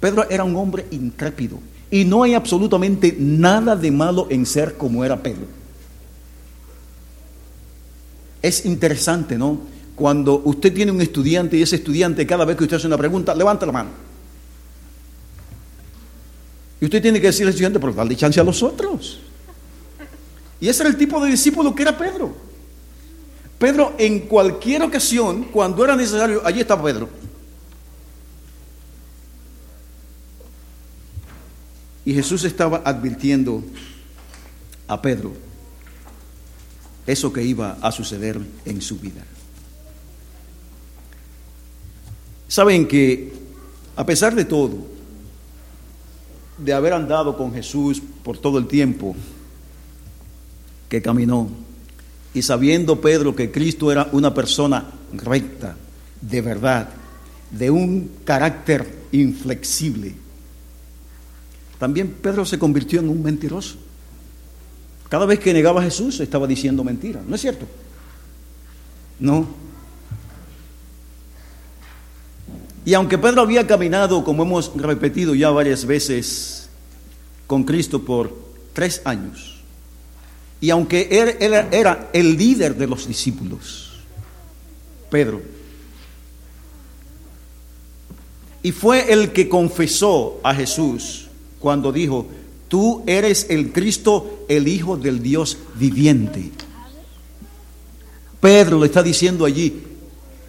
Pedro 0.00 0.26
era 0.30 0.44
un 0.44 0.56
hombre 0.56 0.86
intrépido. 0.92 1.58
Y 1.90 2.06
no 2.06 2.22
hay 2.22 2.32
absolutamente 2.32 3.14
nada 3.18 3.76
de 3.76 3.90
malo 3.90 4.28
en 4.30 4.46
ser 4.46 4.78
como 4.78 5.04
era 5.04 5.22
Pedro. 5.22 5.44
Es 8.40 8.64
interesante, 8.64 9.36
¿no? 9.36 9.60
Cuando 9.94 10.40
usted 10.42 10.72
tiene 10.72 10.90
un 10.90 11.02
estudiante 11.02 11.58
y 11.58 11.62
ese 11.62 11.76
estudiante 11.76 12.26
cada 12.26 12.46
vez 12.46 12.56
que 12.56 12.64
usted 12.64 12.78
hace 12.78 12.86
una 12.86 12.96
pregunta, 12.96 13.34
levanta 13.34 13.66
la 13.66 13.72
mano. 13.72 14.05
Y 16.80 16.84
usted 16.84 17.00
tiene 17.00 17.20
que 17.20 17.28
decirle 17.28 17.48
al 17.48 17.54
estudiante, 17.54 17.80
pero 17.80 17.92
dale 17.92 18.16
chance 18.16 18.38
a 18.38 18.44
los 18.44 18.62
otros. 18.62 19.20
Y 20.60 20.68
ese 20.68 20.82
era 20.82 20.90
el 20.90 20.96
tipo 20.96 21.22
de 21.22 21.30
discípulo 21.30 21.74
que 21.74 21.82
era 21.82 21.96
Pedro. 21.96 22.34
Pedro 23.58 23.94
en 23.98 24.20
cualquier 24.20 24.82
ocasión, 24.82 25.44
cuando 25.44 25.84
era 25.84 25.96
necesario, 25.96 26.42
allí 26.44 26.60
está 26.60 26.80
Pedro. 26.80 27.08
Y 32.04 32.14
Jesús 32.14 32.44
estaba 32.44 32.82
advirtiendo 32.84 33.64
a 34.86 35.00
Pedro 35.00 35.32
eso 37.06 37.32
que 37.32 37.42
iba 37.42 37.78
a 37.80 37.90
suceder 37.92 38.38
en 38.64 38.80
su 38.80 38.98
vida. 38.98 39.24
Saben 42.48 42.86
que 42.86 43.32
a 43.96 44.04
pesar 44.04 44.34
de 44.34 44.44
todo, 44.44 44.95
de 46.58 46.72
haber 46.72 46.92
andado 46.92 47.36
con 47.36 47.52
Jesús 47.52 48.02
por 48.22 48.38
todo 48.38 48.58
el 48.58 48.66
tiempo 48.66 49.14
que 50.88 51.02
caminó, 51.02 51.48
y 52.32 52.42
sabiendo 52.42 53.00
Pedro 53.00 53.34
que 53.34 53.50
Cristo 53.50 53.90
era 53.90 54.08
una 54.12 54.32
persona 54.34 54.90
recta, 55.12 55.76
de 56.20 56.40
verdad, 56.40 56.90
de 57.50 57.70
un 57.70 58.10
carácter 58.24 58.86
inflexible, 59.12 60.14
también 61.78 62.08
Pedro 62.22 62.44
se 62.44 62.58
convirtió 62.58 63.00
en 63.00 63.08
un 63.08 63.22
mentiroso. 63.22 63.76
Cada 65.08 65.26
vez 65.26 65.38
que 65.38 65.52
negaba 65.52 65.80
a 65.80 65.84
Jesús 65.84 66.20
estaba 66.20 66.46
diciendo 66.46 66.82
mentira, 66.82 67.22
¿no 67.26 67.34
es 67.34 67.40
cierto? 67.40 67.66
No. 69.20 69.46
Y 72.86 72.94
aunque 72.94 73.18
Pedro 73.18 73.42
había 73.42 73.66
caminado, 73.66 74.22
como 74.22 74.44
hemos 74.44 74.70
repetido 74.76 75.34
ya 75.34 75.50
varias 75.50 75.84
veces, 75.84 76.68
con 77.48 77.64
Cristo 77.64 78.04
por 78.04 78.32
tres 78.72 79.02
años, 79.04 79.56
y 80.60 80.70
aunque 80.70 81.08
él 81.10 81.36
era, 81.40 82.10
el 82.12 82.36
líder 82.36 82.76
de 82.76 82.86
los 82.86 83.08
discípulos, 83.08 83.90
Pedro, 85.10 85.42
y 88.62 88.70
fue 88.70 89.12
el 89.12 89.32
que 89.32 89.48
confesó 89.48 90.38
a 90.44 90.54
Jesús 90.54 91.26
cuando 91.58 91.90
dijo, 91.90 92.28
tú 92.68 93.02
eres 93.08 93.46
el 93.50 93.72
Cristo, 93.72 94.44
el 94.48 94.68
Hijo 94.68 94.96
del 94.96 95.20
Dios 95.24 95.58
viviente. 95.74 96.52
Pedro 98.40 98.78
le 98.78 98.86
está 98.86 99.02
diciendo 99.02 99.44
allí, 99.44 99.82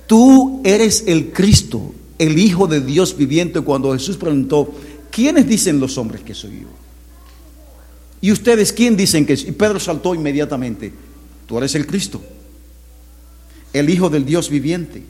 tú 0.06 0.62
eres 0.64 1.04
el 1.08 1.34
Cristo, 1.34 1.94
el 2.18 2.38
Hijo 2.38 2.68
de 2.68 2.82
Dios 2.82 3.16
viviente, 3.16 3.62
cuando 3.62 3.94
Jesús 3.94 4.18
preguntó, 4.18 4.74
¿quiénes 5.12 5.48
dicen 5.48 5.80
los 5.80 5.98
hombres 5.98 6.22
que 6.22 6.34
soy 6.34 6.62
yo? 6.62 6.68
¿Y 8.22 8.32
ustedes 8.32 8.74
quién 8.74 8.98
dicen 8.98 9.26
que 9.26 9.38
soy? 9.38 9.50
Y 9.50 9.52
Pedro 9.52 9.80
saltó 9.80 10.16
inmediatamente, 10.16 10.92
tú 11.46 11.58
eres 11.58 11.76
el 11.76 11.86
Cristo, 11.86 12.22
el 13.74 13.90
Hijo 13.90 14.10
del 14.10 14.26
Dios 14.26 14.50
viviente. 14.50 15.04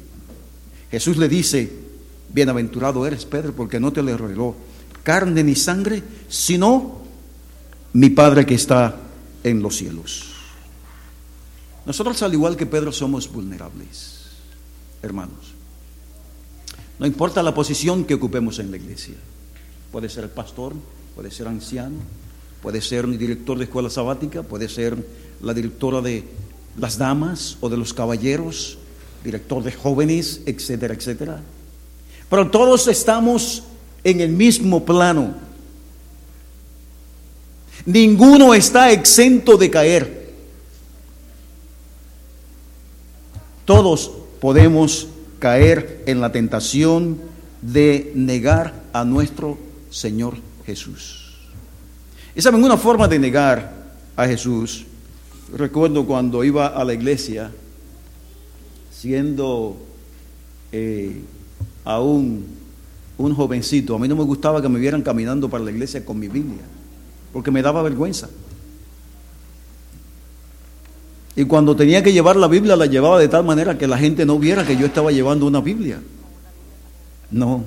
Jesús 0.91 1.17
le 1.17 1.29
dice, 1.29 1.71
bienaventurado 2.33 3.05
eres 3.05 3.25
Pedro, 3.25 3.53
porque 3.53 3.79
no 3.79 3.93
te 3.93 4.03
le 4.03 4.15
reveló 4.15 4.55
carne 5.03 5.41
ni 5.41 5.55
sangre, 5.55 6.03
sino 6.27 7.01
mi 7.93 8.09
Padre 8.09 8.45
que 8.45 8.55
está 8.55 8.99
en 9.43 9.61
los 9.61 9.77
cielos. 9.77 10.33
Nosotros 11.85 12.21
al 12.23 12.33
igual 12.33 12.57
que 12.57 12.65
Pedro 12.65 12.91
somos 12.91 13.31
vulnerables, 13.31 14.25
hermanos. 15.01 15.46
No 16.99 17.05
importa 17.05 17.43
la 17.43 17.53
posición 17.53 18.05
que 18.05 18.15
ocupemos 18.15 18.59
en 18.59 18.71
la 18.71 18.77
iglesia. 18.77 19.15
Puede 19.91 20.09
ser 20.09 20.25
el 20.25 20.29
pastor, 20.29 20.73
puede 21.15 21.31
ser 21.31 21.47
anciano, 21.47 21.97
puede 22.61 22.81
ser 22.81 23.05
un 23.05 23.17
director 23.17 23.57
de 23.57 23.65
escuela 23.65 23.89
sabática, 23.89 24.43
puede 24.43 24.67
ser 24.67 24.97
la 25.41 25.53
directora 25.53 26.01
de 26.01 26.23
las 26.77 26.97
damas 26.97 27.57
o 27.61 27.69
de 27.69 27.77
los 27.77 27.93
caballeros, 27.93 28.77
director 29.23 29.63
de 29.63 29.71
jóvenes, 29.71 30.41
etcétera, 30.45 30.93
etcétera. 30.93 31.41
Pero 32.29 32.49
todos 32.49 32.87
estamos 32.87 33.63
en 34.03 34.21
el 34.21 34.29
mismo 34.29 34.83
plano. 34.83 35.35
Ninguno 37.85 38.53
está 38.53 38.91
exento 38.91 39.57
de 39.57 39.69
caer. 39.69 40.33
Todos 43.65 44.11
podemos 44.39 45.07
caer 45.39 46.03
en 46.05 46.21
la 46.21 46.31
tentación 46.31 47.17
de 47.61 48.11
negar 48.15 48.73
a 48.93 49.03
nuestro 49.03 49.57
Señor 49.89 50.35
Jesús. 50.65 51.35
Y 52.35 52.41
saben, 52.41 52.63
una 52.63 52.77
forma 52.77 53.07
de 53.07 53.19
negar 53.19 53.71
a 54.15 54.27
Jesús, 54.27 54.85
recuerdo 55.55 56.05
cuando 56.05 56.43
iba 56.43 56.67
a 56.67 56.83
la 56.83 56.93
iglesia, 56.93 57.51
siendo 58.91 59.77
eh, 60.71 61.21
aún 61.83 62.45
un 63.17 63.33
jovencito, 63.33 63.95
a 63.95 63.99
mí 63.99 64.07
no 64.07 64.15
me 64.15 64.23
gustaba 64.23 64.61
que 64.61 64.69
me 64.69 64.79
vieran 64.79 65.01
caminando 65.01 65.49
para 65.49 65.63
la 65.63 65.71
iglesia 65.71 66.05
con 66.05 66.19
mi 66.19 66.27
Biblia, 66.27 66.63
porque 67.33 67.49
me 67.49 67.61
daba 67.61 67.81
vergüenza. 67.81 68.29
Y 71.37 71.45
cuando 71.45 71.75
tenía 71.75 72.01
que 72.01 72.11
llevar 72.11 72.35
la 72.35 72.47
Biblia, 72.47 72.75
la 72.75 72.87
llevaba 72.87 73.19
de 73.19 73.27
tal 73.27 73.43
manera 73.45 73.77
que 73.77 73.85
la 73.85 73.99
gente 73.99 74.25
no 74.25 74.39
viera 74.39 74.65
que 74.65 74.75
yo 74.75 74.87
estaba 74.87 75.11
llevando 75.11 75.45
una 75.45 75.61
Biblia. 75.61 76.01
No. 77.29 77.63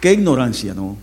Qué 0.00 0.12
ignorancia, 0.12 0.72
no. 0.72 0.96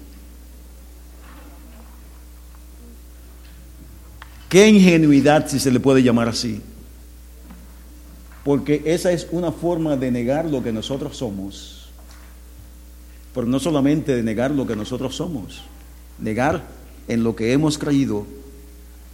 Qué 4.48 4.70
ingenuidad, 4.70 5.50
si 5.50 5.60
se 5.60 5.72
le 5.72 5.82
puede 5.82 6.02
llamar 6.02 6.30
así. 6.30 6.62
Porque 8.46 8.84
esa 8.86 9.12
es 9.12 9.28
una 9.30 9.52
forma 9.52 9.98
de 9.98 10.12
negar 10.12 10.46
lo 10.46 10.64
que 10.64 10.72
nosotros 10.72 11.18
somos. 11.18 11.90
Pero 13.34 13.46
no 13.46 13.60
solamente 13.60 14.16
de 14.16 14.24
negar 14.24 14.52
lo 14.52 14.66
que 14.66 14.78
nosotros 14.78 15.18
somos, 15.18 15.64
negar 16.18 16.64
en 17.10 17.26
lo 17.26 17.36
que 17.36 17.52
hemos 17.52 17.78
creído 17.78 18.26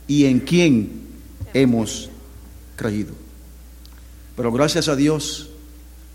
y 0.07 0.25
en 0.25 0.39
quién 0.39 1.01
hemos 1.55 2.10
creído. 2.81 3.13
Pero 4.35 4.51
gracias 4.51 4.87
a 4.87 4.95
Dios 4.95 5.49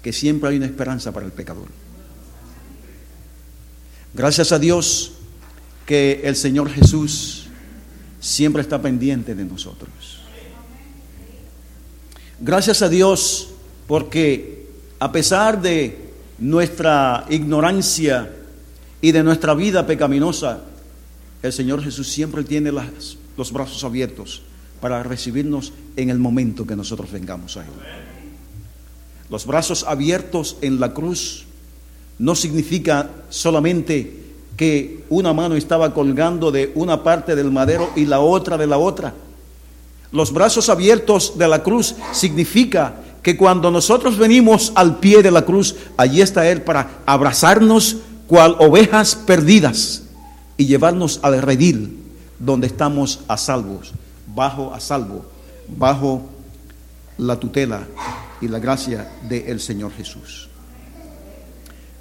que 0.02 0.12
siempre 0.12 0.50
hay 0.50 0.56
una 0.56 0.66
esperanza 0.66 1.12
para 1.12 1.24
el 1.24 1.32
pecador. 1.32 1.68
Gracias 4.14 4.50
a 4.50 4.58
Dios 4.58 5.12
que 5.84 6.22
el 6.24 6.34
Señor 6.34 6.68
Jesús 6.68 7.46
siempre 8.18 8.62
está 8.62 8.82
pendiente 8.82 9.36
de 9.36 9.44
nosotros. 9.44 9.92
Gracias 12.40 12.82
a 12.82 12.88
Dios 12.88 13.50
porque 13.86 14.66
a 14.98 15.12
pesar 15.12 15.62
de 15.62 16.10
nuestra 16.38 17.26
ignorancia 17.30 18.34
y 19.00 19.12
de 19.12 19.22
nuestra 19.22 19.54
vida 19.54 19.86
pecaminosa, 19.86 20.64
el 21.42 21.52
Señor 21.52 21.80
Jesús 21.84 22.08
siempre 22.08 22.42
tiene 22.42 22.72
los 22.72 23.52
brazos 23.52 23.84
abiertos 23.84 24.42
para 24.80 25.02
recibirnos 25.02 25.72
en 25.96 26.10
el 26.10 26.18
momento 26.18 26.66
que 26.66 26.76
nosotros 26.76 27.10
vengamos 27.10 27.56
a 27.56 27.60
Él. 27.62 27.70
Los 29.30 29.46
brazos 29.46 29.84
abiertos 29.86 30.56
en 30.60 30.78
la 30.78 30.94
cruz 30.94 31.44
no 32.18 32.34
significa 32.34 33.10
solamente 33.28 34.24
que 34.56 35.04
una 35.10 35.32
mano 35.32 35.54
estaba 35.54 35.92
colgando 35.92 36.50
de 36.50 36.72
una 36.74 37.02
parte 37.02 37.36
del 37.36 37.50
madero 37.50 37.90
y 37.94 38.06
la 38.06 38.20
otra 38.20 38.56
de 38.56 38.66
la 38.66 38.78
otra. 38.78 39.14
Los 40.12 40.32
brazos 40.32 40.68
abiertos 40.68 41.36
de 41.36 41.48
la 41.48 41.62
cruz 41.62 41.94
significa 42.12 42.94
que 43.22 43.36
cuando 43.36 43.70
nosotros 43.70 44.16
venimos 44.16 44.72
al 44.76 44.98
pie 44.98 45.22
de 45.22 45.30
la 45.30 45.44
cruz, 45.44 45.74
allí 45.96 46.20
está 46.20 46.48
Él 46.48 46.62
para 46.62 47.00
abrazarnos 47.06 47.96
cual 48.26 48.56
ovejas 48.60 49.16
perdidas 49.16 50.04
y 50.56 50.66
llevarnos 50.66 51.20
al 51.22 51.42
redil 51.42 51.98
donde 52.38 52.66
estamos 52.66 53.20
a 53.28 53.36
salvos, 53.36 53.92
bajo 54.36 54.74
a 54.74 54.78
salvo, 54.78 55.24
bajo 55.66 56.28
la 57.16 57.40
tutela 57.40 57.88
y 58.40 58.48
la 58.48 58.58
gracia 58.58 59.10
del 59.22 59.58
Señor 59.58 59.92
Jesús. 59.92 60.50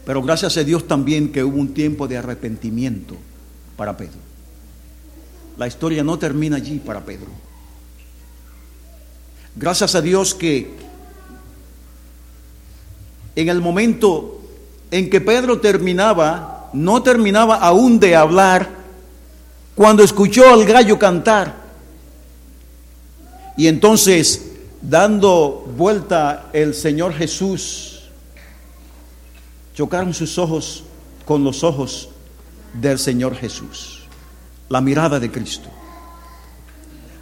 Pero 0.06 0.22
gracias 0.22 0.58
a 0.58 0.64
Dios 0.64 0.86
también 0.86 1.32
que 1.32 1.44
hubo 1.44 1.58
un 1.58 1.74
tiempo 1.74 2.08
de 2.08 2.18
arrepentimiento 2.18 3.16
para 3.78 3.96
Pedro. 3.96 4.20
La 5.58 5.66
historia 5.66 6.04
no 6.04 6.20
termina 6.20 6.58
allí 6.58 6.80
para 6.80 7.06
Pedro. 7.06 7.30
Gracias 9.56 9.96
a 9.96 10.02
Dios 10.02 10.36
que 10.36 10.76
en 13.38 13.50
el 13.50 13.62
momento 13.62 14.42
en 14.92 15.10
que 15.10 15.22
Pedro 15.22 15.62
terminaba, 15.62 16.70
no 16.74 17.02
terminaba 17.02 17.56
aún 17.56 17.98
de 17.98 18.16
hablar, 18.16 18.70
cuando 19.74 20.04
escuchó 20.04 20.54
al 20.54 20.66
gallo 20.66 21.00
cantar. 21.00 21.65
Y 23.58 23.68
entonces, 23.68 24.52
dando 24.82 25.66
vuelta 25.78 26.50
el 26.54 26.74
Señor 26.74 27.14
Jesús, 27.14 28.10
chocaron 29.74 30.14
sus 30.14 30.38
ojos 30.38 30.84
con 31.26 31.44
los 31.44 31.64
ojos 31.64 32.10
del 32.74 33.00
Señor 33.00 33.36
Jesús. 33.36 34.04
La 34.70 34.82
mirada 34.82 35.20
de 35.20 35.32
Cristo. 35.32 35.70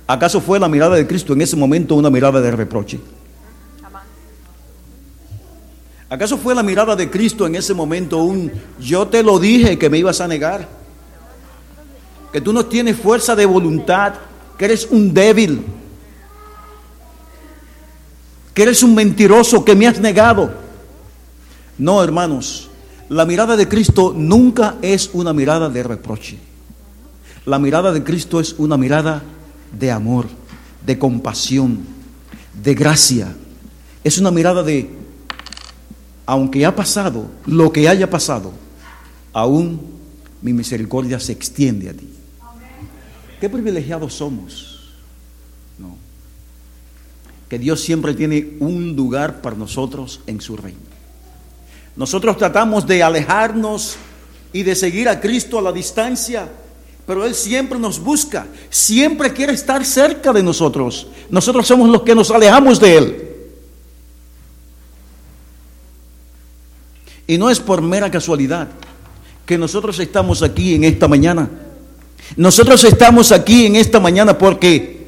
¿Acaso 0.08 0.42
fue 0.42 0.60
la 0.60 0.68
mirada 0.68 0.96
de 0.96 1.08
Cristo 1.08 1.34
en 1.34 1.42
ese 1.42 1.56
momento 1.56 1.96
una 1.96 2.10
mirada 2.10 2.42
de 2.42 2.52
reproche? 2.52 3.00
¿Acaso 6.10 6.38
fue 6.38 6.54
la 6.54 6.62
mirada 6.62 6.96
de 6.96 7.10
Cristo 7.10 7.48
en 7.48 7.56
ese 7.56 7.74
momento 7.74 8.24
un 8.24 8.52
yo 8.80 9.08
te 9.08 9.24
lo 9.24 9.40
dije 9.40 9.80
que 9.80 9.90
me 9.90 9.98
ibas 9.98 10.22
a 10.22 10.28
negar? 10.28 10.68
Que 12.32 12.42
tú 12.42 12.54
no 12.54 12.66
tienes 12.66 12.98
fuerza 12.98 13.36
de 13.36 13.46
voluntad, 13.46 14.14
que 14.58 14.66
eres 14.66 14.88
un 14.92 15.14
débil, 15.14 15.66
que 18.54 18.64
eres 18.64 18.84
un 18.84 18.96
mentiroso, 18.96 19.66
que 19.66 19.76
me 19.76 19.88
has 19.88 20.00
negado. 20.00 20.54
No, 21.78 22.04
hermanos, 22.04 22.70
la 23.10 23.26
mirada 23.26 23.56
de 23.56 23.68
Cristo 23.68 24.14
nunca 24.16 24.76
es 24.82 25.10
una 25.14 25.34
mirada 25.34 25.70
de 25.70 25.84
reproche. 25.84 26.38
La 27.46 27.60
mirada 27.60 27.92
de 27.92 28.04
Cristo 28.04 28.40
es 28.40 28.54
una 28.58 28.78
mirada 28.78 29.22
de 29.78 29.92
amor, 29.92 30.28
de 30.86 30.98
compasión, 30.98 31.80
de 32.62 32.74
gracia. 32.74 33.36
Es 34.04 34.18
una 34.18 34.32
mirada 34.32 34.64
de, 34.64 34.90
aunque 36.26 36.66
ha 36.66 36.76
pasado 36.76 37.26
lo 37.46 37.72
que 37.72 37.90
haya 37.90 38.10
pasado, 38.10 38.54
aún 39.34 39.82
mi 40.42 40.54
misericordia 40.54 41.20
se 41.20 41.32
extiende 41.32 41.90
a 41.90 41.94
ti. 41.94 42.10
Qué 43.42 43.50
privilegiados 43.50 44.14
somos. 44.14 44.73
Que 47.54 47.60
Dios 47.60 47.82
siempre 47.82 48.16
tiene 48.16 48.54
un 48.62 48.96
lugar 48.96 49.40
para 49.40 49.56
nosotros 49.56 50.22
en 50.26 50.42
su 50.42 50.58
reino. 50.58 50.80
Nosotros 51.96 52.36
tratamos 52.36 52.88
de 52.88 53.04
alejarnos 53.04 53.96
y 54.52 54.64
de 54.64 54.74
seguir 54.74 55.08
a 55.08 55.22
Cristo 55.22 55.60
a 55.60 55.62
la 55.62 55.72
distancia, 55.72 56.50
pero 57.06 57.24
Él 57.24 57.36
siempre 57.36 57.78
nos 57.78 58.00
busca, 58.00 58.48
siempre 58.72 59.34
quiere 59.34 59.54
estar 59.54 59.86
cerca 59.86 60.34
de 60.34 60.42
nosotros. 60.42 61.06
Nosotros 61.30 61.68
somos 61.68 61.88
los 61.90 62.02
que 62.02 62.16
nos 62.16 62.32
alejamos 62.32 62.80
de 62.80 62.98
Él. 62.98 63.30
Y 67.28 67.38
no 67.38 67.52
es 67.52 67.60
por 67.60 67.84
mera 67.84 68.10
casualidad 68.10 68.70
que 69.46 69.60
nosotros 69.60 70.00
estamos 70.00 70.42
aquí 70.42 70.74
en 70.74 70.86
esta 70.86 71.08
mañana. 71.08 71.52
Nosotros 72.36 72.84
estamos 72.84 73.32
aquí 73.32 73.68
en 73.68 73.76
esta 73.76 74.00
mañana 74.00 74.40
porque, 74.40 75.03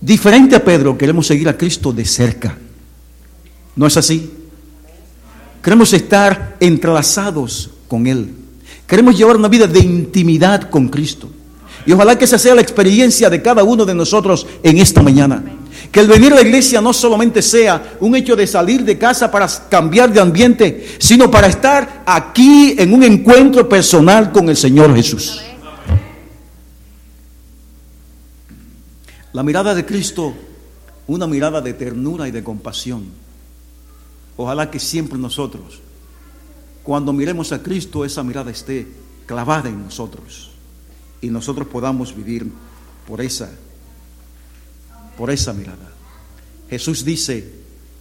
diferente 0.00 0.56
a 0.56 0.64
Pedro, 0.64 0.96
queremos 0.96 1.26
seguir 1.26 1.48
a 1.48 1.56
Cristo 1.56 1.92
de 1.92 2.04
cerca. 2.04 2.56
¿No 3.76 3.86
es 3.86 3.96
así? 3.96 4.30
Queremos 5.62 5.92
estar 5.92 6.56
entrelazados 6.60 7.70
con 7.86 8.06
Él. 8.06 8.30
Queremos 8.86 9.16
llevar 9.16 9.36
una 9.36 9.48
vida 9.48 9.66
de 9.66 9.80
intimidad 9.80 10.68
con 10.70 10.88
Cristo. 10.88 11.30
Y 11.86 11.92
ojalá 11.92 12.18
que 12.18 12.24
esa 12.24 12.38
sea 12.38 12.54
la 12.54 12.60
experiencia 12.60 13.30
de 13.30 13.40
cada 13.40 13.62
uno 13.62 13.84
de 13.84 13.94
nosotros 13.94 14.46
en 14.62 14.78
esta 14.78 15.02
mañana. 15.02 15.42
Que 15.90 16.00
el 16.00 16.08
venir 16.08 16.32
a 16.32 16.36
la 16.36 16.42
iglesia 16.42 16.80
no 16.80 16.92
solamente 16.92 17.42
sea 17.42 17.96
un 18.00 18.14
hecho 18.14 18.36
de 18.36 18.46
salir 18.46 18.84
de 18.84 18.98
casa 18.98 19.30
para 19.30 19.48
cambiar 19.68 20.12
de 20.12 20.20
ambiente, 20.20 20.86
sino 20.98 21.30
para 21.30 21.46
estar 21.46 22.02
aquí 22.06 22.74
en 22.78 22.92
un 22.92 23.02
encuentro 23.02 23.68
personal 23.68 24.30
con 24.30 24.48
el 24.48 24.56
Señor 24.56 24.94
Jesús. 24.94 25.40
La 29.32 29.42
mirada 29.42 29.74
de 29.74 29.86
Cristo, 29.86 30.34
una 31.06 31.26
mirada 31.26 31.60
de 31.60 31.72
ternura 31.72 32.26
y 32.26 32.30
de 32.30 32.42
compasión. 32.42 33.04
Ojalá 34.36 34.70
que 34.70 34.80
siempre 34.80 35.18
nosotros, 35.18 35.80
cuando 36.82 37.12
miremos 37.12 37.52
a 37.52 37.62
Cristo, 37.62 38.04
esa 38.04 38.22
mirada 38.22 38.50
esté 38.50 38.88
clavada 39.26 39.68
en 39.68 39.84
nosotros 39.84 40.50
y 41.20 41.28
nosotros 41.28 41.68
podamos 41.68 42.16
vivir 42.16 42.50
por 43.06 43.20
esa 43.20 43.50
por 45.16 45.30
esa 45.30 45.52
mirada. 45.52 45.92
Jesús 46.70 47.04
dice, 47.04 47.52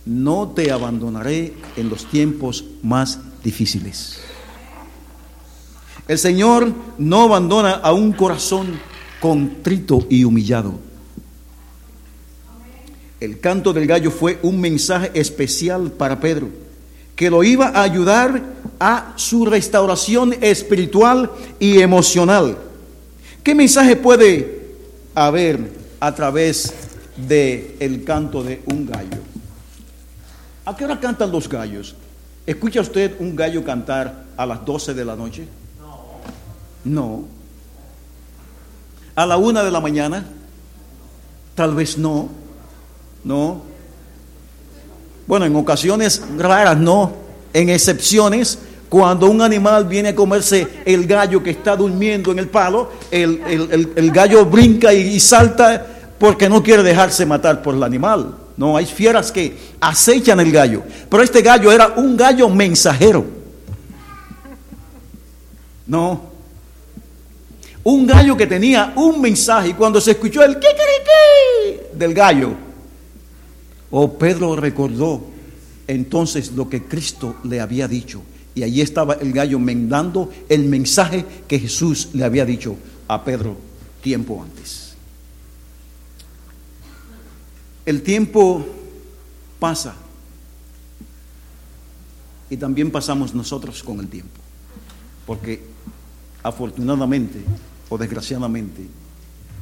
"No 0.06 0.54
te 0.56 0.72
abandonaré 0.72 1.54
en 1.76 1.90
los 1.90 2.06
tiempos 2.06 2.64
más 2.82 3.20
difíciles." 3.44 4.22
El 6.08 6.18
Señor 6.18 6.74
no 6.98 7.24
abandona 7.24 7.74
a 7.74 7.92
un 7.92 8.14
corazón 8.14 8.80
contrito 9.20 10.08
y 10.10 10.24
humillado. 10.24 10.89
El 13.20 13.40
canto 13.40 13.74
del 13.74 13.86
gallo 13.86 14.12
fue 14.12 14.40
un 14.44 14.62
mensaje 14.62 15.12
especial 15.14 15.92
para 15.92 16.20
Pedro, 16.20 16.50
que 17.16 17.30
lo 17.30 17.44
iba 17.44 17.68
a 17.68 17.84
ayudar 17.84 18.42
a 18.80 19.14
su 19.18 19.46
restauración 19.46 20.36
espiritual 20.40 21.30
y 21.60 21.80
emocional. 21.82 22.58
¿Qué 23.44 23.54
mensaje 23.54 23.98
puede 23.98 24.70
haber 25.14 25.60
a 26.00 26.16
través 26.16 26.74
del 27.28 27.76
el 27.80 28.04
canto 28.06 28.42
de 28.42 28.62
un 28.66 28.86
gallo? 28.86 29.18
¿A 30.66 30.76
qué 30.78 30.86
hora 30.86 31.00
cantan 31.00 31.32
los 31.32 31.50
gallos? 31.50 31.96
¿Escucha 32.46 32.80
usted 32.80 33.16
un 33.20 33.36
gallo 33.36 33.64
cantar 33.64 34.26
a 34.38 34.46
las 34.46 34.64
12 34.66 34.94
de 34.94 35.06
la 35.06 35.16
noche? 35.16 35.46
No. 36.86 37.26
¿A 39.16 39.26
la 39.26 39.36
una 39.36 39.62
de 39.64 39.72
la 39.72 39.82
mañana? 39.82 40.26
Tal 41.56 41.76
vez 41.76 41.98
no, 41.98 42.30
no. 43.24 43.62
Bueno, 45.28 45.46
en 45.46 45.56
ocasiones 45.56 46.22
raras 46.38 46.78
no, 46.78 47.14
en 47.54 47.70
excepciones, 47.70 48.58
cuando 48.90 49.28
un 49.30 49.42
animal 49.42 49.86
viene 49.86 50.10
a 50.10 50.16
comerse 50.16 50.68
el 50.86 51.06
gallo 51.06 51.44
que 51.44 51.52
está 51.52 51.76
durmiendo 51.76 52.32
en 52.32 52.40
el 52.40 52.48
palo, 52.48 52.90
el, 53.12 53.40
el- 53.48 53.72
el- 53.72 53.92
el 53.96 54.12
gallo 54.12 54.46
brinca 54.46 54.92
y, 54.94 55.02
y 55.02 55.20
salta 55.20 55.86
porque 56.18 56.50
no 56.50 56.64
quiere 56.64 56.82
dejarse 56.82 57.26
matar 57.26 57.62
por 57.62 57.76
el 57.76 57.84
animal. 57.84 58.36
No, 58.58 58.76
hay 58.76 58.86
fieras 58.88 59.32
que 59.32 59.56
acechan 59.80 60.40
el 60.40 60.52
gallo. 60.52 60.82
Pero 61.10 61.22
este 61.24 61.42
gallo 61.44 61.72
era 61.72 61.94
un 61.96 62.18
gallo 62.18 62.50
mensajero. 62.50 63.24
No. 65.88 66.22
Un 67.84 68.06
gallo 68.06 68.36
que 68.36 68.48
tenía 68.48 68.94
un 68.96 69.22
mensaje 69.22 69.70
y 69.70 69.74
cuando 69.74 70.02
se 70.02 70.12
escuchó 70.12 70.44
el 70.44 70.56
kikiriki 70.56 71.88
del 71.94 72.14
gallo, 72.14 72.52
oh 73.92 74.18
Pedro 74.18 74.56
recordó 74.56 75.22
entonces 75.88 76.52
lo 76.52 76.70
que 76.70 76.84
Cristo 76.84 77.36
le 77.44 77.60
había 77.60 77.88
dicho. 77.88 78.22
Y 78.56 78.64
allí 78.64 78.82
estaba 78.82 79.14
el 79.16 79.32
gallo 79.32 79.58
mendando 79.60 80.32
el 80.50 80.66
mensaje 80.66 81.26
que 81.48 81.60
Jesús 81.60 82.10
le 82.14 82.26
había 82.26 82.46
dicho 82.46 82.76
a 83.08 83.24
Pedro 83.24 83.58
tiempo 84.02 84.42
antes. 84.44 84.94
El 87.86 88.04
tiempo 88.04 88.66
pasa 89.60 89.96
y 92.50 92.58
también 92.58 92.92
pasamos 92.92 93.34
nosotros 93.34 93.82
con 93.82 94.00
el 94.00 94.08
tiempo, 94.08 94.40
porque 95.26 95.64
afortunadamente 96.44 97.40
o 97.90 97.98
desgraciadamente 97.98 98.86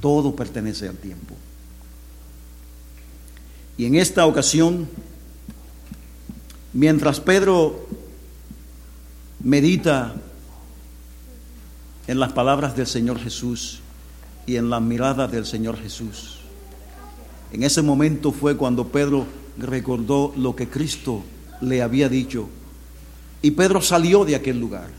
todo 0.02 0.36
pertenece 0.36 0.88
al 0.88 0.98
tiempo. 0.98 1.36
Y 3.78 3.86
en 3.86 3.96
esta 3.96 4.26
ocasión, 4.26 4.90
mientras 6.74 7.20
Pedro 7.20 7.88
medita 9.44 10.16
en 12.08 12.20
las 12.20 12.34
palabras 12.34 12.76
del 12.76 12.88
Señor 12.88 13.20
Jesús 13.20 13.82
y 14.48 14.56
en 14.56 14.70
la 14.70 14.80
mirada 14.80 15.28
del 15.28 15.46
Señor 15.46 15.78
Jesús, 15.78 16.40
en 17.52 17.64
ese 17.64 17.84
momento 17.84 18.32
fue 18.32 18.58
cuando 18.58 18.88
Pedro 18.88 19.26
recordó 19.60 20.34
lo 20.36 20.56
que 20.56 20.68
Cristo 20.68 21.24
le 21.62 21.82
había 21.82 22.10
dicho. 22.10 22.50
Y 23.42 23.52
Pedro 23.52 23.82
salió 23.82 24.26
de 24.26 24.36
aquel 24.36 24.60
lugar. 24.60 24.90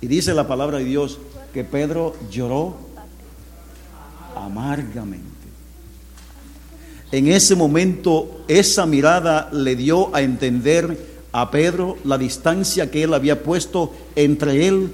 Y 0.00 0.06
dice 0.06 0.34
la 0.34 0.48
palabra 0.48 0.78
de 0.78 0.84
Dios 0.84 1.18
que 1.52 1.64
Pedro 1.64 2.16
lloró 2.30 2.78
amargamente. 4.34 5.35
En 7.12 7.28
ese 7.28 7.54
momento 7.54 8.44
esa 8.48 8.84
mirada 8.86 9.48
le 9.52 9.76
dio 9.76 10.14
a 10.14 10.22
entender 10.22 11.16
a 11.32 11.50
Pedro 11.50 11.98
la 12.04 12.18
distancia 12.18 12.90
que 12.90 13.02
él 13.02 13.14
había 13.14 13.42
puesto 13.42 13.94
entre 14.16 14.66
él 14.66 14.90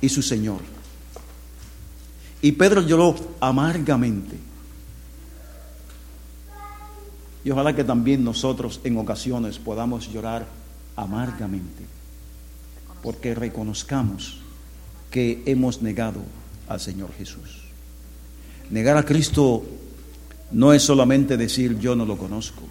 y 0.00 0.08
su 0.08 0.22
Señor. 0.22 0.60
Y 2.42 2.52
Pedro 2.52 2.80
lloró 2.80 3.14
amargamente. 3.40 4.36
Y 7.44 7.50
ojalá 7.50 7.74
que 7.74 7.84
también 7.84 8.24
nosotros 8.24 8.80
en 8.84 8.98
ocasiones 8.98 9.58
podamos 9.58 10.10
llorar 10.10 10.46
amargamente, 10.96 11.84
porque 13.02 13.34
reconozcamos 13.34 14.38
que 15.10 15.42
hemos 15.46 15.82
negado 15.82 16.20
al 16.68 16.80
Señor 16.80 17.12
Jesús. 17.16 17.60
Negar 18.70 18.96
a 18.96 19.04
Cristo 19.04 19.64
no 20.50 20.72
es 20.72 20.82
solamente 20.82 21.36
decir 21.36 21.78
yo 21.78 21.94
no 21.94 22.04
lo 22.04 22.16
conozco. 22.16 22.62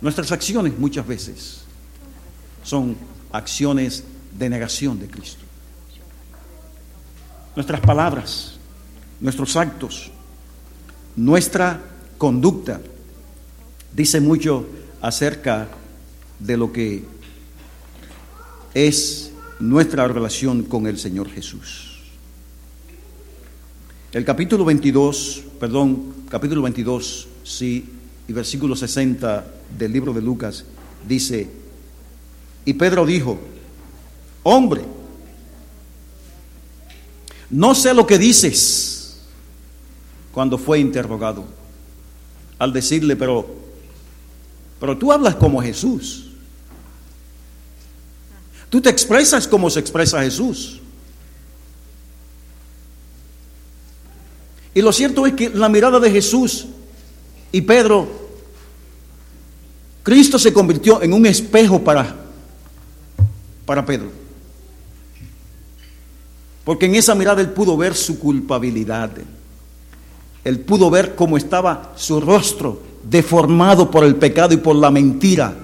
Nuestras 0.00 0.32
acciones 0.32 0.78
muchas 0.78 1.06
veces 1.06 1.62
son 2.62 2.96
acciones 3.32 4.04
de 4.38 4.48
negación 4.48 4.98
de 5.00 5.08
Cristo. 5.08 5.44
Nuestras 7.56 7.80
palabras, 7.80 8.54
nuestros 9.20 9.56
actos, 9.56 10.10
nuestra 11.16 11.80
conducta 12.18 12.80
dice 13.92 14.20
mucho 14.20 14.66
acerca 15.00 15.68
de 16.38 16.56
lo 16.56 16.72
que 16.72 17.04
es 18.74 19.30
nuestra 19.60 20.08
relación 20.08 20.64
con 20.64 20.86
el 20.86 20.98
Señor 20.98 21.30
Jesús. 21.30 21.93
El 24.14 24.24
capítulo 24.24 24.64
22, 24.64 25.42
perdón, 25.58 26.14
capítulo 26.28 26.62
22, 26.62 27.26
sí, 27.42 27.84
y 28.28 28.32
versículo 28.32 28.76
60 28.76 29.44
del 29.76 29.92
libro 29.92 30.12
de 30.12 30.22
Lucas 30.22 30.64
dice, 31.04 31.50
y 32.64 32.74
Pedro 32.74 33.04
dijo, 33.04 33.40
hombre, 34.44 34.82
no 37.50 37.74
sé 37.74 37.92
lo 37.92 38.06
que 38.06 38.16
dices 38.16 39.18
cuando 40.30 40.58
fue 40.58 40.78
interrogado, 40.78 41.44
al 42.60 42.72
decirle, 42.72 43.16
pero, 43.16 43.44
pero 44.78 44.96
tú 44.96 45.10
hablas 45.10 45.34
como 45.34 45.60
Jesús. 45.60 46.30
Tú 48.70 48.80
te 48.80 48.90
expresas 48.90 49.48
como 49.48 49.68
se 49.70 49.80
expresa 49.80 50.22
Jesús. 50.22 50.80
Y 54.74 54.82
lo 54.82 54.92
cierto 54.92 55.24
es 55.26 55.34
que 55.34 55.48
la 55.50 55.68
mirada 55.68 56.00
de 56.00 56.10
Jesús 56.10 56.66
y 57.52 57.60
Pedro, 57.60 58.08
Cristo 60.02 60.38
se 60.38 60.52
convirtió 60.52 61.00
en 61.00 61.12
un 61.12 61.24
espejo 61.26 61.80
para, 61.82 62.14
para 63.64 63.86
Pedro. 63.86 64.10
Porque 66.64 66.86
en 66.86 66.96
esa 66.96 67.14
mirada 67.14 67.40
él 67.40 67.50
pudo 67.50 67.76
ver 67.76 67.94
su 67.94 68.18
culpabilidad. 68.18 69.12
Él 70.42 70.60
pudo 70.60 70.90
ver 70.90 71.14
cómo 71.14 71.36
estaba 71.36 71.92
su 71.94 72.20
rostro 72.20 72.82
deformado 73.08 73.90
por 73.90 74.02
el 74.02 74.16
pecado 74.16 74.54
y 74.54 74.56
por 74.56 74.74
la 74.74 74.90
mentira 74.90 75.54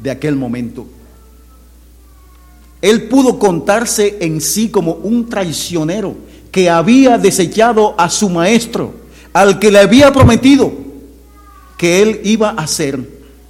de 0.00 0.10
aquel 0.10 0.36
momento. 0.36 0.86
Él 2.80 3.08
pudo 3.08 3.38
contarse 3.38 4.18
en 4.20 4.40
sí 4.40 4.70
como 4.70 4.92
un 4.92 5.28
traicionero 5.28 6.14
que 6.56 6.70
había 6.70 7.18
desechado 7.18 7.94
a 7.98 8.08
su 8.08 8.30
maestro, 8.30 8.94
al 9.34 9.58
que 9.58 9.70
le 9.70 9.78
había 9.78 10.10
prometido 10.10 10.72
que 11.76 12.00
él 12.00 12.22
iba 12.24 12.48
a 12.48 12.66
ser 12.66 12.98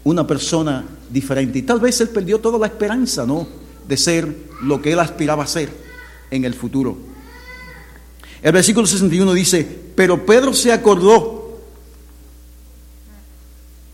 una 0.02 0.26
persona 0.26 0.84
diferente. 1.08 1.60
Y 1.60 1.62
tal 1.62 1.78
vez 1.78 2.00
él 2.00 2.08
perdió 2.08 2.40
toda 2.40 2.58
la 2.58 2.66
esperanza, 2.66 3.24
¿no? 3.24 3.46
De 3.86 3.96
ser 3.96 4.36
lo 4.60 4.82
que 4.82 4.92
él 4.92 4.98
aspiraba 4.98 5.44
a 5.44 5.46
ser 5.46 5.70
en 6.32 6.44
el 6.44 6.54
futuro. 6.54 6.98
El 8.42 8.50
versículo 8.50 8.88
61 8.88 9.34
dice, 9.34 9.64
pero 9.94 10.26
Pedro 10.26 10.52
se 10.52 10.72
acordó 10.72 11.60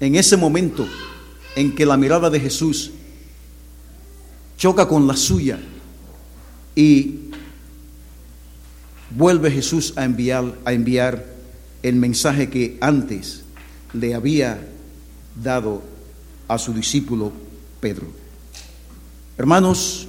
en 0.01 0.15
ese 0.15 0.39
momento 0.39 0.89
en 1.55 1.75
que 1.75 1.85
la 1.85 1.99
mirada 1.99 2.31
de 2.31 2.41
Jesús 2.41 2.93
choca 4.57 4.89
con 4.89 5.07
la 5.07 5.19
suya 5.19 5.61
y 6.75 7.22
vuelve 9.17 9.51
Jesús 9.51 9.95
a 9.97 10.05
enviar, 10.05 10.59
a 10.65 10.73
enviar 10.73 11.27
el 11.83 11.97
mensaje 11.97 12.49
que 12.49 12.79
antes 12.81 13.43
le 13.93 14.15
había 14.15 14.69
dado 15.43 15.83
a 16.49 16.59
su 16.59 16.73
discípulo 16.73 17.33
Pedro. 17.81 18.07
Hermanos, 19.39 20.07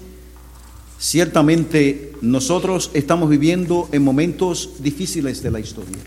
ciertamente 0.99 2.13
nosotros 2.21 2.91
estamos 2.93 3.29
viviendo 3.29 3.89
en 3.91 4.03
momentos 4.03 4.71
difíciles 4.79 5.41
de 5.41 5.51
la 5.51 5.59
historia, 5.59 5.97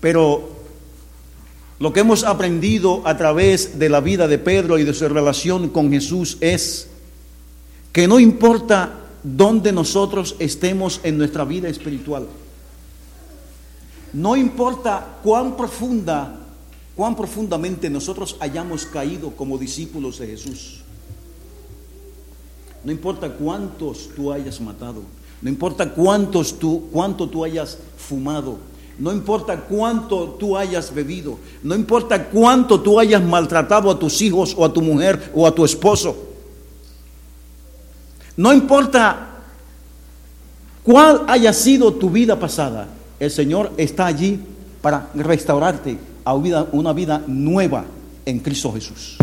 pero 0.00 0.62
lo 1.78 1.92
que 1.92 2.00
hemos 2.00 2.22
aprendido 2.22 3.02
a 3.06 3.16
través 3.16 3.78
de 3.78 3.88
la 3.88 4.00
vida 4.00 4.28
de 4.28 4.38
Pedro 4.38 4.78
y 4.78 4.84
de 4.84 4.94
su 4.94 5.08
relación 5.08 5.68
con 5.70 5.90
Jesús 5.90 6.38
es 6.40 6.88
que 7.92 8.06
no 8.06 8.20
importa 8.20 9.01
dónde 9.22 9.72
nosotros 9.72 10.36
estemos 10.38 11.00
en 11.02 11.18
nuestra 11.18 11.44
vida 11.44 11.68
espiritual, 11.68 12.26
no 14.12 14.36
importa 14.36 15.18
cuán 15.22 15.56
profunda, 15.56 16.38
cuán 16.94 17.16
profundamente 17.16 17.88
nosotros 17.88 18.36
hayamos 18.40 18.84
caído 18.84 19.30
como 19.30 19.56
discípulos 19.56 20.18
de 20.18 20.26
Jesús. 20.26 20.80
No 22.84 22.92
importa 22.92 23.30
cuántos 23.30 24.10
tú 24.14 24.32
hayas 24.32 24.60
matado, 24.60 25.02
no 25.40 25.48
importa 25.48 25.94
cuántos 25.94 26.58
tú, 26.58 26.88
cuánto 26.92 27.28
tú 27.28 27.44
hayas 27.44 27.78
fumado, 27.96 28.58
no 28.98 29.12
importa 29.12 29.60
cuánto 29.60 30.36
tú 30.38 30.56
hayas 30.56 30.92
bebido, 30.92 31.38
no 31.62 31.74
importa 31.74 32.28
cuánto 32.28 32.80
tú 32.80 32.98
hayas 32.98 33.22
maltratado 33.22 33.90
a 33.90 33.98
tus 33.98 34.20
hijos 34.20 34.54
o 34.58 34.64
a 34.64 34.72
tu 34.72 34.82
mujer 34.82 35.32
o 35.34 35.46
a 35.46 35.54
tu 35.54 35.64
esposo. 35.64 36.31
No 38.36 38.52
importa 38.52 39.28
cuál 40.82 41.24
haya 41.28 41.52
sido 41.52 41.92
tu 41.94 42.10
vida 42.10 42.38
pasada, 42.38 42.88
el 43.20 43.30
Señor 43.30 43.72
está 43.76 44.06
allí 44.06 44.40
para 44.80 45.10
restaurarte 45.14 45.98
a 46.24 46.34
una 46.34 46.92
vida 46.92 47.22
nueva 47.26 47.84
en 48.24 48.40
Cristo 48.40 48.72
Jesús. 48.72 49.16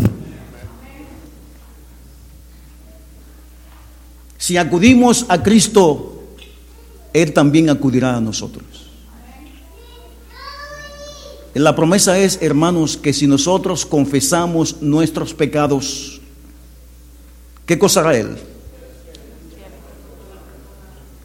Si 4.37 4.57
acudimos 4.57 5.25
a 5.27 5.43
Cristo, 5.43 6.23
Él 7.13 7.33
también 7.33 7.69
acudirá 7.69 8.15
a 8.15 8.21
nosotros. 8.21 8.65
La 11.53 11.75
promesa 11.75 12.17
es, 12.17 12.39
hermanos, 12.41 12.95
que 12.95 13.11
si 13.11 13.27
nosotros 13.27 13.85
confesamos 13.85 14.81
nuestros 14.81 15.33
pecados, 15.33 16.21
¿qué 17.65 17.77
cosa 17.77 17.99
hará 17.99 18.15
Él? 18.15 18.37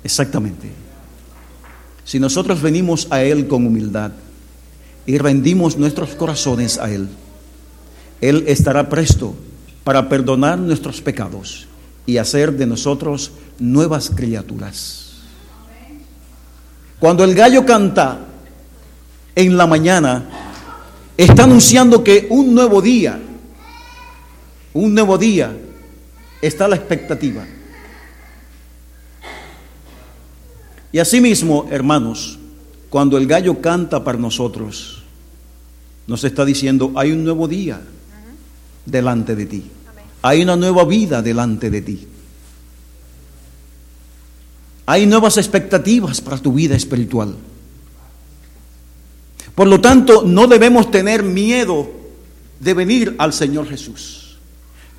Exactamente. 0.04 0.70
Si 2.04 2.20
nosotros 2.20 2.60
venimos 2.60 3.08
a 3.10 3.22
Él 3.22 3.48
con 3.48 3.66
humildad 3.66 4.12
y 5.06 5.16
rendimos 5.16 5.78
nuestros 5.78 6.10
corazones 6.10 6.78
a 6.78 6.90
Él, 6.90 7.08
Él 8.20 8.44
estará 8.46 8.88
presto 8.90 9.34
para 9.82 10.08
perdonar 10.08 10.58
nuestros 10.58 11.00
pecados 11.00 11.66
y 12.06 12.18
hacer 12.18 12.52
de 12.52 12.66
nosotros 12.66 13.32
nuevas 13.58 14.10
criaturas. 14.10 15.14
Cuando 16.98 17.24
el 17.24 17.34
gallo 17.34 17.64
canta 17.64 18.18
en 19.34 19.56
la 19.56 19.66
mañana, 19.66 20.24
está 21.16 21.44
anunciando 21.44 22.04
que 22.04 22.26
un 22.30 22.54
nuevo 22.54 22.82
día, 22.82 23.18
un 24.74 24.94
nuevo 24.94 25.16
día, 25.16 25.56
está 26.42 26.68
la 26.68 26.76
expectativa. 26.76 27.44
Y 30.94 31.00
asimismo, 31.00 31.66
hermanos, 31.72 32.38
cuando 32.88 33.18
el 33.18 33.26
gallo 33.26 33.60
canta 33.60 34.04
para 34.04 34.16
nosotros, 34.16 35.02
nos 36.06 36.22
está 36.22 36.44
diciendo, 36.44 36.92
hay 36.94 37.10
un 37.10 37.24
nuevo 37.24 37.48
día 37.48 37.82
delante 38.86 39.34
de 39.34 39.46
ti. 39.46 39.64
Hay 40.22 40.42
una 40.42 40.54
nueva 40.54 40.84
vida 40.84 41.20
delante 41.20 41.68
de 41.68 41.82
ti. 41.82 42.06
Hay 44.86 45.04
nuevas 45.06 45.36
expectativas 45.36 46.20
para 46.20 46.38
tu 46.38 46.52
vida 46.52 46.76
espiritual. 46.76 47.34
Por 49.56 49.66
lo 49.66 49.80
tanto, 49.80 50.22
no 50.24 50.46
debemos 50.46 50.92
tener 50.92 51.24
miedo 51.24 51.90
de 52.60 52.72
venir 52.72 53.16
al 53.18 53.32
Señor 53.32 53.66
Jesús. 53.66 54.38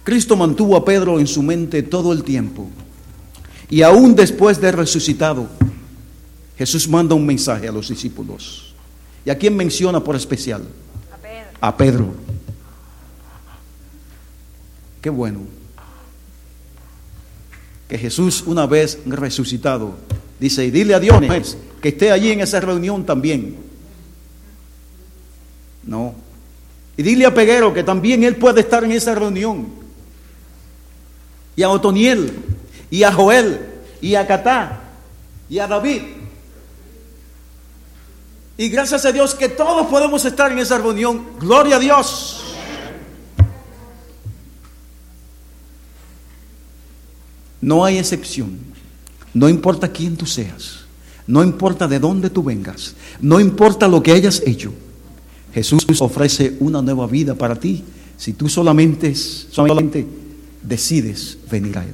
Cristo 0.03 0.35
mantuvo 0.35 0.75
a 0.75 0.83
Pedro 0.83 1.21
en 1.21 1.27
su 1.27 1.41
mente 1.41 1.83
todo 1.83 2.11
el 2.11 2.25
tiempo. 2.25 2.67
Y 3.69 3.81
aún 3.81 4.13
después 4.13 4.59
de 4.59 4.73
resucitado, 4.73 5.47
Jesús 6.57 6.87
manda 6.87 7.15
un 7.15 7.25
mensaje 7.25 7.67
a 7.67 7.71
los 7.71 7.89
discípulos. 7.89 8.73
¿Y 9.25 9.29
a 9.29 9.37
quién 9.37 9.55
menciona 9.55 10.03
por 10.03 10.15
especial? 10.15 10.63
A 11.59 11.75
Pedro. 11.75 12.13
Qué 15.01 15.09
bueno. 15.09 15.41
Que 17.87 17.97
Jesús 17.97 18.43
una 18.45 18.65
vez 18.65 18.99
resucitado 19.05 19.95
dice, 20.39 20.65
y 20.65 20.71
dile 20.71 20.95
a 20.95 20.99
Dios 20.99 21.21
que 21.81 21.89
esté 21.89 22.11
allí 22.11 22.31
en 22.31 22.41
esa 22.41 22.59
reunión 22.59 23.05
también. 23.05 23.57
No. 25.83 26.15
Y 26.97 27.03
dile 27.03 27.25
a 27.25 27.33
Peguero 27.33 27.73
que 27.73 27.83
también 27.83 28.23
él 28.23 28.37
puede 28.37 28.61
estar 28.61 28.83
en 28.83 28.91
esa 28.91 29.13
reunión. 29.13 29.67
Y 31.55 31.63
a 31.63 31.69
Otoniel, 31.69 32.33
y 32.89 33.03
a 33.03 33.11
Joel, 33.11 33.59
y 34.01 34.15
a 34.15 34.25
Catá, 34.25 34.81
y 35.49 35.59
a 35.59 35.67
David. 35.67 36.01
Y 38.57 38.69
gracias 38.69 39.05
a 39.05 39.11
Dios 39.11 39.35
que 39.35 39.49
todos 39.49 39.87
podemos 39.87 40.23
estar 40.23 40.51
en 40.51 40.59
esa 40.59 40.77
reunión. 40.77 41.25
Gloria 41.39 41.75
a 41.75 41.79
Dios. 41.79 42.41
No 47.59 47.83
hay 47.83 47.97
excepción. 47.97 48.57
No 49.33 49.49
importa 49.49 49.89
quién 49.89 50.15
tú 50.15 50.25
seas. 50.25 50.85
No 51.27 51.43
importa 51.43 51.87
de 51.87 51.99
dónde 51.99 52.29
tú 52.29 52.43
vengas. 52.43 52.95
No 53.19 53.39
importa 53.39 53.87
lo 53.87 54.01
que 54.01 54.11
hayas 54.11 54.41
hecho. 54.45 54.73
Jesús 55.53 55.85
ofrece 56.01 56.55
una 56.59 56.81
nueva 56.81 57.07
vida 57.07 57.35
para 57.35 57.55
ti 57.55 57.83
si 58.17 58.33
tú 58.33 58.47
solamente, 58.47 59.13
solamente 59.15 60.05
decides 60.61 61.37
venir 61.49 61.77
a 61.77 61.83
Él. 61.83 61.93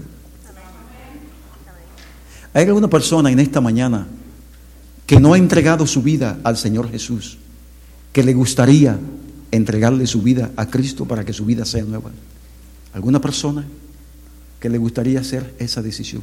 ¿Hay 2.53 2.65
alguna 2.65 2.89
persona 2.89 3.31
en 3.31 3.39
esta 3.39 3.61
mañana 3.61 4.07
que 5.11 5.19
no 5.19 5.33
ha 5.33 5.37
entregado 5.37 5.85
su 5.87 6.01
vida 6.01 6.39
al 6.41 6.55
Señor 6.55 6.89
Jesús, 6.89 7.37
que 8.13 8.23
le 8.23 8.33
gustaría 8.33 8.97
entregarle 9.51 10.07
su 10.07 10.21
vida 10.21 10.51
a 10.55 10.67
Cristo 10.67 11.03
para 11.03 11.25
que 11.25 11.33
su 11.33 11.45
vida 11.45 11.65
sea 11.65 11.83
nueva? 11.83 12.11
¿Alguna 12.93 13.19
persona 13.19 13.65
que 14.57 14.69
le 14.69 14.77
gustaría 14.77 15.19
hacer 15.19 15.53
esa 15.59 15.81
decisión? 15.81 16.21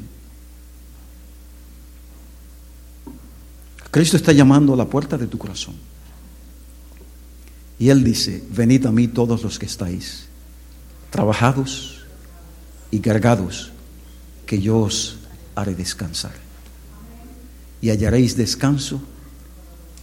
Cristo 3.90 4.16
está 4.16 4.32
llamando 4.32 4.72
a 4.72 4.76
la 4.78 4.86
puerta 4.86 5.18
de 5.18 5.26
tu 5.26 5.36
corazón. 5.36 5.74
Y 7.78 7.90
Él 7.90 8.02
dice, 8.02 8.42
venid 8.48 8.86
a 8.86 8.90
mí 8.90 9.06
todos 9.06 9.42
los 9.42 9.58
que 9.58 9.66
estáis 9.66 10.28
trabajados 11.10 12.06
y 12.90 13.00
cargados, 13.00 13.70
que 14.46 14.62
yo 14.62 14.78
os 14.78 15.18
haré 15.54 15.74
descansar. 15.74 16.47
Y 17.80 17.90
hallaréis 17.90 18.36
descanso 18.36 19.00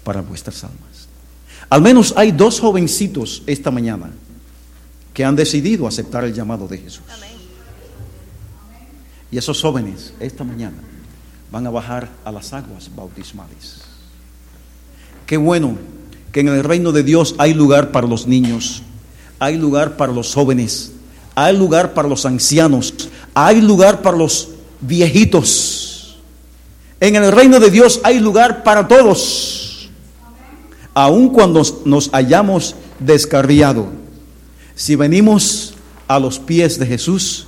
para 0.04 0.22
vuestras 0.22 0.64
almas. 0.64 1.08
Al 1.70 1.82
menos 1.82 2.14
hay 2.16 2.32
dos 2.32 2.60
jovencitos 2.60 3.44
esta 3.48 3.72
mañana 3.72 4.12
que 5.14 5.26
han 5.26 5.36
decidido 5.36 5.88
aceptar 5.88 6.24
el 6.24 6.34
llamado 6.34 6.68
de 6.68 6.78
Jesús. 6.78 7.04
Y 9.32 9.38
esos 9.38 9.62
jóvenes 9.62 10.14
esta 10.20 10.44
mañana 10.44 10.78
van 11.52 11.66
a 11.68 11.70
bajar 11.70 12.10
a 12.24 12.32
las 12.32 12.54
aguas 12.54 12.90
bautismales. 12.96 13.82
Qué 15.26 15.38
bueno 15.38 15.78
que 16.32 16.42
en 16.42 16.50
el 16.50 16.64
reino 16.64 16.92
de 16.92 17.04
Dios 17.04 17.36
hay 17.38 17.54
lugar 17.54 17.92
para 17.92 18.08
los 18.08 18.28
niños, 18.28 18.84
hay 19.40 19.58
lugar 19.58 19.98
para 19.98 20.12
los 20.12 20.34
jóvenes, 20.34 20.92
hay 21.34 21.58
lugar 21.58 21.94
para 21.94 22.08
los 22.08 22.26
ancianos, 22.26 22.94
hay 23.34 23.62
lugar 23.62 24.02
para 24.02 24.18
los 24.18 24.50
viejitos. 24.82 25.85
En 27.00 27.16
el 27.16 27.32
reino 27.32 27.60
de 27.60 27.70
Dios 27.70 28.00
hay 28.04 28.20
lugar 28.20 28.64
para 28.64 28.88
todos. 28.88 29.90
Aun 30.94 31.30
cuando 31.30 31.62
nos 31.86 32.10
hayamos 32.14 32.76
descarriado, 33.00 33.88
si 34.76 34.96
venimos 34.96 35.74
a 36.08 36.20
los 36.20 36.40
pies 36.40 36.80
de 36.80 36.86
Jesús, 36.86 37.48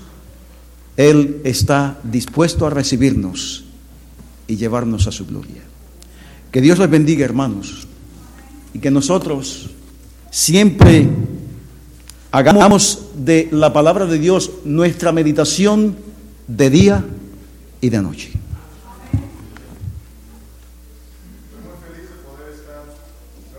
Él 0.97 1.41
está 1.43 1.97
dispuesto 2.03 2.65
a 2.65 2.69
recibirnos 2.69 3.63
y 4.47 4.57
llevarnos 4.57 5.07
a 5.07 5.11
su 5.11 5.25
gloria. 5.25 5.61
Que 6.51 6.61
Dios 6.61 6.79
les 6.79 6.89
bendiga, 6.89 7.23
hermanos 7.23 7.87
y 8.77 8.79
que 8.79 8.91
nosotros 8.91 9.71
siempre 10.29 11.09
hagamos 12.31 13.07
de 13.15 13.49
la 13.51 13.73
palabra 13.73 14.05
de 14.05 14.19
Dios 14.19 14.51
nuestra 14.65 15.11
meditación 15.11 15.97
de 16.47 16.69
día 16.69 17.03
y 17.81 17.89
de 17.89 18.01
noche. 18.03 18.33
Estoy 21.47 21.63
muy 21.63 21.73
feliz 21.87 22.09
de 22.09 22.17
poder 22.21 22.53
estar 22.53 22.85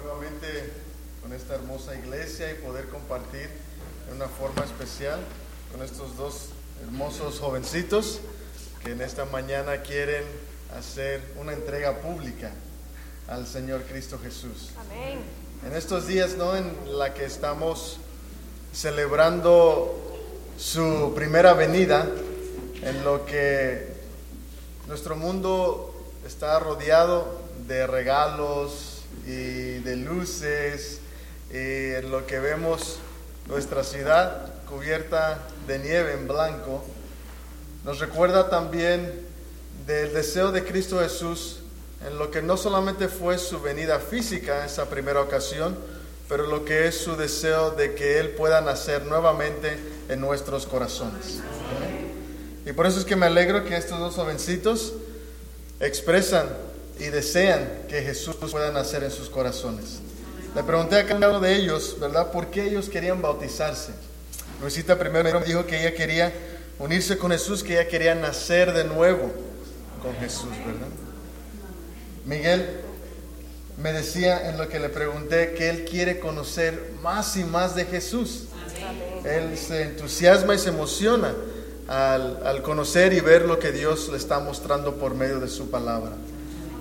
nuevamente 0.04 0.72
con 1.20 1.32
esta 1.32 1.54
hermosa 1.56 1.96
iglesia 1.96 2.52
y 2.52 2.64
poder 2.64 2.88
compartir 2.88 3.48
de 4.08 4.14
una 4.14 4.28
forma 4.28 4.64
especial 4.64 5.18
con 5.72 5.82
estos 5.84 6.16
dos 6.16 6.50
hermosos 6.98 7.38
jovencitos 7.38 8.18
que 8.82 8.90
en 8.90 9.00
esta 9.02 9.24
mañana 9.24 9.82
quieren 9.82 10.24
hacer 10.76 11.22
una 11.40 11.52
entrega 11.52 12.00
pública 12.00 12.50
al 13.28 13.46
Señor 13.46 13.82
Cristo 13.82 14.18
Jesús. 14.20 14.70
Amén. 14.76 15.20
En 15.64 15.76
estos 15.76 16.08
días, 16.08 16.34
¿no? 16.34 16.56
En 16.56 16.98
la 16.98 17.14
que 17.14 17.24
estamos 17.24 18.00
celebrando 18.72 19.96
su 20.58 21.12
primera 21.14 21.52
venida, 21.52 22.04
en 22.82 23.04
lo 23.04 23.24
que 23.24 23.92
nuestro 24.88 25.14
mundo 25.14 25.94
está 26.26 26.58
rodeado 26.58 27.42
de 27.68 27.86
regalos 27.86 29.04
y 29.24 29.78
de 29.78 29.94
luces, 29.94 30.98
y 31.52 31.94
en 31.94 32.10
lo 32.10 32.26
que 32.26 32.40
vemos 32.40 32.98
nuestra 33.46 33.84
ciudad 33.84 34.52
cubierta 34.68 35.46
de 35.68 35.78
nieve 35.78 36.14
en 36.14 36.26
blanco, 36.26 36.82
nos 37.84 38.00
recuerda 38.00 38.50
también 38.50 39.12
del 39.86 40.12
deseo 40.12 40.50
de 40.50 40.64
Cristo 40.64 40.98
Jesús 40.98 41.60
en 42.06 42.18
lo 42.18 42.30
que 42.30 42.42
no 42.42 42.56
solamente 42.56 43.08
fue 43.08 43.38
su 43.38 43.60
venida 43.60 44.00
física 44.00 44.60
en 44.60 44.66
esa 44.66 44.86
primera 44.86 45.20
ocasión, 45.20 45.76
pero 46.28 46.46
lo 46.46 46.64
que 46.64 46.86
es 46.86 46.98
su 46.98 47.16
deseo 47.16 47.70
de 47.70 47.94
que 47.94 48.18
Él 48.18 48.30
pueda 48.30 48.60
nacer 48.60 49.04
nuevamente 49.06 49.78
en 50.08 50.20
nuestros 50.20 50.66
corazones. 50.66 51.40
Y 52.66 52.72
por 52.72 52.86
eso 52.86 52.98
es 52.98 53.04
que 53.04 53.16
me 53.16 53.26
alegro 53.26 53.64
que 53.64 53.76
estos 53.76 53.98
dos 53.98 54.14
jovencitos 54.14 54.94
expresan 55.80 56.48
y 56.98 57.04
desean 57.04 57.68
que 57.88 58.02
Jesús 58.02 58.36
pueda 58.36 58.72
nacer 58.72 59.04
en 59.04 59.10
sus 59.10 59.30
corazones. 59.30 60.00
Le 60.54 60.62
pregunté 60.62 60.96
a 60.96 61.06
cada 61.06 61.30
uno 61.30 61.40
de 61.40 61.56
ellos, 61.56 61.96
¿verdad?, 62.00 62.32
por 62.32 62.48
qué 62.48 62.66
ellos 62.68 62.88
querían 62.88 63.22
bautizarse. 63.22 63.92
Luisita 64.60 64.98
primero 64.98 65.38
me 65.38 65.46
dijo 65.46 65.64
que 65.66 65.80
ella 65.80 65.94
quería 65.94 66.32
unirse 66.78 67.16
con 67.16 67.30
Jesús, 67.30 67.62
que 67.62 67.74
ella 67.74 67.88
quería 67.88 68.14
nacer 68.14 68.72
de 68.72 68.84
nuevo 68.84 69.30
con 70.02 70.14
Jesús, 70.16 70.50
¿verdad? 70.66 70.88
Miguel 72.24 72.80
me 73.80 73.92
decía 73.92 74.50
en 74.50 74.58
lo 74.58 74.68
que 74.68 74.80
le 74.80 74.88
pregunté 74.88 75.54
que 75.54 75.70
él 75.70 75.84
quiere 75.84 76.18
conocer 76.18 76.94
más 77.02 77.36
y 77.36 77.44
más 77.44 77.76
de 77.76 77.84
Jesús. 77.84 78.46
Él 79.24 79.56
se 79.56 79.82
entusiasma 79.82 80.56
y 80.56 80.58
se 80.58 80.70
emociona 80.70 81.34
al, 81.86 82.44
al, 82.44 82.62
conocer 82.62 83.12
y 83.12 83.20
ver 83.20 83.46
lo 83.46 83.58
que 83.58 83.70
Dios 83.70 84.08
le 84.08 84.16
está 84.16 84.40
mostrando 84.40 84.96
por 84.96 85.14
medio 85.14 85.38
de 85.38 85.48
su 85.48 85.70
palabra. 85.70 86.12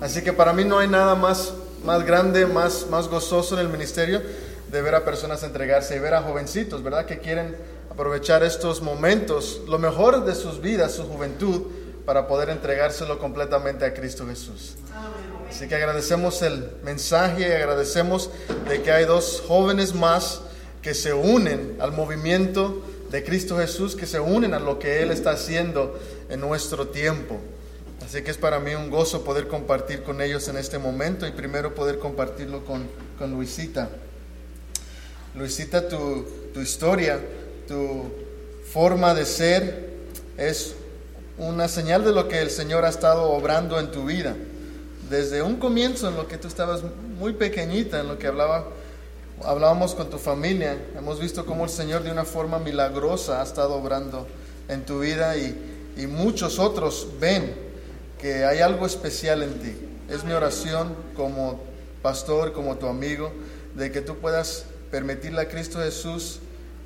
Así 0.00 0.22
que 0.22 0.32
para 0.32 0.52
mí 0.52 0.64
no 0.64 0.78
hay 0.78 0.88
nada 0.88 1.14
más, 1.14 1.52
más 1.84 2.04
grande, 2.04 2.44
más, 2.46 2.86
más 2.90 3.08
gozoso 3.08 3.54
en 3.54 3.60
el 3.60 3.68
ministerio 3.68 4.20
de 4.70 4.82
ver 4.82 4.94
a 4.94 5.04
personas 5.04 5.42
entregarse 5.42 5.96
y 5.96 5.98
ver 5.98 6.14
a 6.14 6.22
jovencitos, 6.22 6.82
¿verdad? 6.82 7.06
Que 7.06 7.18
quieren 7.18 7.56
aprovechar 7.90 8.42
estos 8.42 8.82
momentos, 8.82 9.62
lo 9.66 9.78
mejor 9.78 10.24
de 10.24 10.34
sus 10.34 10.60
vidas, 10.60 10.92
su 10.92 11.04
juventud, 11.04 11.62
para 12.04 12.26
poder 12.26 12.48
entregárselo 12.48 13.18
completamente 13.18 13.84
a 13.84 13.92
Cristo 13.92 14.26
Jesús. 14.26 14.76
Así 15.48 15.68
que 15.68 15.74
agradecemos 15.74 16.42
el 16.42 16.70
mensaje 16.82 17.42
y 17.42 17.52
agradecemos 17.52 18.30
de 18.68 18.82
que 18.82 18.92
hay 18.92 19.04
dos 19.04 19.42
jóvenes 19.46 19.94
más 19.94 20.40
que 20.82 20.94
se 20.94 21.12
unen 21.12 21.76
al 21.80 21.92
movimiento 21.92 22.82
de 23.10 23.24
Cristo 23.24 23.58
Jesús, 23.58 23.96
que 23.96 24.06
se 24.06 24.20
unen 24.20 24.54
a 24.54 24.58
lo 24.58 24.78
que 24.78 25.02
Él 25.02 25.10
está 25.10 25.32
haciendo 25.32 25.98
en 26.28 26.40
nuestro 26.40 26.88
tiempo. 26.88 27.40
Así 28.04 28.22
que 28.22 28.30
es 28.30 28.38
para 28.38 28.58
mí 28.58 28.74
un 28.74 28.90
gozo 28.90 29.24
poder 29.24 29.48
compartir 29.48 30.02
con 30.02 30.22
ellos 30.22 30.48
en 30.48 30.56
este 30.56 30.78
momento 30.78 31.26
y 31.26 31.32
primero 31.32 31.74
poder 31.74 31.98
compartirlo 31.98 32.64
con, 32.64 32.86
con 33.18 33.32
Luisita. 33.32 33.90
Luisita, 35.38 35.86
tu, 35.86 36.26
historia, 36.60 37.20
tu 37.68 38.06
forma 38.72 39.14
de 39.14 39.24
ser 39.24 39.88
es 40.36 40.74
una 41.38 41.68
señal 41.68 42.04
de 42.04 42.10
lo 42.10 42.26
que 42.26 42.40
el 42.40 42.50
Señor 42.50 42.84
ha 42.84 42.88
estado 42.88 43.30
obrando 43.30 43.78
en 43.78 43.92
tu 43.92 44.06
vida. 44.06 44.34
Desde 45.08 45.42
un 45.42 45.54
comienzo 45.58 46.08
en 46.08 46.16
lo 46.16 46.26
que 46.26 46.38
tú 46.38 46.48
estabas 46.48 46.82
muy 47.20 47.34
pequeñita, 47.34 48.00
en 48.00 48.08
lo 48.08 48.18
que 48.18 48.26
hablaba, 48.26 48.66
hablábamos 49.44 49.94
con 49.94 50.10
tu 50.10 50.18
familia, 50.18 50.76
hemos 50.98 51.20
visto 51.20 51.46
cómo 51.46 51.66
el 51.66 51.70
Señor 51.70 52.02
de 52.02 52.10
una 52.10 52.24
forma 52.24 52.58
milagrosa 52.58 53.40
ha 53.40 53.44
estado 53.44 53.74
obrando 53.74 54.26
en 54.66 54.84
tu 54.84 54.98
vida 54.98 55.36
y, 55.36 55.56
y 55.96 56.08
muchos 56.08 56.58
otros 56.58 57.06
ven 57.20 57.54
que 58.20 58.44
hay 58.44 58.58
algo 58.58 58.86
especial 58.86 59.44
en 59.44 59.54
ti. 59.60 59.72
Es 60.10 60.24
mi 60.24 60.32
oración 60.32 60.96
como 61.14 61.60
pastor, 62.02 62.52
como 62.52 62.76
tu 62.76 62.88
amigo, 62.88 63.30
de 63.76 63.92
que 63.92 64.00
tú 64.00 64.16
puedas 64.16 64.64
permitirle 64.90 65.42
a 65.42 65.48
Cristo 65.48 65.80
Jesús 65.80 66.40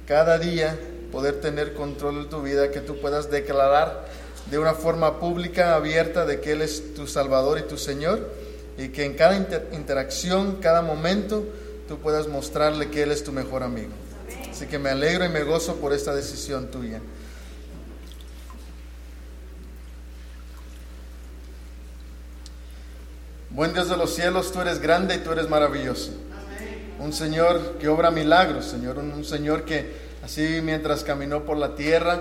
cada 0.06 0.38
día 0.38 0.78
poder 1.10 1.40
tener 1.40 1.74
control 1.74 2.24
de 2.24 2.30
tu 2.30 2.42
vida, 2.42 2.70
que 2.70 2.80
tú 2.80 3.00
puedas 3.00 3.30
declarar 3.30 4.06
de 4.50 4.58
una 4.58 4.74
forma 4.74 5.20
pública, 5.20 5.74
abierta, 5.74 6.24
de 6.26 6.40
que 6.40 6.52
Él 6.52 6.62
es 6.62 6.94
tu 6.94 7.06
Salvador 7.06 7.58
y 7.58 7.62
tu 7.62 7.76
Señor, 7.76 8.30
y 8.78 8.88
que 8.88 9.04
en 9.04 9.14
cada 9.14 9.36
inter 9.36 9.68
interacción, 9.72 10.56
cada 10.56 10.82
momento, 10.82 11.44
tú 11.86 11.98
puedas 11.98 12.26
mostrarle 12.26 12.90
que 12.90 13.02
Él 13.02 13.12
es 13.12 13.22
tu 13.22 13.32
mejor 13.32 13.62
amigo. 13.62 13.92
Así 14.50 14.66
que 14.66 14.78
me 14.78 14.90
alegro 14.90 15.24
y 15.24 15.28
me 15.28 15.44
gozo 15.44 15.76
por 15.76 15.92
esta 15.92 16.14
decisión 16.14 16.70
tuya. 16.70 17.00
Buen 23.50 23.74
Dios 23.74 23.90
de 23.90 23.98
los 23.98 24.14
cielos, 24.14 24.50
tú 24.50 24.62
eres 24.62 24.80
grande 24.80 25.14
y 25.14 25.18
tú 25.18 25.30
eres 25.30 25.48
maravilloso. 25.48 26.12
Un 27.02 27.12
Señor 27.12 27.78
que 27.80 27.88
obra 27.88 28.12
milagros, 28.12 28.64
Señor, 28.64 28.96
un, 28.98 29.24
Señor 29.24 29.64
que 29.64 29.92
así 30.22 30.60
mientras 30.62 31.02
caminó 31.02 31.44
por 31.44 31.56
la 31.56 31.74
tierra, 31.74 32.20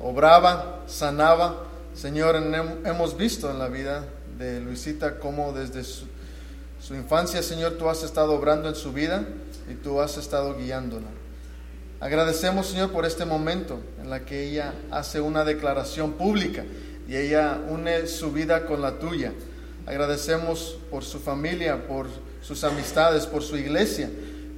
obraba, 0.00 0.82
sanaba. 0.86 1.64
Señor, 1.94 2.34
hemos 2.86 3.18
visto 3.18 3.50
en 3.50 3.58
la 3.58 3.68
vida 3.68 4.06
de 4.38 4.60
Luisita 4.60 5.18
cómo 5.18 5.52
desde 5.52 5.84
su, 5.84 6.06
su, 6.80 6.94
infancia, 6.94 7.42
Señor, 7.42 7.72
tú 7.72 7.90
has 7.90 8.02
estado 8.02 8.32
obrando 8.32 8.70
en 8.70 8.74
su 8.76 8.94
vida 8.94 9.26
y 9.70 9.74
tú 9.74 10.00
has 10.00 10.16
estado 10.16 10.56
guiándola. 10.56 11.08
Agradecemos, 12.00 12.68
Señor, 12.68 12.92
por 12.92 13.04
este 13.04 13.26
momento 13.26 13.78
en 14.00 14.08
la 14.08 14.24
que 14.24 14.48
ella 14.48 14.72
hace 14.90 15.20
una 15.20 15.44
declaración 15.44 16.12
pública 16.12 16.64
y 17.06 17.16
ella 17.16 17.60
une 17.68 18.06
su 18.06 18.32
vida 18.32 18.64
con 18.64 18.80
la 18.80 18.98
tuya. 18.98 19.34
Agradecemos 19.86 20.78
por 20.90 21.04
su 21.04 21.20
familia, 21.20 21.86
por 21.86 22.06
sus 22.46 22.62
amistades, 22.64 23.26
por 23.26 23.42
su 23.42 23.56
iglesia, 23.56 24.10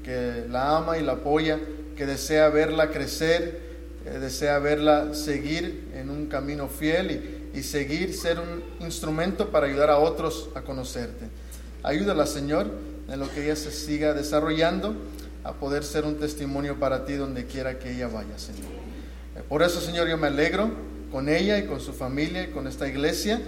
que 0.02 0.44
la 0.50 0.76
ama 0.76 0.98
y 0.98 1.02
la 1.02 1.12
apoya, 1.12 1.58
que 1.96 2.06
desea 2.06 2.48
verla 2.48 2.90
crecer, 2.90 3.60
que 4.04 4.18
desea 4.18 4.58
verla 4.58 5.14
seguir 5.14 5.88
en 5.94 6.10
un 6.10 6.26
camino 6.26 6.68
fiel 6.68 7.48
y, 7.54 7.58
y, 7.58 7.62
seguir 7.62 8.14
ser 8.14 8.38
un 8.38 8.62
instrumento 8.84 9.50
para 9.50 9.66
ayudar 9.66 9.90
a 9.90 9.98
otros 9.98 10.48
a 10.54 10.62
conocerte. 10.62 11.26
Ayúdala, 11.82 12.26
Señor, 12.26 12.66
en 13.08 13.20
lo 13.20 13.30
que 13.30 13.44
ella 13.44 13.56
se 13.56 13.70
siga 13.70 14.14
desarrollando, 14.14 14.94
a 15.44 15.52
poder 15.52 15.84
ser 15.84 16.04
un 16.04 16.16
testimonio 16.16 16.80
para 16.80 17.04
ti 17.04 17.14
donde 17.14 17.46
quiera 17.46 17.78
que 17.78 17.92
ella 17.92 18.08
vaya, 18.08 18.36
Señor. 18.36 18.68
Por 19.48 19.62
eso, 19.62 19.80
Señor, 19.80 20.08
yo 20.08 20.18
me 20.18 20.26
alegro 20.26 20.70
con 21.12 21.28
ella 21.28 21.56
y 21.58 21.66
con 21.66 21.80
su 21.80 21.92
familia 21.92 22.42
y 22.42 22.48
con 22.48 22.66
esta 22.66 22.88
iglesia 22.88 23.40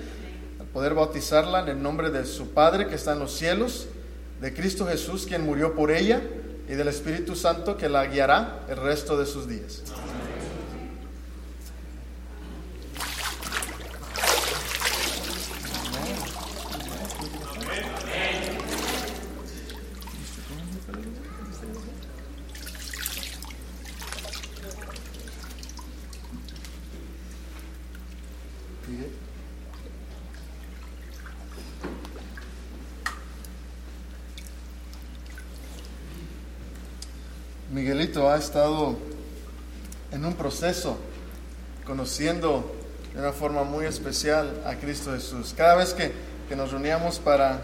poder 0.72 0.94
bautizarla 0.94 1.60
en 1.62 1.68
el 1.68 1.82
nombre 1.82 2.10
de 2.10 2.24
su 2.24 2.50
Padre 2.50 2.86
que 2.86 2.94
está 2.94 3.14
en 3.14 3.18
los 3.18 3.32
cielos, 3.32 3.88
de 4.40 4.54
Cristo 4.54 4.86
Jesús 4.86 5.26
quien 5.26 5.44
murió 5.44 5.74
por 5.74 5.90
ella 5.90 6.22
y 6.68 6.74
del 6.74 6.88
Espíritu 6.88 7.34
Santo 7.34 7.76
que 7.76 7.88
la 7.88 8.06
guiará 8.06 8.66
el 8.68 8.76
resto 8.76 9.16
de 9.18 9.26
sus 9.26 9.48
días. 9.48 9.82
Miguelito 37.70 38.30
ha 38.30 38.38
estado 38.38 38.96
en 40.10 40.24
un 40.24 40.32
proceso 40.34 40.96
conociendo 41.84 42.64
de 43.12 43.20
una 43.20 43.32
forma 43.32 43.62
muy 43.62 43.84
especial 43.84 44.62
a 44.64 44.74
Cristo 44.76 45.12
Jesús. 45.12 45.52
Cada 45.54 45.74
vez 45.74 45.92
que, 45.92 46.12
que 46.48 46.56
nos 46.56 46.72
reuníamos 46.72 47.18
para, 47.18 47.60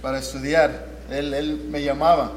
para 0.00 0.20
estudiar, 0.20 0.86
él, 1.10 1.34
él, 1.34 1.66
me 1.68 1.82
llamaba. 1.82 2.32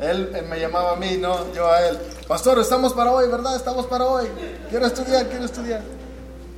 Él, 0.00 0.30
él, 0.34 0.46
me 0.46 0.58
llamaba 0.58 0.92
a 0.92 0.96
mí, 0.96 1.18
no 1.18 1.52
yo 1.52 1.70
a 1.70 1.86
él. 1.88 1.98
Pastor, 2.26 2.58
estamos 2.58 2.94
para 2.94 3.12
hoy, 3.12 3.28
¿verdad? 3.28 3.54
Estamos 3.56 3.86
para 3.86 4.06
hoy. 4.06 4.26
Quiero 4.70 4.86
estudiar, 4.86 5.28
quiero 5.28 5.44
estudiar. 5.44 5.82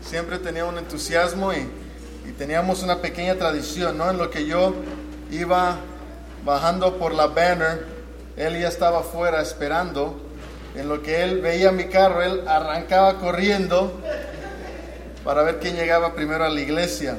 Siempre 0.01 0.39
tenía 0.39 0.65
un 0.65 0.79
entusiasmo 0.79 1.53
y, 1.53 1.69
y 2.29 2.33
teníamos 2.39 2.85
una 2.85 3.03
pequeña 3.03 3.35
tradición, 3.35 3.99
¿no? 3.99 4.11
En 4.11 4.19
lo 4.19 4.31
que 4.31 4.47
yo 4.47 4.75
iba 5.33 5.77
bajando 6.45 6.99
por 6.99 7.13
la 7.13 7.27
banner 7.27 7.96
él 8.37 8.61
ya 8.61 8.69
estaba 8.69 9.01
afuera 9.01 9.41
esperando. 9.41 10.23
En 10.75 10.89
lo 10.89 11.03
que 11.03 11.23
él 11.23 11.41
veía 11.41 11.73
mi 11.73 11.87
carro, 11.87 12.23
él 12.23 12.47
arrancaba 12.47 13.19
corriendo 13.19 13.99
para 15.25 15.43
ver 15.43 15.59
quién 15.59 15.75
llegaba 15.75 16.15
primero 16.15 16.45
a 16.45 16.51
la 16.51 16.61
iglesia. 16.61 17.17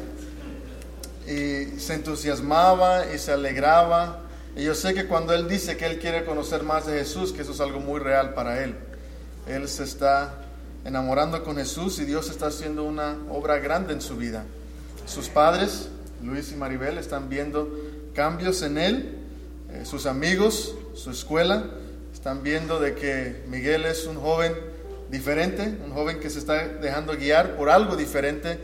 Y 1.25 1.79
se 1.79 1.95
entusiasmaba 1.95 3.11
y 3.13 3.17
se 3.17 3.31
alegraba. 3.31 4.19
Y 4.55 4.63
yo 4.63 4.75
sé 4.75 4.93
que 4.93 5.07
cuando 5.07 5.33
él 5.33 5.47
dice 5.47 5.75
que 5.75 5.87
él 5.87 5.99
quiere 5.99 6.23
conocer 6.23 6.63
más 6.63 6.85
de 6.85 6.99
Jesús, 6.99 7.33
que 7.33 7.41
eso 7.41 7.51
es 7.51 7.59
algo 7.59 7.79
muy 7.79 7.99
real 7.99 8.33
para 8.35 8.63
él. 8.63 8.75
Él 9.47 9.67
se 9.67 9.83
está 9.83 10.35
enamorando 10.85 11.43
con 11.43 11.57
Jesús 11.57 11.99
y 11.99 12.05
Dios 12.05 12.29
está 12.29 12.47
haciendo 12.47 12.83
una 12.83 13.17
obra 13.31 13.57
grande 13.57 13.93
en 13.93 14.01
su 14.01 14.17
vida. 14.17 14.45
Sus 15.07 15.29
padres, 15.29 15.89
Luis 16.23 16.51
y 16.51 16.55
Maribel, 16.55 16.97
están 16.97 17.27
viendo 17.27 17.69
cambios 18.13 18.61
en 18.61 18.77
él. 18.77 19.17
Eh, 19.71 19.83
sus 19.83 20.05
amigos 20.05 20.75
su 20.97 21.11
escuela, 21.11 21.63
están 22.13 22.43
viendo 22.43 22.79
de 22.79 22.95
que 22.95 23.43
Miguel 23.47 23.85
es 23.85 24.07
un 24.07 24.17
joven 24.17 24.53
diferente, 25.11 25.77
un 25.85 25.91
joven 25.91 26.19
que 26.19 26.29
se 26.29 26.39
está 26.39 26.67
dejando 26.67 27.15
guiar 27.15 27.55
por 27.55 27.69
algo 27.69 27.95
diferente, 27.95 28.57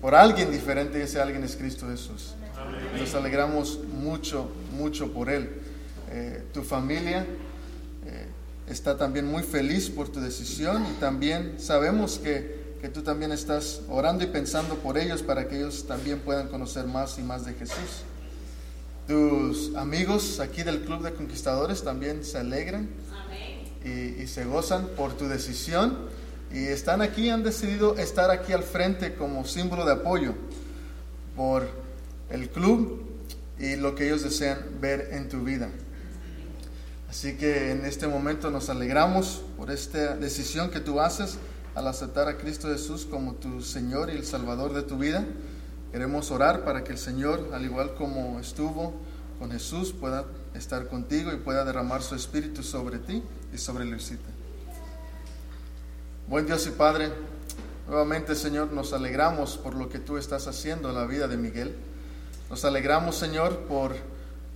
por 0.00 0.14
alguien 0.14 0.52
diferente, 0.52 0.98
y 0.98 1.02
ese 1.02 1.20
alguien 1.20 1.42
es 1.42 1.56
Cristo 1.56 1.86
Jesús. 1.88 2.34
Nos 2.98 3.14
alegramos 3.14 3.80
mucho, 3.84 4.50
mucho 4.72 5.12
por 5.12 5.30
él. 5.30 5.48
Eh, 6.10 6.42
tu 6.52 6.62
familia 6.62 7.26
eh, 8.06 8.26
está 8.68 8.96
también 8.96 9.26
muy 9.26 9.42
feliz 9.42 9.88
por 9.88 10.10
tu 10.10 10.20
decisión 10.20 10.84
y 10.86 11.00
también 11.00 11.54
sabemos 11.58 12.18
que, 12.18 12.76
que 12.80 12.88
tú 12.88 13.02
también 13.02 13.32
estás 13.32 13.80
orando 13.88 14.24
y 14.24 14.26
pensando 14.26 14.74
por 14.76 14.98
ellos 14.98 15.22
para 15.22 15.48
que 15.48 15.56
ellos 15.56 15.86
también 15.86 16.20
puedan 16.20 16.48
conocer 16.48 16.86
más 16.86 17.18
y 17.18 17.22
más 17.22 17.44
de 17.44 17.54
Jesús. 17.54 18.04
Tus 19.08 19.74
amigos 19.74 20.38
aquí 20.38 20.62
del 20.62 20.82
Club 20.82 21.02
de 21.02 21.14
Conquistadores 21.14 21.82
también 21.82 22.22
se 22.22 22.36
alegran 22.36 22.90
y, 23.82 24.26
se 24.26 24.44
gozan 24.44 24.86
por 24.98 25.14
tu 25.16 25.26
decisión 25.26 25.96
y 26.52 26.66
están 26.66 27.00
aquí, 27.00 27.30
han 27.30 27.42
decidido 27.42 27.96
estar 27.96 28.30
aquí 28.30 28.52
al 28.52 28.62
frente 28.62 29.14
como 29.14 29.46
símbolo 29.46 29.86
de 29.86 29.92
apoyo 29.92 30.34
por 31.34 31.66
el 32.28 32.50
club 32.50 33.02
y 33.58 33.76
lo 33.76 33.94
que 33.94 34.08
ellos 34.08 34.24
desean 34.24 34.58
ver 34.78 35.08
en 35.12 35.30
tu 35.30 35.42
vida. 35.42 35.70
Así 37.08 37.38
que 37.38 37.70
en 37.70 37.86
este 37.86 38.08
momento 38.08 38.50
nos 38.50 38.68
alegramos 38.68 39.42
por 39.56 39.70
esta 39.70 40.16
decisión 40.16 40.70
que 40.70 40.80
tú 40.80 41.00
haces 41.00 41.38
al 41.74 41.86
aceptar 41.86 42.28
a 42.28 42.36
Cristo 42.36 42.68
Jesús 42.68 43.06
como 43.06 43.36
tu 43.36 43.62
Señor 43.62 44.10
y 44.10 44.16
el 44.18 44.26
Salvador 44.26 44.74
de 44.74 44.82
tu 44.82 44.98
vida. 44.98 45.24
Queremos 45.92 46.30
orar 46.30 46.64
para 46.64 46.84
que 46.84 46.92
el 46.92 46.98
Señor, 46.98 47.50
al 47.54 47.64
igual 47.64 47.94
como 47.94 48.38
estuvo 48.38 48.92
con 49.38 49.50
Jesús, 49.50 49.92
pueda 49.92 50.26
estar 50.54 50.88
contigo 50.88 51.32
y 51.32 51.36
pueda 51.36 51.64
derramar 51.64 52.02
su 52.02 52.14
espíritu 52.14 52.62
sobre 52.62 52.98
ti 52.98 53.22
y 53.54 53.58
sobre 53.58 53.86
Luisita. 53.86 54.28
Buen 56.28 56.44
Dios 56.44 56.66
y 56.66 56.70
Padre, 56.70 57.10
nuevamente 57.86 58.34
Señor, 58.34 58.70
nos 58.70 58.92
alegramos 58.92 59.56
por 59.56 59.74
lo 59.74 59.88
que 59.88 59.98
tú 59.98 60.18
estás 60.18 60.46
haciendo 60.46 60.90
en 60.90 60.94
la 60.94 61.06
vida 61.06 61.26
de 61.26 61.38
Miguel. 61.38 61.74
Nos 62.50 62.66
alegramos, 62.66 63.16
Señor, 63.16 63.60
por 63.60 63.96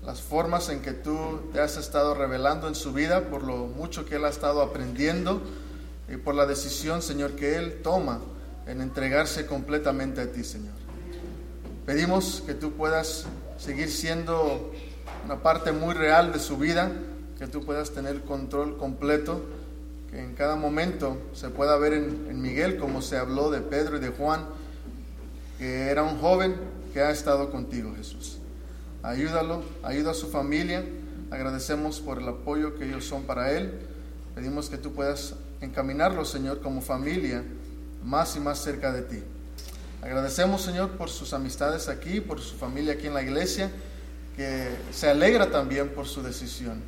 las 0.04 0.20
formas 0.20 0.68
en 0.68 0.82
que 0.82 0.92
tú 0.92 1.48
te 1.52 1.60
has 1.60 1.78
estado 1.78 2.14
revelando 2.14 2.68
en 2.68 2.74
su 2.74 2.92
vida, 2.92 3.30
por 3.30 3.42
lo 3.42 3.68
mucho 3.68 4.04
que 4.04 4.16
él 4.16 4.24
ha 4.26 4.28
estado 4.28 4.60
aprendiendo 4.60 5.40
y 6.12 6.18
por 6.18 6.34
la 6.34 6.44
decisión, 6.44 7.00
Señor, 7.00 7.36
que 7.36 7.56
él 7.56 7.80
toma 7.82 8.20
en 8.66 8.82
entregarse 8.82 9.46
completamente 9.46 10.20
a 10.20 10.30
ti, 10.30 10.44
Señor. 10.44 10.81
Pedimos 11.86 12.42
que 12.46 12.54
tú 12.54 12.72
puedas 12.72 13.26
seguir 13.58 13.90
siendo 13.90 14.72
una 15.24 15.42
parte 15.42 15.72
muy 15.72 15.94
real 15.94 16.32
de 16.32 16.38
su 16.38 16.56
vida, 16.56 16.92
que 17.38 17.46
tú 17.46 17.64
puedas 17.64 17.90
tener 17.90 18.22
control 18.22 18.76
completo 18.76 19.42
que 20.12 20.20
en 20.20 20.34
cada 20.34 20.56
momento 20.56 21.16
se 21.32 21.48
pueda 21.48 21.76
ver 21.78 21.94
en, 21.94 22.42
Miguel 22.42 22.76
como 22.76 23.00
se 23.00 23.16
habló 23.16 23.50
de 23.50 23.62
Pedro 23.62 23.96
y 23.96 24.00
de 24.00 24.10
Juan, 24.10 24.44
que 25.58 25.88
era 25.88 26.02
un 26.02 26.18
joven 26.20 26.54
que 26.92 27.00
ha 27.00 27.10
estado 27.10 27.50
contigo, 27.50 27.94
Jesús. 27.96 28.38
Ayúdalo, 29.02 29.62
ayuda 29.82 30.10
a 30.10 30.14
su 30.14 30.28
familia. 30.28 30.84
Agradecemos 31.30 32.00
por 32.00 32.20
el 32.20 32.28
apoyo 32.28 32.74
que 32.74 32.84
ellos 32.84 33.06
son 33.06 33.22
para 33.22 33.52
él. 33.52 33.72
Pedimos 34.34 34.68
que 34.68 34.76
tú 34.76 34.92
puedas 34.92 35.34
encaminarlo, 35.62 36.26
Señor, 36.26 36.60
como 36.60 36.82
familia, 36.82 37.42
más 38.04 38.36
y 38.36 38.40
más 38.40 38.58
cerca 38.58 38.92
de 38.92 39.02
ti. 39.02 39.22
Agradecemos, 40.02 40.62
Señor, 40.62 40.90
por 40.92 41.08
sus 41.08 41.32
amistades 41.32 41.88
aquí, 41.88 42.20
por 42.20 42.40
su 42.40 42.56
familia 42.56 42.94
aquí 42.94 43.06
en 43.06 43.14
la 43.14 43.22
iglesia, 43.22 43.70
que 44.36 44.68
se 44.92 45.08
alegra 45.08 45.50
también 45.50 45.90
por 45.90 46.08
su 46.08 46.22
decisión 46.22 46.82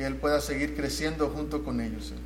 que 0.00 0.06
Él 0.06 0.16
pueda 0.16 0.40
seguir 0.40 0.74
creciendo 0.74 1.28
junto 1.28 1.62
con 1.62 1.80
ellos, 1.80 2.06
Señor. 2.06 2.24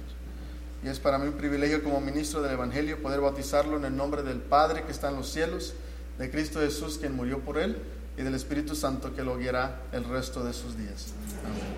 Y 0.84 0.88
es 0.88 1.00
para 1.00 1.18
mí 1.18 1.26
un 1.26 1.34
privilegio 1.34 1.82
como 1.82 2.00
ministro 2.00 2.42
del 2.42 2.52
Evangelio 2.52 3.02
poder 3.02 3.20
bautizarlo 3.20 3.76
en 3.78 3.86
el 3.86 3.96
nombre 3.96 4.22
del 4.22 4.38
Padre 4.38 4.84
que 4.84 4.92
está 4.92 5.08
en 5.08 5.16
los 5.16 5.28
cielos, 5.28 5.74
de 6.18 6.30
Cristo 6.30 6.60
Jesús 6.60 6.98
quien 6.98 7.16
murió 7.16 7.40
por 7.40 7.58
Él 7.58 7.76
y 8.16 8.22
del 8.22 8.34
Espíritu 8.34 8.76
Santo 8.76 9.12
que 9.16 9.24
lo 9.24 9.36
guiará 9.38 9.80
el 9.90 10.04
resto 10.04 10.44
de 10.44 10.52
sus 10.52 10.76
días. 10.76 11.14
Amén. 11.44 11.74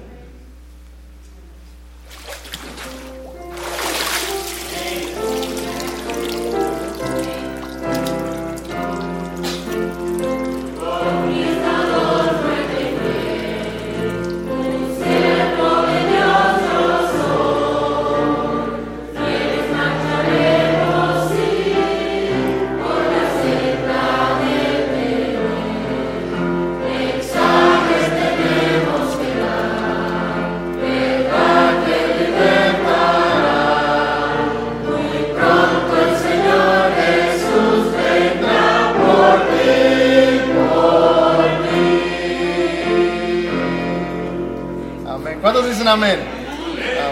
Amén? 45.97 46.21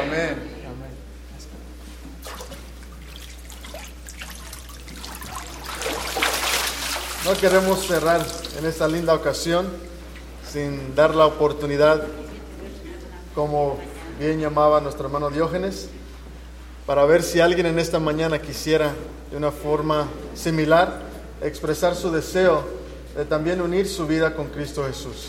Amén. 0.04 0.34
No 7.24 7.34
queremos 7.40 7.86
cerrar 7.86 8.20
en 8.58 8.66
esta 8.66 8.86
linda 8.86 9.14
ocasión 9.14 9.68
sin 10.46 10.94
dar 10.94 11.14
la 11.14 11.24
oportunidad, 11.24 12.04
como 13.34 13.78
bien 14.18 14.38
llamaba 14.38 14.82
nuestro 14.82 15.06
hermano 15.06 15.30
Diógenes, 15.30 15.88
para 16.84 17.06
ver 17.06 17.22
si 17.22 17.40
alguien 17.40 17.64
en 17.64 17.78
esta 17.78 17.98
mañana 17.98 18.38
quisiera 18.38 18.92
de 19.30 19.38
una 19.38 19.50
forma 19.50 20.08
similar 20.34 21.00
expresar 21.40 21.96
su 21.96 22.12
deseo 22.12 22.62
de 23.16 23.24
también 23.24 23.62
unir 23.62 23.88
su 23.88 24.06
vida 24.06 24.34
con 24.34 24.48
Cristo 24.48 24.84
Jesús, 24.86 25.28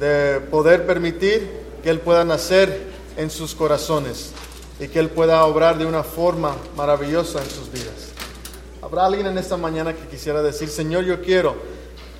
de 0.00 0.40
poder 0.50 0.86
permitir 0.86 1.67
que 1.82 1.90
Él 1.90 2.00
pueda 2.00 2.24
nacer 2.24 2.88
en 3.16 3.30
sus 3.30 3.54
corazones 3.54 4.32
y 4.80 4.88
que 4.88 4.98
Él 4.98 5.10
pueda 5.10 5.44
obrar 5.44 5.78
de 5.78 5.86
una 5.86 6.02
forma 6.02 6.56
maravillosa 6.76 7.42
en 7.42 7.50
sus 7.50 7.70
vidas. 7.70 8.12
¿Habrá 8.80 9.06
alguien 9.06 9.26
en 9.26 9.38
esta 9.38 9.56
mañana 9.56 9.94
que 9.94 10.06
quisiera 10.06 10.42
decir, 10.42 10.68
Señor, 10.68 11.04
yo 11.04 11.20
quiero 11.20 11.56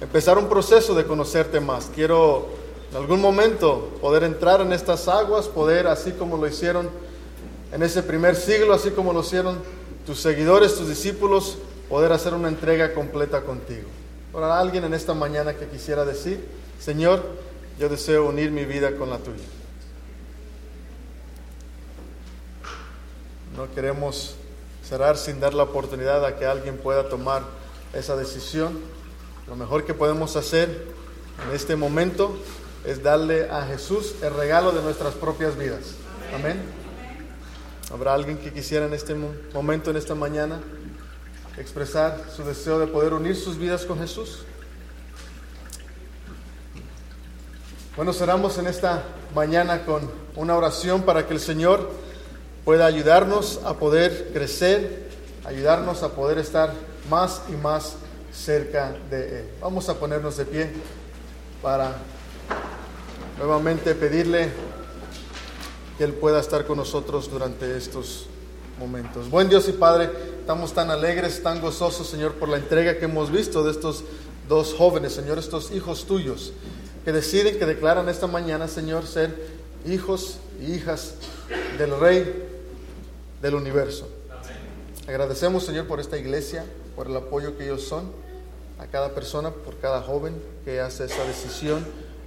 empezar 0.01 0.39
un 0.39 0.49
proceso 0.49 0.95
de 0.95 1.07
conocerte 1.07 1.61
más? 1.61 1.91
Quiero 1.95 2.49
en 2.91 2.97
algún 2.97 3.21
momento 3.21 3.91
poder 4.01 4.25
entrar 4.25 4.61
en 4.61 4.73
estas 4.73 5.09
aguas, 5.09 5.47
poder, 5.47 5.87
así 5.87 6.13
como 6.13 6.37
lo 6.37 6.49
hicieron 6.49 6.91
en 7.73 7.83
ese 7.83 8.03
primer 8.03 8.35
siglo, 8.35 8.75
así 8.75 8.91
como 8.91 9.13
lo 9.13 9.21
hicieron 9.21 9.59
tus 10.07 10.21
seguidores, 10.21 10.75
tus 10.75 10.89
discípulos, 10.89 11.59
poder 11.89 12.13
hacer 12.13 12.35
una 12.35 12.49
entrega 12.49 12.95
completa 12.95 13.43
contigo. 13.43 13.89
¿Habrá 14.33 14.59
alguien 14.59 14.85
en 14.85 14.95
esta 14.95 15.15
mañana 15.15 15.55
que 15.55 15.67
quisiera 15.67 16.05
decir, 16.05 16.45
Señor, 16.81 17.23
yo 17.79 17.89
deseo 17.89 18.27
unir 18.27 18.51
mi 18.51 18.65
vida 18.65 18.97
con 18.97 19.11
la 19.11 19.19
tuya? 19.19 19.45
No 23.57 23.73
queremos 23.75 24.35
cerrar 24.87 25.17
sin 25.17 25.41
dar 25.41 25.55
la 25.55 25.65
oportunidad 25.65 26.25
a 26.25 26.37
que 26.37 26.47
alguien 26.47 26.79
pueda 26.79 27.09
tomar 27.09 27.43
esa 27.93 28.17
decisión. 28.17 28.79
Lo 29.47 29.57
mejor 29.57 29.85
que 29.85 29.95
podemos 29.95 30.37
hacer 30.37 30.87
en 31.47 31.55
este 31.55 31.77
momento 31.77 32.37
es 32.85 33.03
darle 33.03 33.51
a 33.51 33.63
Jesús 33.67 34.15
el 34.23 34.35
regalo 34.35 34.73
de 34.73 34.83
nuestras 34.83 35.15
propias 35.15 35.57
vidas. 35.57 35.95
Amén. 36.35 36.61
¿Habrá 37.93 38.15
alguien 38.15 38.39
que 38.39 38.53
quisiera 38.53 38.87
en 38.87 38.95
este 38.95 39.15
momento, 39.55 39.91
en 39.91 39.97
esta 39.97 40.15
mañana, 40.15 40.61
expresar 41.57 42.25
su 42.35 42.45
deseo 42.45 42.79
de 42.79 42.87
poder 42.87 43.15
unir 43.15 43.35
sus 43.37 43.57
vidas 43.57 43.85
con 43.85 43.99
Jesús? 43.99 44.45
Bueno, 47.99 48.13
cerramos 48.13 48.57
en 48.59 48.69
esta 48.69 49.03
mañana 49.35 49.85
con 49.85 50.09
una 50.37 50.57
oración 50.57 51.03
para 51.03 51.27
que 51.27 51.35
el 51.35 51.41
Señor 51.41 51.91
pueda 52.65 52.87
ayudarnos 52.87 53.59
a 53.65 53.75
poder 53.75 54.31
crecer, 54.33 55.09
ayudarnos 55.45 56.05
a 56.05 56.11
poder 56.11 56.39
estar 56.39 56.73
más 57.11 57.43
y 57.49 57.57
más 57.57 57.97
cerca 58.33 58.95
de 59.11 59.41
Él. 59.41 59.51
Vamos 59.61 59.89
a 59.89 59.95
ponernos 59.95 60.37
de 60.37 60.45
pie 60.45 60.71
para 61.61 61.97
nuevamente 63.37 63.97
pedirle 63.97 64.53
que 65.99 66.05
Él 66.05 66.13
pueda 66.13 66.39
estar 66.39 66.67
con 66.67 66.77
nosotros 66.77 67.29
durante 67.29 67.77
estos 67.77 68.27
momentos. 68.79 69.29
Buen 69.29 69.49
Dios 69.49 69.69
y 69.69 69.73
Padre, 69.73 70.09
estamos 70.39 70.73
tan 70.73 70.93
alegres, 70.93 71.43
tan 71.43 71.61
gozosos, 71.61 72.07
Señor, 72.07 72.35
por 72.35 72.49
la 72.49 72.59
entrega 72.59 72.97
que 72.97 73.07
hemos 73.07 73.33
visto 73.33 73.65
de 73.65 73.73
estos 73.73 74.05
dos 74.49 74.73
jóvenes, 74.73 75.15
Señor, 75.15 75.37
estos 75.37 75.73
hijos 75.73 76.05
tuyos, 76.05 76.53
que 77.09 77.13
deciden, 77.13 77.59
que 77.59 77.65
declaran 77.65 78.07
esta 78.11 78.27
mañana, 78.27 78.69
Señor, 78.69 79.07
ser 79.07 79.35
hijos 79.87 80.41
y 80.61 80.75
hijas 80.75 81.15
del 81.79 81.99
Rey 81.99 82.47
del 83.41 83.55
universo. 83.55 84.07
Agradecemos, 85.07 85.65
Señor, 85.65 85.87
por 85.87 86.01
esta 86.01 86.19
iglesia, 86.19 86.67
por 86.95 87.07
el 87.07 87.17
apoyo 87.17 87.57
que 87.57 87.65
ellos 87.65 87.85
son, 87.85 88.13
a 88.79 88.89
cada 88.89 89.15
persona, 89.15 89.53
por 89.53 89.79
cada 89.79 90.03
joven 90.03 90.35
que 90.67 90.81
hace 90.81 91.07
esa 91.07 91.25
decisión. 91.25 91.83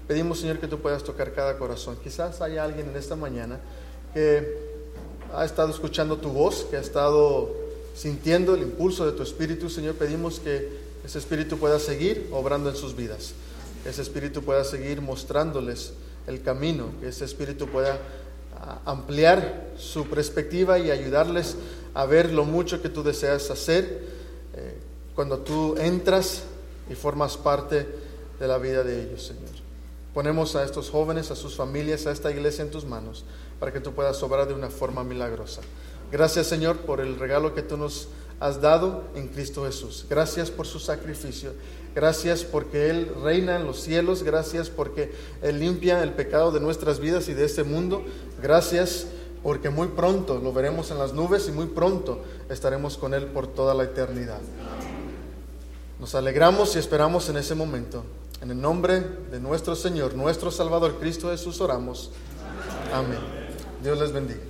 Pedimos, 0.08 0.40
Señor, 0.40 0.58
que 0.58 0.68
tú 0.68 0.80
puedas 0.80 1.03
tocar 1.03 1.32
cada 1.34 1.60
corazón. 1.60 1.95
Quizás 2.03 2.41
haya 2.41 2.64
alguien 2.64 2.90
en 2.90 2.95
esta 2.95 3.16
mañana 3.16 3.60
que 4.16 4.58
ha 5.32 5.45
estado 5.45 5.70
escuchando 5.70 6.18
tu 6.18 6.30
voz, 6.30 6.66
que 6.72 6.78
ha 6.78 6.82
estado 6.82 7.56
sintiendo 7.95 8.56
el 8.56 8.64
impulso 8.64 9.06
de 9.06 9.12
tu 9.12 9.22
Espíritu, 9.22 9.70
Señor, 9.70 9.94
pedimos 9.94 10.40
que 10.40 10.70
ese 11.06 11.20
Espíritu 11.20 11.60
pueda 11.60 11.78
seguir 11.78 12.30
obrando 12.32 12.72
en 12.72 12.76
sus 12.76 12.95
vidas, 12.95 13.34
ese 13.86 14.02
Espíritu 14.02 14.44
pueda 14.44 14.64
seguir 14.64 15.02
mostrándoles 15.02 15.94
el 16.28 16.41
camino, 16.41 16.88
que 16.99 17.10
ese 17.10 17.26
Espíritu 17.26 17.68
pueda 17.68 17.98
ah, 18.60 18.80
ampliar 18.86 19.72
su 19.78 20.08
perspectiva 20.08 20.80
y 20.80 20.91
ayudarles 20.91 21.56
a 21.94 22.06
ver 22.06 22.32
lo 22.32 22.45
mucho 22.45 22.82
que 22.82 22.90
tú 22.90 23.03
deseas 23.03 23.49
hacer 23.49 24.03
eh, 24.56 24.78
cuando 25.16 25.40
tú 25.40 25.76
entras 25.78 26.44
y 26.90 26.95
formas 26.95 27.38
parte 27.38 27.88
de 28.40 28.48
la 28.48 28.58
vida 28.58 28.84
de 28.84 29.03
ellos, 29.03 29.24
Señor. 29.24 29.62
Ponemos 30.14 30.56
a 30.56 30.64
estos 30.64 30.90
jóvenes, 30.90 31.32
a 31.32 31.36
sus 31.36 31.56
familias, 31.56 32.06
a 32.06 32.12
esta 32.12 32.32
iglesia 32.32 32.64
en 32.64 32.72
tus 32.72 32.86
manos, 32.86 33.24
para 33.60 33.72
que 33.72 33.80
tú 33.80 33.94
puedas 33.94 34.22
obrar 34.24 34.48
de 34.48 34.53
una 34.53 34.70
forma 34.70 35.03
milagrosa. 35.03 35.62
Gracias, 36.12 36.48
Señor, 36.48 36.78
por 36.80 36.99
el 36.99 37.18
regalo 37.18 37.53
que 37.53 37.62
tú 37.62 37.78
nos 37.78 38.10
has 38.40 38.60
dado 38.60 39.06
en 39.16 39.30
Cristo 39.30 39.66
Jesús. 39.66 40.06
Gracias 40.10 40.52
por 40.52 40.68
su 40.68 40.80
sacrificio. 40.80 41.53
Gracias 41.93 42.43
porque 42.43 42.89
Él 42.89 43.11
reina 43.22 43.57
en 43.57 43.65
los 43.65 43.81
cielos. 43.81 44.23
Gracias 44.23 44.69
porque 44.69 45.11
Él 45.41 45.59
limpia 45.59 46.03
el 46.03 46.13
pecado 46.13 46.51
de 46.51 46.59
nuestras 46.59 46.99
vidas 46.99 47.27
y 47.27 47.34
de 47.34 47.45
este 47.45 47.63
mundo. 47.63 48.03
Gracias 48.41 49.07
porque 49.43 49.69
muy 49.69 49.89
pronto 49.89 50.39
lo 50.39 50.53
veremos 50.53 50.91
en 50.91 50.99
las 50.99 51.13
nubes 51.13 51.47
y 51.47 51.51
muy 51.51 51.65
pronto 51.65 52.22
estaremos 52.49 52.97
con 52.97 53.13
Él 53.13 53.26
por 53.27 53.47
toda 53.47 53.73
la 53.73 53.84
eternidad. 53.84 54.39
Nos 55.99 56.15
alegramos 56.15 56.76
y 56.76 56.80
esperamos 56.80 57.30
en 57.30 57.38
ese 57.38 57.55
momento. 57.55 58.03
En 58.41 58.49
el 58.49 58.59
nombre 58.59 59.05
de 59.30 59.39
nuestro 59.39 59.76
Señor, 59.76 60.15
nuestro 60.15 60.49
Salvador 60.49 60.97
Cristo 60.99 61.30
Jesús 61.30 61.61
oramos. 61.61 62.11
Amén. 62.91 63.19
Dios 63.84 63.99
les 63.99 64.11
bendiga. 64.11 64.41